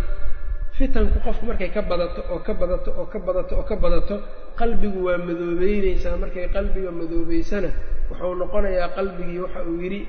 fitanku 0.77 1.19
qofku 1.27 1.45
markay 1.51 1.71
ka 1.77 1.83
badato 1.91 2.21
oo 2.33 2.39
ka 2.47 2.53
badato 2.61 2.91
oo 3.01 3.07
ka 3.13 3.19
badato 3.27 3.53
oo 3.61 3.65
ka 3.71 3.77
badato 3.85 4.17
qalbigu 4.61 4.99
waa 5.07 5.19
madoobeynaysaa 5.29 6.17
markay 6.23 6.47
qalbiga 6.57 6.91
madoobeysana 7.01 7.69
wuxuu 8.11 8.35
noqonayaa 8.43 8.89
qalbigii 8.97 9.41
waxa 9.45 9.61
uu 9.71 9.77
yidhi 9.85 10.01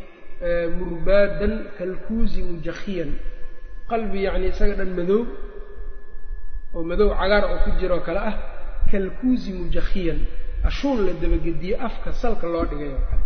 murbaadan 0.80 1.54
kalkuusi 1.78 2.40
mujakhiyan. 2.50 3.12
Qalbi 3.92 4.18
yacni 4.28 4.48
isaga 4.54 4.76
dhan 4.80 4.92
madow 4.98 5.20
oo 6.76 6.82
madow 6.90 7.10
cagaar 7.20 7.44
oo 7.52 7.58
ku 7.64 7.70
jiroo 7.80 8.02
kale 8.08 8.20
ah 8.30 8.36
kalkuusi 8.92 9.50
mujakhiyan 9.60 10.20
ashuun 10.70 10.98
la 11.06 11.14
dabagediye 11.22 11.76
afka 11.88 12.10
salka 12.22 12.46
loo 12.54 12.66
dhigay 12.72 12.92
oo 12.98 13.04
kale. 13.10 13.24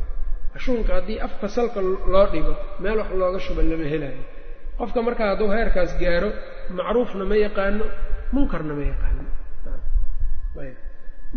Ashuunka 0.58 0.92
haddii 0.98 1.20
afka 1.28 1.48
salka 1.56 1.80
loo 2.14 2.26
dhigo 2.34 2.54
meel 2.82 2.98
wax 3.02 3.10
looga 3.20 3.40
shuba 3.46 3.62
lama 3.70 3.86
helayo. 3.94 4.24
Qofka 4.80 5.00
markaa 5.08 5.28
hadduu 5.32 5.50
heerkaas 5.56 5.92
gaaro 6.02 6.30
macruufna 6.78 7.24
ma 7.30 7.36
yaqaano 7.46 7.86
munkarna 8.34 8.74
ma 8.80 8.84
yaqaano. 8.92 9.24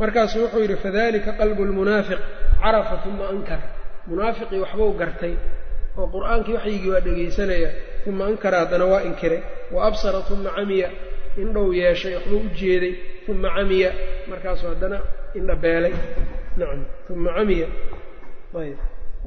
Markaasu 0.01 0.37
wuxuu 0.43 0.61
yidhi 0.65 0.77
fadalika 0.85 1.31
qalbu 1.41 1.63
lmunaafiq 1.69 2.21
carafa 2.63 2.97
uma 3.09 3.27
ankar. 3.35 3.61
Munaafiqii 4.09 4.61
waxbuu 4.65 4.93
gartay 5.01 5.35
oo 5.99 6.07
qur'aankii 6.15 6.55
waxyigii 6.59 6.91
waa 6.95 7.01
dhegaysanaya 7.07 7.71
uma 8.09 8.25
ankara 8.31 8.57
haddana 8.63 8.85
waa 8.93 9.03
inkiray 9.09 9.41
wa 9.75 9.81
absara 9.89 10.19
uma 10.35 10.51
camiya 10.57 10.89
indhow 11.43 11.66
yeeshay 11.81 12.14
waxbuu 12.16 12.41
u 12.47 12.51
jeeday 12.59 12.95
uma 13.28 13.49
camiya. 13.57 13.91
Markaasuu 14.31 14.68
haddana 14.72 14.99
indha 15.39 15.55
beelay. 15.62 15.95
Nacam 16.59 16.81
uma 17.14 17.31
camiya. 17.37 17.66
Ayb. 18.61 18.78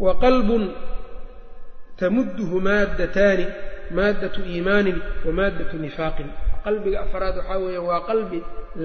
Wa 0.03 0.11
qalbun 0.23 0.63
tamudduhu 1.99 2.57
maaddataani 2.67 3.45
maaddatu 3.97 4.39
iimaanin 4.53 4.97
wa 5.25 5.31
maaddatu 5.37 5.75
nifaaqin. 5.85 6.27
Qalbiga 6.65 6.97
afaraad 7.05 7.35
waxaa 7.39 7.57
weeyaan 7.63 7.85
waa 7.89 8.01
qalbi 8.09 8.39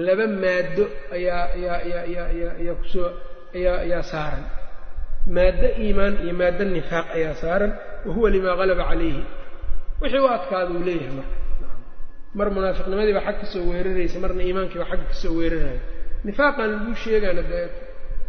laba 0.05 0.25
maaddo 0.43 0.85
ayaa 1.15 1.43
ayaa 1.55 1.77
ayaa 1.85 2.03
ayaa 2.09 2.25
ayaa 2.33 2.53
ayaa 2.61 2.75
ku 2.81 2.85
soo 2.93 3.09
ayaa 3.57 3.77
ayaa 3.85 4.03
saaran. 4.11 4.43
Maaddo 5.35 5.67
iimaan 5.83 6.13
iyo 6.23 6.33
maaddo 6.41 6.63
nifaaq 6.75 7.07
ayaa 7.17 7.35
saaran. 7.41 7.71
Wa 8.05 8.11
huwa 8.15 8.29
limaa 8.33 8.55
qalaba 8.59 8.83
calayhi. 8.89 9.23
Wixii 10.01 10.19
u 10.19 10.27
adkaada 10.35 10.71
uu 10.75 10.83
leeyahay 10.87 11.11
marka 11.17 11.35
mar 12.37 12.47
munaafiqnimadii 12.55 13.13
baa 13.17 13.25
xag 13.27 13.37
ka 13.41 13.45
soo 13.53 13.63
weeraraysa 13.71 14.17
marna 14.23 14.41
iimaankii 14.47 14.79
baa 14.81 14.89
xagga 14.91 15.05
ka 15.11 15.15
soo 15.21 15.33
weeraraya. 15.39 15.81
Nifaaqan 16.27 16.67
lagu 16.73 16.91
sheegaana 17.03 17.41
dee 17.51 17.65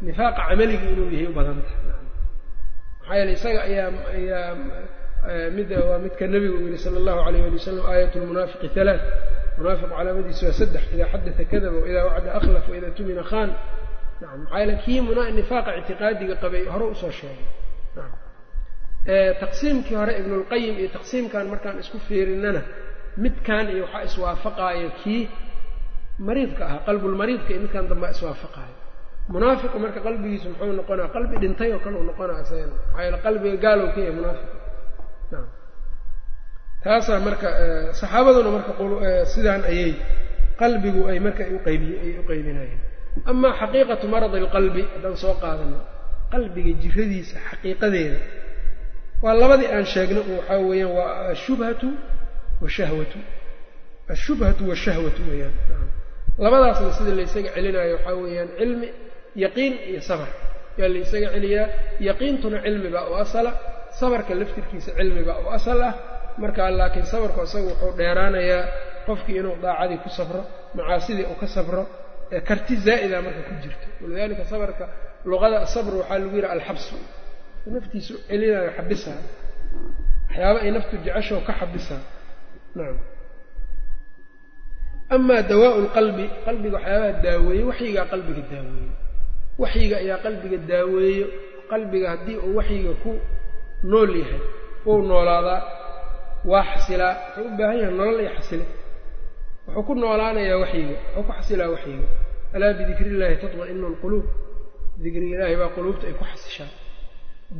nifaaqa 0.07 0.40
camaliga 0.48 0.86
inuu 0.92 1.09
yahay 1.14 1.26
u 1.26 1.34
badan 1.38 1.59
tahay. 1.66 1.82
Maxaa 3.01 3.16
yeele 3.18 3.32
isaga 3.38 3.61
ayaa 3.68 3.88
ayaa 4.18 5.51
mid 5.57 5.68
waa 5.88 5.98
midka 6.05 6.24
nebigu 6.32 6.57
uu 6.62 6.68
yihi 6.72 6.78
sala 6.84 6.96
allahu 7.03 7.20
alayh 7.28 7.42
ali 7.46 7.57
wasalam 7.61 7.84
aayat 7.92 8.12
lmunaafiqi 8.22 8.68
halaa 8.76 8.98
munaafiqu 9.59 9.90
calaamadiisa 9.96 10.44
waa 10.48 10.59
saddex 10.61 10.82
idaa 10.94 11.09
xadata 11.12 11.42
kadaba 11.53 11.76
waidaa 11.84 12.05
wacda 12.09 12.30
akhlaf 12.38 12.64
waidaa 12.72 12.92
tumina 12.98 13.22
khan 13.30 13.48
nacam 14.20 14.38
maxaa 14.42 14.59
yeele 14.61 14.74
kii 14.84 15.01
nifaaqa 15.40 15.70
ictiqaadiga 15.80 16.34
qabay 16.42 16.62
hore 16.72 16.84
u 16.92 16.94
soo 17.03 17.12
sheegay. 17.18 17.46
Taqsiimkii 19.42 19.96
hore 20.01 20.12
ibnulqayim 20.20 20.74
iyo 20.80 20.88
taqsiimkan 20.96 21.44
markaan 21.53 21.76
isku 21.82 21.98
fiirinana 22.07 22.62
midkan 23.24 23.64
iyo 23.74 23.84
waxaa 23.86 24.02
iswaafaqaayo 24.08 24.88
kii 25.02 25.22
mariidka 26.26 26.62
ahaa 26.68 26.84
qalbulmariidka 26.88 27.50
iyo 27.52 27.61
midkan 27.64 27.84
dambaa 27.90 28.11
iswaafaqaayo. 28.16 28.76
Munaafiqu 29.32 29.76
marka 29.84 30.00
qalbigiisu 30.06 30.46
muxuu 30.52 30.72
noqonaa 30.80 31.08
qalbi 31.14 31.34
dhintay 31.42 31.70
oo 31.74 31.80
kale 31.84 31.96
uu 32.00 32.06
noqonaa 32.11 32.40
isagana 32.44 32.74
maxaa 32.76 33.02
yeele 33.04 33.18
qalbiga 33.26 33.56
gaalow 33.64 33.88
ka 33.94 34.00
yahay 34.04 34.14
munaafiq 34.18 34.50
nacam 35.32 35.46
taasaa 36.84 37.20
marka 37.26 37.48
saxaabaduna 38.00 38.50
marka 38.56 38.72
sidaan 39.32 39.62
ayay 39.72 39.92
qalbigu 40.61 41.00
ay 41.11 41.18
marka 41.26 41.42
ay 41.46 41.52
uqaybiy 41.58 41.94
ay 42.04 42.11
u 42.20 42.22
qaybinayeen. 42.30 42.80
Amaa 43.30 43.52
xaqiiqatu 43.61 44.04
maradi 44.14 44.36
alqalbi 44.42 44.82
haddaan 44.94 45.16
soo 45.22 45.34
qaadano 45.42 45.78
qalbiga 46.32 46.72
jiradiisa 46.82 47.36
xaqiiqadeeda 47.50 48.18
waa 49.24 49.34
labadii 49.42 49.68
aan 49.74 49.84
sheegna 49.92 50.20
waxaa 50.36 50.58
weeyaan 50.68 50.92
waa 50.98 51.11
ashubhatu 51.34 51.88
washahwatu 52.62 53.18
ashubhatu 54.14 54.62
washahwatu 54.70 55.20
weeyaan 55.30 55.54
labadaasna 56.44 56.92
sida 56.98 57.12
laysaga 57.18 57.50
celinayo 57.56 57.94
waxaa 57.96 58.14
weeyaan 58.24 58.48
cilmi 58.58 58.88
yaqiin 59.44 59.74
iyo 59.90 60.00
sabar 60.08 60.28
yaa 60.80 60.88
laysaga 60.94 61.28
celiyaa 61.34 61.66
yaqiintuna 62.08 62.58
cilmibaa 62.64 63.04
u 63.11 63.14
asala 63.24 63.50
sabarka 64.00 64.32
laftirkiisa 64.40 64.90
cilmibaa 64.98 65.38
u 65.44 65.48
asal 65.56 65.80
ah 65.88 65.92
markaa 66.42 66.70
laakiin 66.78 67.06
sabarku 67.12 67.38
isaga 67.46 67.66
wuxuu 67.70 67.92
dheeraanayaa 68.00 68.62
qofkii 69.06 69.36
inuu 69.40 69.56
daacadii 69.64 69.98
ku 70.04 70.08
sabro 70.18 70.40
macaasidii 70.76 71.26
uu 71.32 71.38
ka 71.42 71.46
sabro 71.56 71.82
karti 72.48 72.74
zaa'ida 72.86 73.16
marka 73.26 73.42
ku 73.48 73.54
jirto 73.62 73.86
walidaalika 74.02 74.44
sabarka 74.52 74.84
luqada 75.30 75.58
sabr 75.74 75.92
waxaa 76.00 76.18
lagu 76.22 76.34
yidhaha 76.36 76.52
alxabsu 76.56 76.96
naftiisu 77.74 78.14
celinayo 78.28 78.70
xabisaa 78.78 79.18
waxyaaba 80.28 80.58
ay 80.64 80.70
naftu 80.76 80.94
jeceshoo 81.04 81.40
ka 81.48 81.52
xabisaa 81.61 82.00
amaa 85.14 85.43
dawaau 85.51 85.79
lqalbi 85.87 86.25
qalbiga 86.47 86.77
waxyaabaha 86.79 87.12
daaweeye 87.25 87.62
waxyigaa 87.71 88.07
qalbiga 88.12 88.43
daaweeyo 88.53 88.93
waxyiga 89.62 89.97
ayaa 90.03 90.18
qalbiga 90.25 90.57
daaweeyo. 90.71 91.27
Qalbiga 91.71 92.07
haddii 92.12 92.37
uu 92.47 92.55
waxyiga 92.59 92.93
ku 93.03 93.11
nool 93.91 94.11
yahay 94.23 94.41
wou 94.87 94.99
noolaadaa 95.09 95.61
waa 96.51 96.64
xasilaa 96.73 97.12
wuxuu 97.37 97.47
u 97.49 97.57
baahan 97.59 97.79
yahay 97.83 97.95
nolol 97.99 98.21
iyo 98.23 98.31
xasile. 98.39 98.64
Wuxuu 99.66 99.83
ku 99.87 99.93
noolaanayaa 100.03 100.59
waxyiga 100.62 100.95
wuxuu 101.16 101.23
ku 101.27 101.33
xasilaa 101.39 101.68
waxyiga. 101.75 102.07
Alaa 102.55 102.73
bidikri 102.79 103.07
illaahi 103.12 103.37
tatma'inu 103.43 103.87
alquluub 103.91 104.27
dikriga 105.03 105.35
ilaahay 105.37 105.57
baa 105.61 105.71
quluubta 105.77 106.05
ay 106.11 106.14
ku 106.21 106.25
xasishaa. 106.31 106.71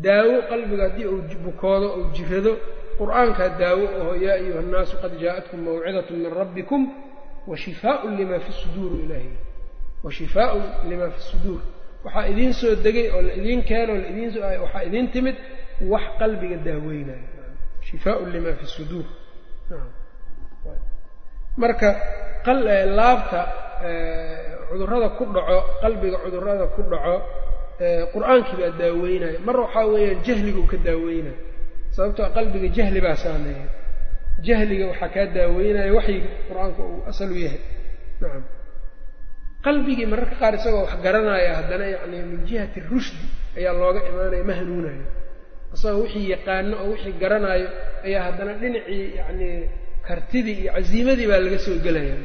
Daawo 0.05 0.37
qalbiga 0.51 0.83
haddii 0.87 1.07
uu 1.13 1.23
bukoodo 1.45 1.89
uu 1.99 2.07
jirado 2.17 2.53
qur'aankaa 3.01 3.49
daawo 3.61 3.85
aho 4.01 4.13
yaa 4.25 4.37
ayuha 4.41 4.59
annaasu 4.65 4.95
qad 5.03 5.13
jaa'atkum 5.23 5.59
mawcidatun 5.67 6.17
min 6.23 6.31
rabbikum 6.41 6.83
wa 7.49 7.57
shifaaun 7.57 8.13
lima 8.21 8.37
fi 8.45 8.53
suduur 8.61 8.93
ilaahi. 9.05 9.33
Wa 10.05 10.11
shifaaun 10.19 10.63
lima 10.91 11.07
fi 11.15 11.21
suduur. 11.31 11.61
Waxaa 12.05 12.27
idiin 12.33 12.53
soo 12.61 12.75
degay 12.85 13.07
oo 13.15 13.23
la 13.27 13.33
idiin 13.41 13.63
keeno 13.69 13.93
la 14.03 14.07
idiin 14.13 14.31
waxaa 14.65 14.83
idiin 14.89 15.07
timid 15.15 15.37
wax 15.93 16.05
qalbiga 16.21 16.57
daaweynayo 16.67 17.25
shifaaun 17.89 18.29
lima 18.35 18.53
fi 18.59 18.67
suduur. 18.77 19.07
Marka 21.57 21.91
laabta 22.99 23.41
cudurrada 24.71 25.09
ku 25.17 25.25
dhaco 25.35 25.59
qalbiga 25.83 26.17
cudurrada 26.25 26.67
ku 26.75 26.81
dhaco 26.93 27.17
qur'aankii 28.13 28.57
baa 28.61 28.73
daaweynaya. 28.81 29.39
Mar 29.47 29.57
waxaa 29.65 29.87
weeyaan 29.93 30.21
jahliga 30.27 30.59
uu 30.63 30.67
ka 30.73 30.77
daaweynayo 30.87 31.37
sababtoo 32.01 32.29
qalbiga 32.37 32.69
jahli 32.77 33.01
baa 33.07 33.17
saameeya 33.25 33.67
jahliga 34.47 34.85
waxaa 34.91 35.11
kaa 35.15 35.27
daaweynaya 35.37 35.93
waxyiga 35.99 36.29
qur'aanka 36.49 36.81
uu 36.91 37.01
asal 37.11 37.29
u 37.29 37.37
yahay. 37.45 37.61
Nacam 38.21 38.43
qalbigii 39.67 40.07
mararka 40.13 40.37
qaar 40.41 40.55
isagoo 40.59 40.83
wax 40.89 40.93
garanaya 41.05 41.51
haddana 41.61 41.87
yacni 41.95 42.17
min 42.31 42.41
jihati 42.49 42.79
rushdi 42.91 43.27
ayaa 43.59 43.75
looga 43.81 44.01
imaanaya 44.11 44.45
ma 44.49 44.55
hanuunayo 44.59 45.05
isagoo 45.77 46.03
wixii 46.05 46.27
yaqaano 46.35 46.75
oo 46.83 46.89
wixii 46.93 47.15
garanayo 47.23 47.69
ayaa 48.07 48.23
haddana 48.33 48.53
dhinacii 48.61 49.05
yacni 49.21 49.49
kartidii 50.09 50.57
iyo 50.65 50.71
casiimadii 50.77 51.27
baa 51.31 51.41
laga 51.45 51.59
soo 51.67 51.77
gelaya 51.85 52.17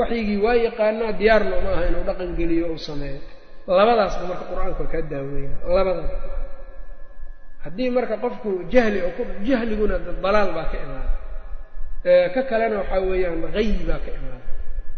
waxyigii 0.00 0.38
waa 0.46 0.56
yaqaanaa 0.66 1.12
diyaarna 1.20 1.54
uma 1.60 1.70
aha 1.74 1.82
inuu 1.90 2.04
dhaqan 2.08 2.30
geliyo 2.38 2.64
uu 2.74 2.78
sameeyo. 2.88 3.20
Labadaasba 3.78 4.22
marka 4.30 4.44
qur'aanka 4.50 4.84
kaa 4.92 5.02
daaweeya 5.12 5.50
labadan 5.76 6.06
haddii 7.66 7.90
marka 7.96 8.16
qofku 8.24 8.50
jahli 8.72 8.98
jahliguna 9.48 9.96
dalaal 10.24 10.50
baa 10.56 10.66
ka 10.72 10.76
imaada. 10.84 11.10
Ka 12.34 12.40
kalena 12.50 12.76
waxaa 12.82 13.00
weeyaan 13.10 13.42
hayi 13.56 13.72
baa 13.88 14.00
ka 14.04 14.10
imaada. 14.18 14.46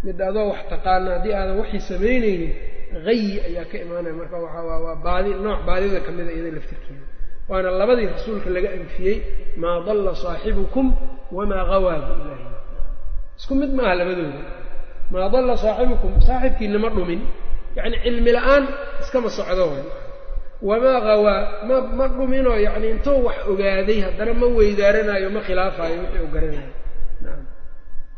Mid 0.05 0.19
adoo 0.29 0.47
wax 0.53 0.61
taqaana 0.73 1.09
haddii 1.17 1.35
aadan 1.41 1.57
waxii 1.61 1.81
samaynaynin 1.91 2.53
hayi 3.07 3.31
ayaa 3.49 3.65
ka 3.71 3.77
imaanaya. 3.85 4.15
Marka 4.21 4.37
waa 4.45 4.79
waa 4.85 4.97
baadi 5.07 5.31
nooc 5.45 5.61
baadida 5.69 5.99
ka 6.07 6.11
mida 6.17 6.31
iyada 6.37 6.51
laftirkeeda. 6.57 7.07
Waana 7.51 7.71
labadii 7.81 8.07
rasuulka 8.15 8.49
laga 8.57 8.69
anfiyey 8.79 9.17
maa 9.63 9.79
dalla 9.87 10.13
saaxibukum 10.25 10.87
wamaa 11.37 11.65
gawaa 11.71 11.99
bu 12.07 12.13
isku 13.39 13.53
mid 13.61 13.71
maaha 13.79 13.95
labadooda. 14.01 14.41
Maa 15.13 15.29
dalla 15.35 15.55
saaxibukum 15.65 16.13
saaxibkiina 16.27 16.79
ma 16.85 16.89
dhumin. 16.97 17.21
Yacni 17.77 17.97
cilmi 18.05 18.31
la'aan 18.37 18.65
iskama 19.03 19.29
socdo 19.39 19.65
way 19.73 19.85
wamaa 20.63 21.01
gawaa 21.09 21.41
ma 21.69 21.77
ma 21.99 22.05
dhuminoo 22.09 22.57
yacni 22.67 22.87
intuu 22.95 23.25
wax 23.27 23.39
ogaaday 23.53 23.99
haddana 24.07 24.33
ma 24.41 24.47
weydaaranayo 24.59 25.29
ma 25.37 25.41
khilaafayo 25.47 25.97
wixii 26.03 26.23
u 26.27 26.29
garanayo. 26.35 26.73
Naam. 27.25 27.43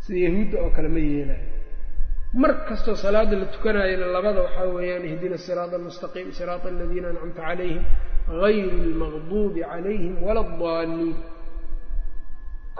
Sida 0.02 0.18
yahuudda 0.26 0.56
oo 0.64 0.70
kale 0.76 0.88
ma 0.94 0.98
yeelayo 1.08 1.46
mar 2.40 2.52
kastoo 2.68 2.94
salaada 3.04 3.36
la 3.40 3.46
tukanayana 3.54 4.06
labada 4.14 4.40
waxaa 4.46 4.68
weeyaan 4.76 5.04
ihdina 5.10 5.36
siraada 5.44 5.74
almustaqiim 5.78 6.28
siraata 6.38 6.66
aladiina 6.72 7.08
ancamta 7.12 7.42
calayhim 7.46 7.82
gayru 8.42 8.76
lmaqduubi 8.92 9.60
calayhim 9.70 10.14
wala 10.26 10.40
addaaliin 10.46 11.14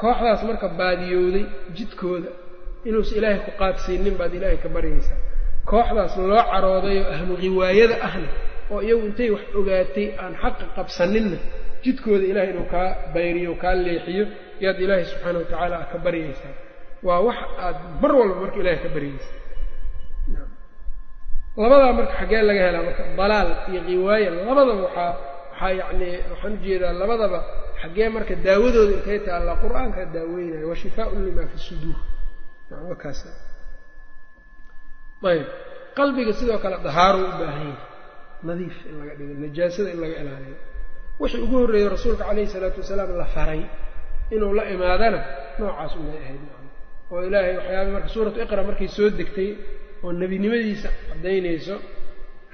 kooxdaas 0.01 0.41
marka 0.49 0.69
baadiyowday 0.81 1.45
jidkooda 1.77 2.31
inuusa 2.89 3.13
ilaahay 3.19 3.41
ku 3.47 3.51
qaadsiinin 3.61 4.15
baad 4.21 4.33
ilaahay 4.39 4.57
ka 4.65 4.69
baryaysaa 4.77 5.19
kooxdaas 5.71 6.15
loo 6.31 6.43
caroodayoo 6.53 7.07
ahlu 7.15 7.33
riwaayada 7.45 7.97
ahna 8.09 8.29
oo 8.73 8.81
iyagu 8.87 9.05
intay 9.11 9.29
wax 9.35 9.45
ogaatay 9.59 10.07
aan 10.23 10.35
xaqa 10.43 10.65
qabsaninna 10.77 11.39
jidkooda 11.85 12.25
ilahay 12.31 12.49
inuu 12.53 12.67
kaa 12.75 12.89
bayriyo 13.15 13.53
kaa 13.63 13.75
leexiyo 13.87 14.25
yaad 14.65 14.77
ilaahay 14.85 15.05
subxaana 15.11 15.39
wa 15.41 15.45
tacaala 15.51 15.77
ah 15.83 15.87
ka 15.93 15.99
baryaysaa. 16.05 16.55
Waa 17.07 17.21
wax 17.29 17.39
aad 17.67 17.77
mar 18.03 18.13
walba 18.19 18.35
marka 18.43 18.57
ilaahay 18.63 18.81
ka 18.85 18.89
baryaysaa 18.97 19.39
labadaa 21.63 21.93
marka 21.99 22.13
xaggee 22.21 22.43
laga 22.49 22.63
helaa 22.67 22.83
marka 22.89 23.03
dalaal 23.21 23.49
iyo 23.71 23.81
riwaaya 23.91 24.29
labadaba 24.39 24.73
waxaa 24.87 25.13
waxaa 25.51 25.73
yacni 25.81 26.09
waxaan 26.33 26.53
u 26.57 26.59
jeedaa 26.65 26.93
labadaba 27.03 27.39
xaggee 27.83 28.09
marka 28.17 28.35
daawadooda 28.47 28.93
intay 28.99 29.19
taallaa 29.27 29.57
qur'aankaa 29.65 30.07
daaweynaya 30.17 30.67
wa 30.71 30.77
shifaaun 30.83 31.21
lima 31.27 31.43
fi 31.53 31.57
suduur. 31.67 31.99
Wakaas 32.91 33.21
ayb 35.33 35.47
qalbiga 35.99 36.33
sidoo 36.39 36.59
kale 36.65 36.77
dahaaruu 36.87 37.25
u 37.29 37.33
baahan 37.41 37.67
yahay 37.73 37.77
nadiif 38.49 38.77
in 38.89 38.95
laga 39.01 39.15
dhigo 39.19 39.35
najaasada 39.45 39.89
in 39.95 39.99
laga 40.05 40.17
ilaaliyo. 40.23 40.57
Wixii 41.21 41.41
ugu 41.45 41.57
horreeyey 41.63 41.89
rasuulka 41.95 42.25
calayhi 42.29 42.49
isalaatu 42.51 42.79
wasalaam 42.83 43.11
la 43.23 43.27
faray 43.35 43.63
inuu 44.35 44.53
la 44.59 44.65
imaadana 44.75 45.19
noocaas 45.61 45.93
unay 46.01 46.19
ahayd 46.25 46.43
oo 47.13 47.21
ilaahay 47.29 47.53
waxyaaba 47.59 47.91
marka 47.97 48.09
suuratu 48.15 48.39
iqra 48.45 48.63
markay 48.69 48.89
soo 48.97 49.09
degtay 49.19 49.49
oo 50.05 50.11
nebinimadiisa 50.21 50.89
caddaynayso 51.11 51.77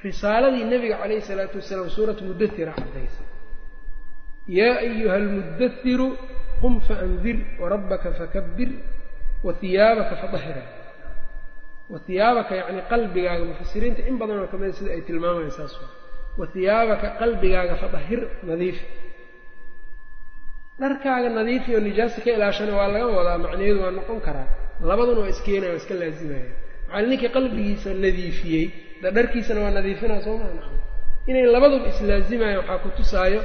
risaaladii 0.05 0.65
nebiga 0.73 0.97
calayhi 1.03 1.21
isalaatu 1.25 1.55
wasalaam 1.61 1.89
suuratu 1.97 2.21
mudatira 2.29 2.73
caddaysay 2.81 3.27
yaa 4.59 4.75
ayuha 4.85 5.15
almuddatiru 5.21 6.09
qum 6.63 6.75
faandir 6.89 7.37
warabbaka 7.63 8.09
fakabir 8.21 8.71
wa 9.47 9.53
hiyaabaka 9.61 10.15
fadahira 10.23 10.63
wa 11.93 11.99
hiyaabaka 12.07 12.53
yacni 12.61 12.83
qalbigaaga 12.93 13.45
mufasiriinta 13.51 14.01
in 14.11 14.15
badanoo 14.21 14.47
kamida 14.53 14.73
sida 14.79 14.91
ay 14.97 15.01
tilmaamayaan 15.09 15.51
saas 15.59 15.75
waa 15.81 15.91
wa 16.41 16.45
hiyaabaka 16.55 17.07
qalbigaaga 17.21 17.75
fadahir 17.83 18.21
nadiif. 18.51 18.79
Dharkaaga 20.81 21.29
nadiifi 21.39 21.71
oo 21.77 21.81
nijaasta 21.87 22.21
ka 22.25 22.31
ilaashana 22.37 22.73
waa 22.79 22.89
laga 22.95 23.07
wadaa 23.19 23.39
macnaheedu 23.45 23.81
waa 23.85 23.91
noqon 23.99 24.19
karaa. 24.27 24.49
Labaduna 24.89 25.21
waa 25.25 25.33
iskeenaya 25.35 25.71
waa 25.73 25.81
iska 25.83 25.95
laazimaya. 26.01 26.51
Maxaa 26.89 27.07
ninkii 27.11 27.31
qalbigiisa 27.37 27.89
nadiifiyey 28.05 28.65
da 29.03 29.09
dharkiisana 29.17 29.61
waa 29.65 29.71
nadiifinaa 29.79 30.21
soo 30.27 30.37
maa 30.41 30.53
nacam 30.57 30.75
inay 31.31 31.45
labaduba 31.55 31.87
islaazimayaan 31.93 32.59
waxaa 32.61 32.79
ku 32.85 32.89
tusaayo 32.99 33.41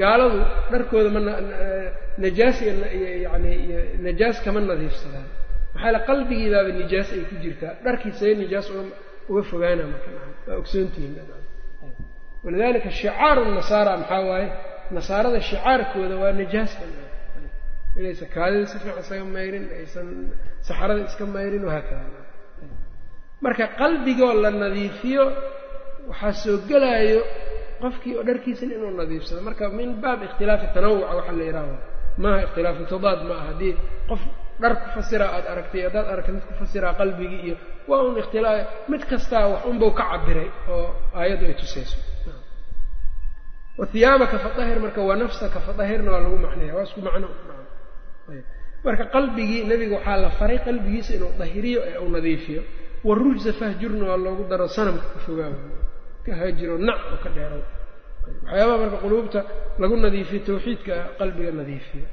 gaaladu 0.00 0.38
dharkooda 0.72 1.10
ma 1.16 1.20
najaas 2.24 2.58
yani 3.26 3.52
najaas 4.06 4.36
kama 4.44 4.60
nadiifsadaan 4.70 5.28
maxaa 5.76 5.92
le 5.96 6.00
qalbigiibaaba 6.08 6.70
nijaas 6.80 7.08
ay 7.16 7.22
ku 7.30 7.34
jirtaa? 7.44 7.72
Dharkiisay 7.84 8.32
nijaas 8.42 8.66
uga 9.30 9.42
fogaana 9.50 9.84
marka 9.92 10.08
waa 10.48 10.56
ogsoontihiin 10.60 11.14
walidalika 12.44 12.90
shicaaru 12.98 13.42
nasaara 13.58 13.92
maxaa 14.02 14.22
waaye? 14.30 14.48
Nasaarada 14.96 15.40
shicaarkooda 15.48 16.14
waa 16.22 16.32
najaasa 16.40 16.78
inaysan 17.98 18.28
kaadida 18.34 18.66
si 18.70 18.76
fiican 18.82 19.00
isaga 19.04 19.24
mayrin 19.36 19.64
aysan 19.78 20.08
saxarada 20.66 21.00
iska 21.08 21.24
mayrin 21.36 21.64
wahaakada 21.68 22.20
marka 23.44 23.64
qalbigoo 23.80 24.32
la 24.42 24.50
nadiifiyo 24.62 25.24
waxaa 26.10 26.32
soo 26.42 26.56
gelaayo 26.68 27.20
qofkii 27.82 28.14
oo 28.18 28.24
dharkiisana 28.28 28.72
inuu 28.76 28.92
nadiifsado. 29.00 29.40
Marka 29.48 29.64
min 29.78 29.90
baab 30.02 30.20
ikhtilaafi 30.26 30.66
tanawuca 30.74 31.12
waxaa 31.18 31.36
la 31.40 31.44
yidhahda 31.48 31.76
maaha 32.22 32.38
ikhtilaafu 32.46 32.82
tadaad 32.92 33.20
aha. 33.34 33.44
Haddii 33.48 33.72
qof 34.10 34.22
dhar 34.62 34.72
ku 34.82 34.86
fasiraa 34.96 35.30
aada 35.36 35.48
aragtay 35.54 35.80
haddaad 35.86 36.06
aragtay 36.12 36.32
mid 36.36 36.44
ku 36.48 36.54
fasiraa 36.62 36.92
qalbigii 37.00 37.40
iyo 37.46 37.56
waa 37.90 38.00
un 38.08 38.14
ikhtilaa 38.22 38.56
mid 38.92 39.02
kastaa 39.10 39.44
wax 39.52 39.62
unbau 39.70 39.90
ka 39.98 40.04
cabiray 40.12 40.48
oo 40.74 40.86
aayaddu 41.18 41.44
ay 41.50 41.54
tusayso. 41.62 41.96
Wa 43.78 43.84
hiyaabaka 43.92 44.36
fadahir 44.44 44.78
marka 44.84 45.00
wa 45.08 45.14
nafsaka 45.22 45.58
fadahirna 45.66 46.08
waa 46.14 46.22
lagu 46.24 46.36
macnaya 46.44 46.72
waa 46.76 46.84
isku 46.88 47.00
macno. 47.06 47.28
Marka 48.86 49.04
qalbigii 49.14 49.60
nebiga 49.70 49.94
waxaa 49.98 50.16
la 50.24 50.30
faray 50.38 50.58
qalbigiisa 50.66 51.10
inuu 51.16 51.32
dahiriyo 51.40 51.80
ee 51.90 51.98
uu 52.04 52.08
nadiifiyo. 52.16 52.62
Warujza 53.08 53.52
fahjurna 53.60 54.04
waa 54.10 54.16
loogu 54.24 54.42
daro 54.50 54.66
sanamka 54.76 55.06
ka 55.14 55.18
fogaayo 55.26 55.58
ka 56.24 56.32
haajiro 56.38 56.74
nac 56.88 56.98
oo 57.12 57.18
ka 57.24 57.28
dheerow 57.36 57.62
waxyaabaha 58.46 58.78
marka 58.82 58.96
quluubta 59.04 59.40
lagu 59.80 59.94
nadiifiyo 60.04 60.40
tawxiidka 60.48 60.94
qalbiga 61.20 61.50
nadiifiyo 61.60 62.04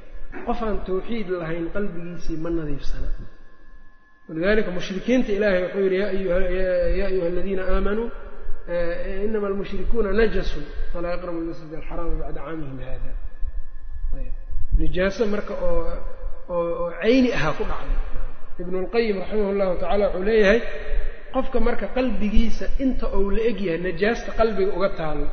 qof 0.46 0.60
aan 0.66 0.76
tawxiid 0.88 1.28
lahayn 1.40 1.66
qalbigiisii 1.74 2.36
ma 2.44 2.50
nadiifsana. 2.58 3.08
Walidalika 4.28 4.70
mushrikiinta 4.76 5.30
ilaahay 5.36 5.62
wuxuu 5.64 5.82
yidhi 5.86 5.96
yaa 6.00 7.06
ayuha 7.10 7.26
aladiina 7.32 7.62
aamanuu 7.74 8.08
inama 9.26 9.46
almushrikuuna 9.50 10.10
najasun 10.20 10.64
falaa 10.92 11.10
yaqrabu 11.14 11.38
lmasjid 11.44 11.70
alxaraama 11.78 12.14
bacda 12.20 12.40
caamihim 12.46 12.78
hada 12.88 13.12
nijaaso 14.80 15.22
marka 15.34 15.54
oo 15.68 15.82
oo 16.56 16.86
cayni 17.02 17.28
ahaa 17.38 17.52
ku 17.58 17.64
dhacday. 17.70 17.98
Ibnu 18.62 18.76
lqayim 18.86 19.16
raximah 19.22 19.52
llahu 19.60 19.74
tacala 19.82 20.04
wuxuu 20.08 20.24
leeyahay 20.28 20.60
qofka 21.34 21.58
marka 21.66 21.86
qalbigiisa 21.96 22.66
inta 22.84 23.06
uu 23.18 23.28
la 23.36 23.42
eg 23.50 23.58
yahay 23.66 23.80
najaasta 23.86 24.30
qalbiga 24.38 24.72
uga 24.78 24.90
taalo 25.00 25.26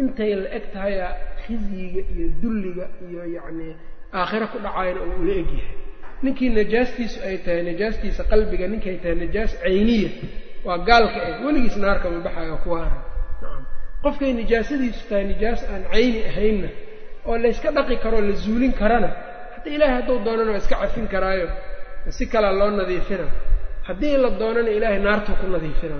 intay 0.00 0.30
la 0.42 0.48
eg 0.56 0.64
tahayaa 0.74 1.10
khizyiga 1.44 2.00
iyo 2.14 2.26
dulliga 2.42 2.84
iyo 3.08 3.22
yacnii 3.36 3.72
aakhiro 4.20 4.46
ku 4.52 4.58
dhacayna 4.64 5.00
uu 5.08 5.16
ula 5.22 5.32
eg 5.42 5.48
yahay. 5.58 5.74
Ninkii 6.22 6.50
najaastiisu 6.58 7.18
ay 7.28 7.36
tahay 7.44 7.62
najaastiisa 7.70 8.22
qalbiga 8.30 8.66
ninkay 8.72 8.96
tahay 9.02 9.16
najaas 9.22 9.52
cayniya 9.62 10.10
waa 10.66 10.78
gaalka 10.88 11.18
eh 11.28 11.34
weligiis 11.44 11.76
naarka 11.82 12.06
mabaxayo 12.14 12.56
kuwaara 12.64 12.98
qofkay 14.04 14.32
nijaasadiisu 14.40 15.02
tahay 15.08 15.24
nijaas 15.32 15.60
aan 15.72 15.82
cayni 15.92 16.20
ahaynna 16.30 16.68
oo 17.28 17.36
layska 17.42 17.68
dhaqi 17.76 17.96
karoo 18.04 18.20
la 18.28 18.32
zuulin 18.44 18.72
karana 18.80 19.08
haddii 19.54 19.74
ilaahay 19.76 19.94
hadduu 20.00 20.18
doonana 20.26 20.50
waa 20.52 20.58
iska 20.62 20.76
cafin 20.82 21.06
karaayo 21.14 21.48
si 22.16 22.24
kalaa 22.32 22.52
loo 22.60 22.70
nadiifina. 22.78 23.26
Haddii 23.88 24.16
la 24.22 24.30
doonana 24.40 24.70
ilaahay 24.76 25.00
naartuu 25.06 25.34
ku 25.40 25.46
nadiifina. 25.54 25.94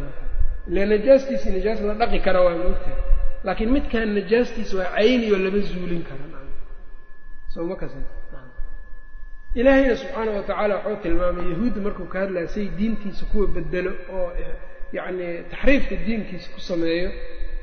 Ile 0.71 0.83
najaastiisi 0.93 1.49
najaas 1.57 1.81
la 1.89 1.95
dhaqi 2.01 2.19
kara 2.27 2.41
waa 2.47 2.57
moogtahay 2.63 2.99
laakiin 3.47 3.71
midkan 3.75 4.09
najaastiisa 4.19 4.75
waa 4.81 4.91
cayni 4.97 5.27
oo 5.35 5.39
lama 5.45 5.59
zuulin 5.71 6.03
kara 6.09 6.25
soma 7.57 7.77
kas 7.81 7.93
ilaahayna 9.61 9.97
subxaana 10.01 10.31
wa 10.37 10.43
tacaala 10.49 10.75
waxuu 10.77 10.97
tilmaamay 11.03 11.47
yahuudda 11.53 11.81
markuu 11.87 12.07
ka 12.13 12.19
hadlaya 12.23 12.49
say 12.55 12.67
diintiisa 12.79 13.25
kuwa 13.31 13.47
bedelo 13.55 13.93
oo 14.17 14.29
yacni 14.97 15.27
taxriifka 15.51 15.95
diinkiisa 16.07 16.49
ku 16.55 16.61
sameeyo 16.71 17.09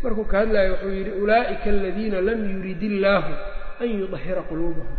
markuu 0.03 0.25
ka 0.31 0.35
hadlayo 0.41 0.71
wuxuu 0.73 0.91
yidhi 0.97 1.11
ulaa'ika 1.23 1.67
aladiina 1.75 2.17
lam 2.27 2.39
yurid 2.53 2.81
illaahu 2.89 3.31
an 3.81 3.87
yudahira 3.99 4.41
quluubahum. 4.49 4.97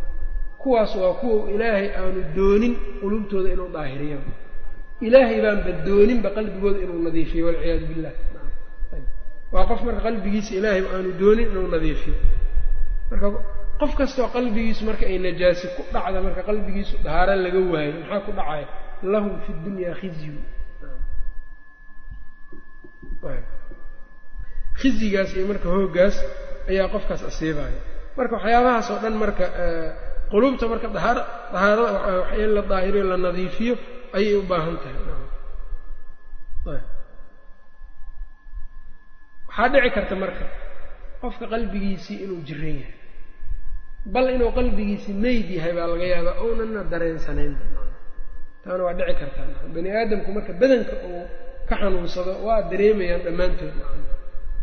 Kuwaas 0.62 0.92
waa 1.00 1.14
kuwa 1.20 1.50
ilaahay 1.54 1.88
aanu 2.00 2.20
doonin 2.36 2.74
quluubtooda 3.00 3.48
inuu 3.54 3.68
daahiriyo. 3.76 4.18
Ilaahay 5.06 5.38
baanba 5.44 5.70
dooninba 5.86 6.28
qalbigooda 6.36 6.78
inuu 6.84 7.00
nadiifiyo 7.06 7.42
walciyaadu 7.46 7.86
billah 7.90 8.12
waa 9.52 9.64
qof 9.70 9.80
marka 9.86 10.00
qalbigiisa 10.06 10.50
ilaahay 10.58 10.82
aanu 10.94 11.10
doonin 11.20 11.46
inuu 11.52 11.68
nadiifiyo. 11.74 12.14
Marka 13.10 13.26
qof 13.84 13.92
kastoo 14.00 14.28
qalbigiisu 14.36 14.82
marka 14.88 15.04
ay 15.10 15.18
najaasi 15.26 15.66
ku 15.76 15.82
dhacda 15.94 16.18
marka 16.26 16.42
qalbigiisu 16.48 16.94
dahaaro 17.06 17.34
laga 17.44 17.60
waayo 17.72 17.92
maxaa 18.00 18.20
ku 18.26 18.32
dhacaya 18.38 18.66
lahum 19.12 19.32
fi 19.44 19.50
dunyaa 19.64 19.94
khizyu 20.00 20.34
khizyigaas 24.80 25.30
iyo 25.36 25.44
marka 25.50 25.68
hooggaas 25.74 26.16
ayaa 26.70 26.88
qofkaas 26.94 27.22
asiibaya 27.30 27.80
marka 28.18 28.32
waxyaabahaas 28.38 28.88
oo 28.92 28.98
dhan 29.04 29.14
marka 29.24 29.44
quluubta 30.32 30.64
marka 30.72 30.86
dahaar 30.96 31.18
dahaarada 31.54 32.34
in 32.42 32.50
la 32.56 32.62
daahiriyo 32.72 33.04
la 33.12 33.16
nadiifiyo 33.26 33.74
ayay 34.16 34.34
u 34.40 34.42
baahan 34.50 34.76
tahay. 34.82 34.96
Waxaa 39.48 39.68
dhici 39.72 39.90
karta 39.96 40.14
marka 40.24 40.44
qofka 41.22 41.44
qalbigiisii 41.52 42.16
inuu 42.24 42.40
jiran 42.48 42.76
yahay 42.82 42.94
bal 44.12 44.26
inuu 44.34 44.50
qalbigiisii 44.58 45.14
meyd 45.24 45.46
yahay 45.56 45.72
baa 45.78 45.86
laga 45.92 46.06
yaabaa 46.14 46.36
ounana 46.44 46.80
dareensanayn 46.92 47.54
taana 48.64 48.82
waa 48.86 48.94
dhici 48.98 49.14
kartaa. 49.20 49.46
Bani 49.74 49.88
aadamku 49.98 50.28
marka 50.36 50.52
badanka 50.60 50.94
uu 51.08 51.24
ka 51.68 51.74
xanuunsado 51.80 52.32
waa 52.46 52.60
dareemayaan 52.70 53.22
dhammaantood 53.26 53.74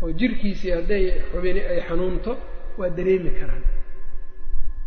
oo 0.01 0.09
jirkiisii 0.19 0.71
hadday 0.77 1.03
xubini 1.31 1.61
ay 1.71 1.79
xanuunto 1.87 2.31
waa 2.79 2.89
dareemi 2.97 3.31
karaan. 3.39 3.63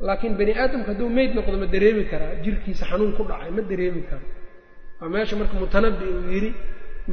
Laakiin 0.07 0.34
bani 0.38 0.52
aadamku 0.62 0.86
hadduu 0.90 1.09
meyd 1.16 1.30
noqdo 1.36 1.57
ma 1.62 1.66
dareemi 1.74 2.05
karaa. 2.12 2.32
Jirkiisa 2.44 2.84
xanuun 2.90 3.12
ku 3.16 3.22
dhacay 3.30 3.50
ma 3.57 3.62
dareemi 3.70 4.02
karo 4.11 4.26
waa 5.00 5.09
meesha 5.14 5.34
marka 5.40 5.55
mutanabi 5.62 6.05
uu 6.14 6.30
yidhi 6.34 6.50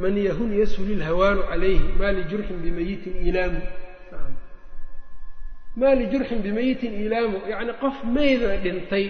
man 0.02 0.14
yahun 0.28 0.50
yashuli 0.60 0.94
lhawaanu 1.02 1.42
calayhi 1.50 1.86
maa 1.98 2.12
lijurxin 2.16 2.58
bimayitin 2.64 3.14
ilaamu 3.28 3.60
maa 5.80 5.94
lijurxin 6.00 6.38
bimayitin 6.46 6.92
ilaamu 7.04 7.36
yacni 7.52 7.72
qof 7.82 7.96
meyda 8.16 8.48
dhintay 8.64 9.04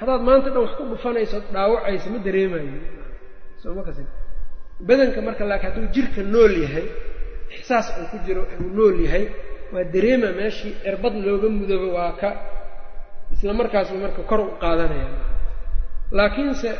haddaad 0.00 0.22
maanta 0.28 0.48
dhan 0.54 0.60
wax 0.64 0.72
ku 0.78 0.82
dhufanayso 0.92 1.36
dhaawacaysa 1.54 2.06
ma 2.14 2.18
dareemayo. 2.26 2.72
Soma 3.62 3.82
kas 3.86 3.98
badanka 4.88 5.18
marka 5.26 5.42
laakiin 5.50 5.70
hadduu 5.74 5.88
jirka 5.94 6.20
nool 6.34 6.52
yahay 6.64 6.86
ixsaas 7.56 7.86
uu 8.00 8.06
ku 8.12 8.16
jiro 8.26 8.42
uu 8.60 8.68
nool 8.78 8.96
yahay 9.06 9.24
waa 9.74 9.84
dareema 9.94 10.28
meeshii 10.38 10.72
cirbad 10.84 11.14
looga 11.26 11.48
mudabo 11.58 11.86
waa 11.98 12.12
ka 12.20 12.28
isla 13.34 13.52
markaasba 13.60 13.96
marka 14.04 14.22
kor 14.30 14.40
u 14.40 14.50
qaadanaya 14.62 15.08
laakiinse 16.18 16.70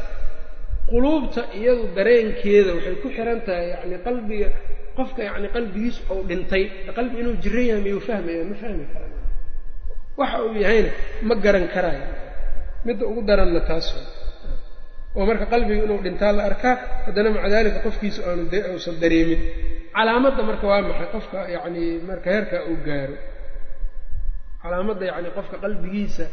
quluubta 0.90 1.42
iyadu 1.58 1.84
dareenkeeda 1.96 2.70
waxay 2.76 2.96
ku 3.02 3.08
xiran 3.16 3.40
tahay 3.46 3.66
yacni 3.74 3.96
qalbiga 4.06 4.48
qofka 4.96 5.20
yacni 5.28 5.48
qalbigiisu 5.56 6.00
uu 6.12 6.22
dhintay 6.30 6.62
qalbi 6.98 7.14
inuu 7.22 7.36
jiran 7.42 7.64
yahay 7.70 7.82
miyuu 7.86 8.02
fahmaya 8.08 8.42
ma 8.50 8.54
fahmi 8.62 8.84
karan 8.92 9.10
waxa 10.20 10.36
uu 10.46 10.54
yahayna 10.64 10.90
ma 11.28 11.34
garan 11.44 11.66
karaayo. 11.74 12.06
Midda 12.86 13.04
ugu 13.10 13.20
daranna 13.28 13.60
taas 13.68 13.86
oo 15.16 15.24
marka 15.28 15.44
qalbiga 15.52 15.82
inuu 15.86 16.00
dhintaa 16.04 16.32
la 16.38 16.42
arkaa 16.50 16.74
haddana 17.06 17.28
maca 17.34 17.48
daalika 17.54 17.78
qofkiisu 17.86 18.20
aanu 18.28 18.42
uusan 18.72 18.96
dareemin. 19.02 19.40
Calaamadda 19.96 20.42
marka 20.48 20.64
waa 20.70 20.82
maxay? 20.88 21.08
Qofka 21.14 21.38
yacni 21.54 21.82
marka 22.08 22.28
heerkaa 22.34 22.62
uu 22.70 22.76
gaaro. 22.86 23.16
Calaamadda 24.62 25.04
yacni 25.10 25.28
qofka 25.36 25.56
qalbigiisa 25.64 26.24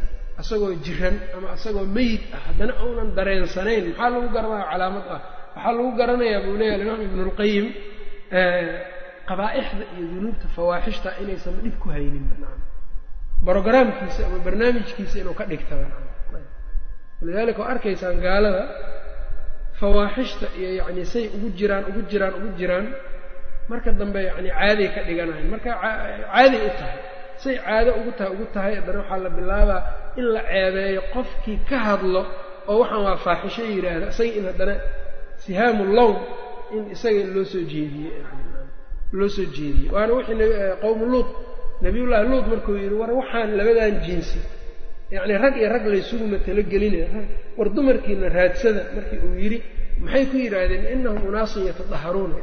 asagoo 0.41 0.71
jiran 0.85 1.15
ama 1.35 1.47
asagoo 1.55 1.85
meyid 1.97 2.21
ah 2.35 2.41
haddana 2.47 2.73
uunan 2.85 3.09
dareensanayn 3.17 3.85
maxaa 3.89 4.09
lagu 4.13 4.27
garanaya 4.35 4.65
calaamad 4.71 5.05
ah? 5.15 5.21
Waxaa 5.55 5.71
lagu 5.77 5.91
garanayaa 5.99 6.41
buu 6.45 6.55
leeyahy 6.59 6.75
alimaam 6.77 7.01
ibnulqayim 7.07 7.65
qabaa'ixda 9.29 9.83
iyo 9.95 10.05
dunuubta 10.13 10.47
fawaaxishta 10.55 11.09
inaysan 11.23 11.55
dhib 11.63 11.75
ku 11.81 11.87
haynin 11.95 12.25
brogramkiisa 13.45 14.21
ama 14.27 14.37
barnaamijkiisa 14.45 15.15
inuu 15.21 15.33
ka 15.39 15.45
dhigtaba. 15.49 15.85
Walidaalika 17.21 17.59
oo 17.63 17.67
arkaysaan 17.73 18.17
gaalada 18.25 18.63
fawaaxishta 19.79 20.47
iyo 20.59 20.69
yacni 20.79 21.05
say 21.13 21.25
ugu 21.35 21.49
jiraan 21.57 21.83
ugu 21.89 22.01
jiraan 22.11 22.33
ugu 22.39 22.49
jiraan 22.59 22.85
marka 23.69 23.89
dambe 23.99 24.19
yacni 24.29 24.49
caaday 24.57 24.87
ka 24.95 25.01
dhiganayan 25.07 25.47
marka 25.53 25.69
caaday 25.81 26.61
u 26.67 26.71
tahay. 26.79 26.99
Say 27.43 27.55
caado 27.65 27.91
ugu 27.99 28.11
tahay 28.17 28.31
ugu 28.35 28.45
tahay 28.55 28.73
haddana 28.79 28.99
waxaa 29.01 29.19
la 29.25 29.29
bilaabaa 29.37 29.81
in 30.19 30.25
la 30.33 30.41
ceebeeyo 30.51 31.01
qofkii 31.13 31.57
ka 31.69 31.77
hadlo 31.87 32.21
oo 32.71 32.77
waxaan 32.81 33.03
waa 33.07 33.17
faaxisho 33.25 33.63
yidhaahda 33.73 34.07
isaga 34.13 34.33
in 34.39 34.45
haddana 34.49 34.75
sihaamu 35.43 35.83
lown 35.97 36.15
in 36.75 36.83
isaga 36.95 37.23
loo 37.35 37.43
soo 37.53 37.63
jeediyey 37.71 38.13
loo 39.17 39.29
soo 39.35 39.45
jeediyey 39.55 39.89
waana 39.95 40.11
wixii 40.17 40.49
qowmu 40.83 41.05
luud 41.11 41.27
nabiyullaahi 41.85 42.25
luud 42.31 42.45
markuu 42.53 42.75
yidhi 42.83 42.95
war 43.01 43.11
waxaan 43.19 43.49
labadan 43.59 43.93
jinsi. 44.05 44.39
Yacni 45.15 45.33
rag 45.43 45.53
iyo 45.61 45.67
rag 45.75 45.85
laysuguma 45.93 46.37
talagelinaya 46.45 47.07
war 47.57 47.67
dumarkiina 47.75 48.27
raadsada 48.37 48.81
markii 48.95 49.19
uu 49.27 49.35
yidhi 49.43 49.57
maxay 50.03 50.25
ku 50.31 50.35
yidhaahdeen? 50.43 50.83
Innahum 50.93 51.21
unaasun 51.29 51.63
yatadaharuuna 51.69 52.37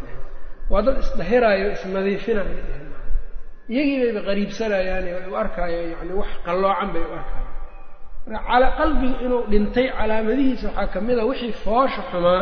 waa 0.72 0.82
dad 0.86 0.96
isdahiraayo 1.04 1.66
isnadiifinayo. 1.76 2.54
Iyagii 3.72 3.98
bayba 4.04 4.20
qariibsanayaane 4.28 5.10
way 5.16 5.26
u 5.32 5.34
arkaayo 5.42 5.80
yani 5.94 6.12
wax 6.20 6.30
qalloocan 6.46 6.88
bay 6.94 7.04
u 7.10 7.12
arkaayo 7.20 8.68
qalbigu 8.78 9.16
inuu 9.26 9.42
dhintay 9.52 9.86
calaamadihiisa 9.98 10.66
waxaa 10.68 10.86
ka 10.94 10.98
mid 11.06 11.18
a 11.18 11.24
wixii 11.30 11.52
foosha 11.64 12.02
xumaa 12.10 12.40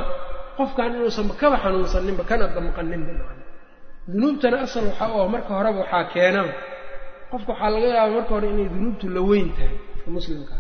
qofkan 0.59 0.91
inuusan 0.97 1.27
kaba 1.41 1.57
xanuunsaninba 1.65 2.23
kana 2.31 2.45
damqaninba 2.57 3.13
dunuubtana 4.13 4.57
asal 4.67 4.85
waxa 4.91 5.07
oo 5.17 5.27
marka 5.35 5.51
horeba 5.59 5.79
waxaa 5.85 6.05
keenaba 6.15 6.53
qofka 7.33 7.51
waxaa 7.53 7.71
laga 7.75 7.89
yaaba 7.97 8.13
marka 8.17 8.31
hore 8.35 8.47
inay 8.55 8.69
dunuubtu 8.75 9.07
la 9.17 9.21
weyn 9.29 9.49
tahay 9.57 9.77
muslimka. 10.17 10.55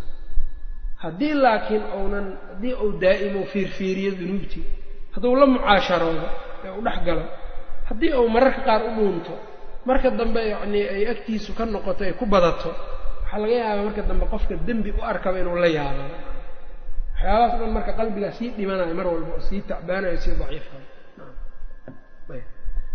Haddii 1.03 1.35
laakiin 1.45 1.83
uunan 1.99 2.27
haddii 2.51 2.75
uu 2.85 2.91
daa'imo 3.03 3.41
fiirfiiriyo 3.53 4.13
dunuubtii 4.21 4.65
hadduu 5.15 5.35
la 5.41 5.47
mucaasharoodo 5.53 6.27
ee 6.65 6.71
u 6.79 6.81
dhex 6.87 6.99
galo 7.07 7.25
haddii 7.89 8.13
uu 8.21 8.29
mararka 8.35 8.61
qaar 8.69 8.81
u 8.89 8.91
dhuunto 8.97 9.35
marka 9.89 10.09
dambe 10.19 10.41
yacnii 10.53 10.85
ay 10.95 11.03
agtiisu 11.13 11.51
ka 11.59 11.65
noqoto 11.75 12.03
ay 12.07 12.13
ku 12.21 12.25
badato 12.33 12.71
waxaa 13.23 13.39
laga 13.43 13.55
yaabaa 13.63 13.85
marka 13.89 14.03
dambe 14.11 14.25
qofka 14.33 14.55
dembi 14.67 14.91
u 14.93 15.01
arkaba 15.11 15.37
inuu 15.43 15.57
la 15.63 15.67
yaabo. 15.79 16.05
Waxyaabahaas 17.15 17.53
dhan 17.61 17.71
marka 17.77 17.93
qalbigaa 17.99 18.33
sii 18.39 18.49
dhimanayo 18.57 18.95
mar 18.99 19.07
walba 19.13 19.33
oo 19.37 19.43
sii 19.49 19.61
tacbaanayo 19.71 20.17
sii 20.23 20.35
daciifayo 20.41 20.85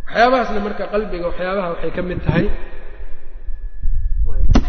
waxyaabahaasna 0.06 0.60
marka 0.68 0.84
qalbiga 0.94 1.26
waxyaabaha 1.30 1.70
waxay 1.74 1.92
ka 1.98 2.02
mid 2.10 2.20
tahay 2.26 2.46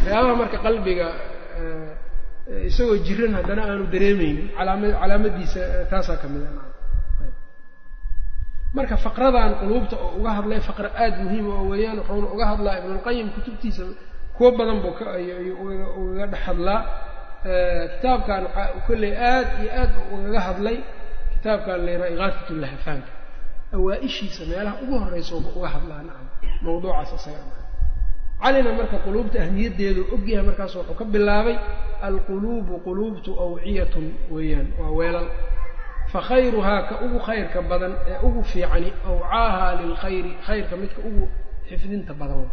waxyaabaha 0.06 0.34
marka 0.42 0.58
qalbiga 0.66 1.06
isagoo 2.68 2.96
jiran 3.06 3.32
haddana 3.38 3.62
aanu 3.70 3.84
dareemeynin 3.94 4.46
calaama 4.56 4.86
calaamadiisa 5.02 5.60
taasaa 5.90 6.16
ka 6.22 6.26
mid 6.32 6.42
a 6.46 6.50
marka 8.76 8.96
faqradan 9.04 9.50
quluubta 9.60 9.96
oo 10.04 10.10
uga 10.18 10.30
hadlay 10.38 10.60
faqra 10.68 10.88
aada 11.02 11.16
muhiima 11.24 11.52
oo 11.60 11.64
weeyaan 11.72 11.98
wuxuuna 12.00 12.28
uga 12.34 12.44
hadlaa 12.52 12.74
ibnulqayim 12.80 13.28
kutubtiisa 13.36 13.82
kuwo 14.36 14.48
badan 14.58 14.78
buu 14.82 14.92
ugaga 16.00 16.26
dhex 16.32 16.40
hadlaa. 16.48 16.80
Kitaabkan 17.96 18.42
waxaa 18.46 18.66
kolley 18.86 19.12
aad 19.30 19.48
iyo 19.62 19.70
aad 19.80 19.92
ugaga 20.14 20.40
hadlay 20.48 20.76
kitaabkan 21.32 21.78
layraa 21.86 22.10
ikaatat 22.14 22.48
lahafaanka 22.62 23.10
awaa-ishiisa 23.76 24.42
meelaha 24.50 24.76
ugu 24.82 24.94
horreysa 25.02 25.32
uga 25.58 25.68
hadlaa 25.74 26.00
nacam 26.08 26.26
mawduucaas 26.64 27.10
isaga 27.18 27.42
calina 28.42 28.70
marka 28.78 28.96
quluubta 29.04 29.38
ahmiyaddeedu 29.44 30.02
ogyahay 30.14 30.44
markaas 30.48 30.72
wuxuu 30.78 30.94
ka 31.00 31.04
bilaabay 31.14 31.56
alquluubu 32.08 32.74
quluubtu 32.86 33.30
awciyatun 33.44 34.06
weeyaan 34.34 34.68
waa 34.80 34.90
weelal. 34.98 35.28
Fa 36.12 36.20
khayruhaa 36.28 36.80
ka 36.88 36.94
ugu 37.04 37.18
khayrka 37.26 37.58
badan 37.70 37.92
ee 38.10 38.18
ugu 38.26 38.40
fiicani 38.50 38.88
awcaahaa 39.08 39.72
lilkhayri 39.80 40.32
khayrka 40.46 40.74
midka 40.82 41.00
ugu 41.08 41.24
xifdinta 41.68 42.12
badan. 42.20 42.46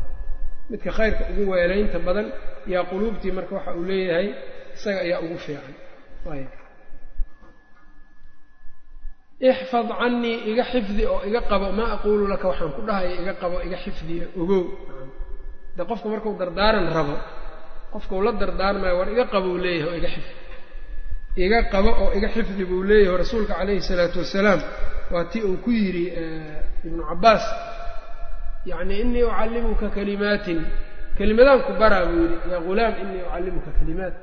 Midka 0.71 0.91
khayrka 0.97 1.23
ugu 1.31 1.43
weelaynta 1.51 1.97
badan 2.07 2.27
yaa 2.73 2.83
quluubtii 2.91 3.31
marka 3.37 3.53
waxa 3.57 3.71
uu 3.79 3.83
leeyahay 3.89 4.27
isaga 4.75 4.99
ayaa 5.05 5.19
ugu 5.25 5.37
fiican. 5.45 5.73
Ixfad 9.49 9.87
canii 9.99 10.37
iga 10.51 10.63
xifdi 10.71 11.03
oo 11.13 11.19
iga 11.29 11.41
qabo 11.49 11.67
maa 11.77 11.91
aquulu 11.95 12.23
laka 12.31 12.45
waxaan 12.51 12.71
ku 12.75 12.81
dhahaya 12.87 13.11
iga 13.21 13.33
qabo 13.41 13.57
iga 13.67 13.77
xifdiya 13.85 14.25
ogow 14.41 14.63
de 15.77 15.81
qofka 15.89 16.07
markuu 16.13 16.33
dardaaran 16.41 16.87
rabo 16.97 17.15
qofkau 17.93 18.19
la 18.25 18.31
dardaarmayo 18.41 18.95
war 18.99 19.09
iga 19.13 19.25
qabo 19.33 19.49
leeyahay 19.63 19.89
oo 19.89 19.95
iga 19.99 20.09
xifdi 20.15 20.33
iga 21.45 21.59
qabo 21.73 21.89
oo 22.03 22.09
iga 22.17 22.27
xifdi 22.35 22.63
buu 22.69 22.81
leeyahay. 22.89 23.17
Rasuulka 23.23 23.53
calayhi 23.59 23.81
salaatu 23.89 24.17
wasalaam 24.23 24.61
waa 25.13 25.25
tii 25.31 25.43
uu 25.49 25.57
ku 25.63 25.69
yidhi 25.79 26.05
ibnu 26.87 27.01
cabbaas 27.09 27.43
yacni 28.69 28.93
inii 29.03 29.23
ucallimuka 29.29 29.87
kalimaatin. 29.95 30.59
Kelimadaan 31.17 31.59
ku 31.67 31.71
baraa 31.81 32.05
buu 32.09 32.21
yidhi 32.23 32.37
yaa 32.53 32.61
ghulaam 32.67 32.93
inii 33.03 33.21
ucallimuka 33.27 33.69
kalimaat. 33.79 34.15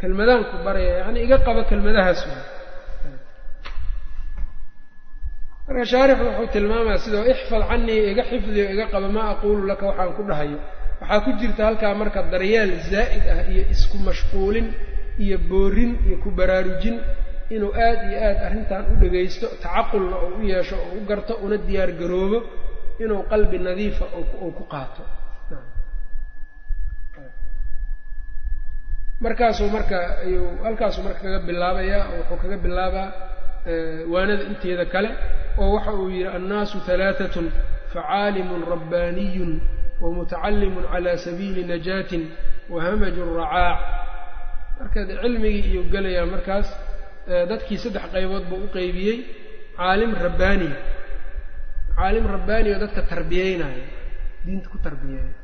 Kelmadaan 0.00 0.42
ku 0.50 0.56
baraya 0.66 0.92
yacni 1.02 1.18
iga 1.26 1.36
qabo 1.46 1.60
kelmadahaas 1.70 2.20
waa 2.30 2.42
marka 5.66 5.84
shaarixu 5.92 6.24
wuxuu 6.28 6.46
tilmaamaya 6.54 6.98
sidoo 7.04 7.24
ixfad 7.32 7.62
canii 7.70 8.00
iga 8.12 8.22
xifdiyo 8.30 8.64
iga 8.74 8.86
qaba 8.92 9.08
maa 9.16 9.28
aquulu 9.34 9.62
laka 9.70 9.84
waxaan 9.90 10.12
ku 10.16 10.22
dhahayo 10.28 10.58
waxaa 11.02 11.20
ku 11.24 11.30
jirta 11.40 11.62
halkaa 11.68 11.94
marka 12.00 12.20
daryeel 12.32 12.70
zaa'id 12.92 13.24
ah 13.34 13.40
iyo 13.52 13.62
isku 13.74 13.96
mashquulin 14.08 14.68
iyo 15.24 15.36
boorin 15.50 15.92
iyo 16.06 16.16
ku 16.22 16.28
baraarujin 16.38 16.96
inuu 17.54 17.72
aad 17.86 17.98
iyo 18.10 18.18
aad 18.28 18.38
arrintan 18.46 18.82
u 18.92 18.94
dhagaysto 19.02 19.46
tacaqulna 19.62 20.16
oo 20.24 20.30
u 20.38 20.42
yeesho 20.52 20.76
oo 20.84 20.92
u 20.98 21.04
garto 21.10 21.32
una 21.44 21.56
diyaar 21.66 21.90
garoobo 22.00 22.38
inuu 23.02 23.22
qalbi 23.30 23.56
nadiifa 23.66 24.04
oo 24.42 24.50
ku 24.58 24.64
qaato. 24.72 25.02
Markaasuu 29.24 29.68
marka 29.76 29.98
ayuu 30.24 30.48
halkaasuu 30.64 31.02
marka 31.06 31.20
kaga 31.24 31.40
bilaabayaa 31.48 32.04
oo 32.12 32.16
wuxuu 32.18 32.36
kaga 32.42 32.56
bilaabaa 32.64 33.08
waanada 34.12 34.42
inteeda 34.50 34.84
kale 34.94 35.10
oo 35.62 35.68
waxa 35.76 35.92
uu 36.00 36.08
yidhi 36.14 36.26
annaasu 36.36 36.76
halaatatun 36.86 37.46
facaalimun 37.92 38.62
rabbaaniyun 38.72 39.52
wamutacallimun 40.02 40.84
cala 40.92 41.12
sabiili 41.24 41.62
najaatin 41.70 42.22
wahamajun 42.72 43.28
racaac 43.38 43.78
marka 44.78 45.00
cilmigii 45.22 45.64
iyuu 45.70 45.84
gelayaa 45.92 46.26
markaas 46.34 46.68
dadkii 47.50 47.78
saddex 47.84 48.04
qaybood 48.14 48.44
buu 48.50 48.60
u 48.66 48.68
qeybiyey 48.76 49.18
caalim 49.78 50.12
rabbaaniya 50.24 50.76
caalim 51.96 52.24
rabbaaniya 52.34 52.74
oo 52.76 52.80
dadka 52.84 53.02
tarbiyeynaya 53.12 53.84
diinta 54.44 54.66
ku 54.72 54.78
tarbiyeeya 54.86 55.34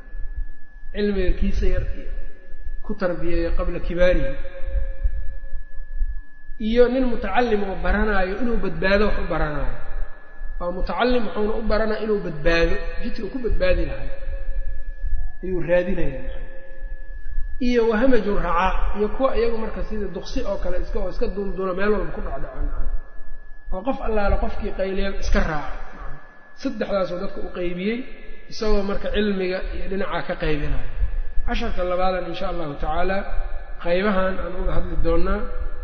cilmiga 0.93 1.31
kiisa 1.39 1.65
yar 1.73 1.83
ku 2.85 2.91
tarbiyeeya 3.01 3.49
qabla 3.57 3.79
kibaarihi 3.87 4.33
iyo 6.67 6.83
nin 6.93 7.03
mutacalim 7.11 7.61
oo 7.69 7.75
baranaayo 7.85 8.33
inuu 8.43 8.57
badbaado 8.63 9.03
wax 9.07 9.17
u 9.23 9.27
baranaayo. 9.33 9.77
Waa 10.59 10.71
mutacalim 10.77 11.23
wuxuuna 11.27 11.53
u 11.55 11.63
baranaya 11.71 12.01
inuu 12.05 12.19
badbaado 12.25 12.75
jidka 13.01 13.21
uu 13.25 13.31
ku 13.33 13.37
badbaadi 13.45 13.83
lahay 13.89 14.09
ayuu 15.43 15.61
raadinaya 15.69 16.21
iyo 17.67 17.81
wahamajun 17.91 18.37
racaa 18.47 18.71
iyo 18.97 19.07
kuwa 19.15 19.29
iyagu 19.39 19.57
marka 19.63 19.81
sida 19.89 20.07
duqsi 20.15 20.39
oo 20.49 20.57
kale 20.63 20.77
iska 20.83 20.97
oo 21.03 21.09
iska 21.13 21.25
duldula 21.35 21.73
meel 21.79 21.91
walba 21.95 22.11
ku 22.15 22.21
dhacda 22.25 22.47
oo 23.73 23.81
qof 23.87 23.97
allaale 24.07 24.35
qofkii 24.43 24.71
qayliyan 24.79 25.13
iska 25.23 25.39
raaca 25.49 25.77
saddexdaasoo 26.61 27.17
dadka 27.23 27.39
u 27.47 27.49
qaybiyey 27.57 27.97
isagoo 28.51 28.83
marka 28.89 29.07
cilmiga 29.15 29.59
iyo 29.75 29.85
dhinacaa 29.91 30.21
ka 30.27 30.33
qaybinaya. 30.43 30.89
Casharka 31.47 31.81
labaadan 31.91 32.25
insha 32.31 32.45
allahu 32.51 32.73
tacaala 32.81 33.17
qaybahan 33.85 34.33
aan 34.43 34.53
uga 34.61 34.71
hadli 34.77 34.95
doonaa. 35.05 35.39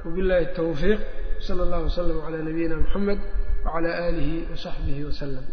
Wabillahi 0.06 0.46
tawfiiq. 0.58 1.00
Sala 1.46 1.62
allahu 1.66 1.84
wasalam 1.90 2.18
calaa 2.26 2.44
nabiyina 2.48 2.76
muxamed 2.84 3.20
wacalaa 3.66 3.96
aalihi 4.06 4.38
wa 4.52 4.58
saxbihi 4.66 5.02
wasalam 5.10 5.46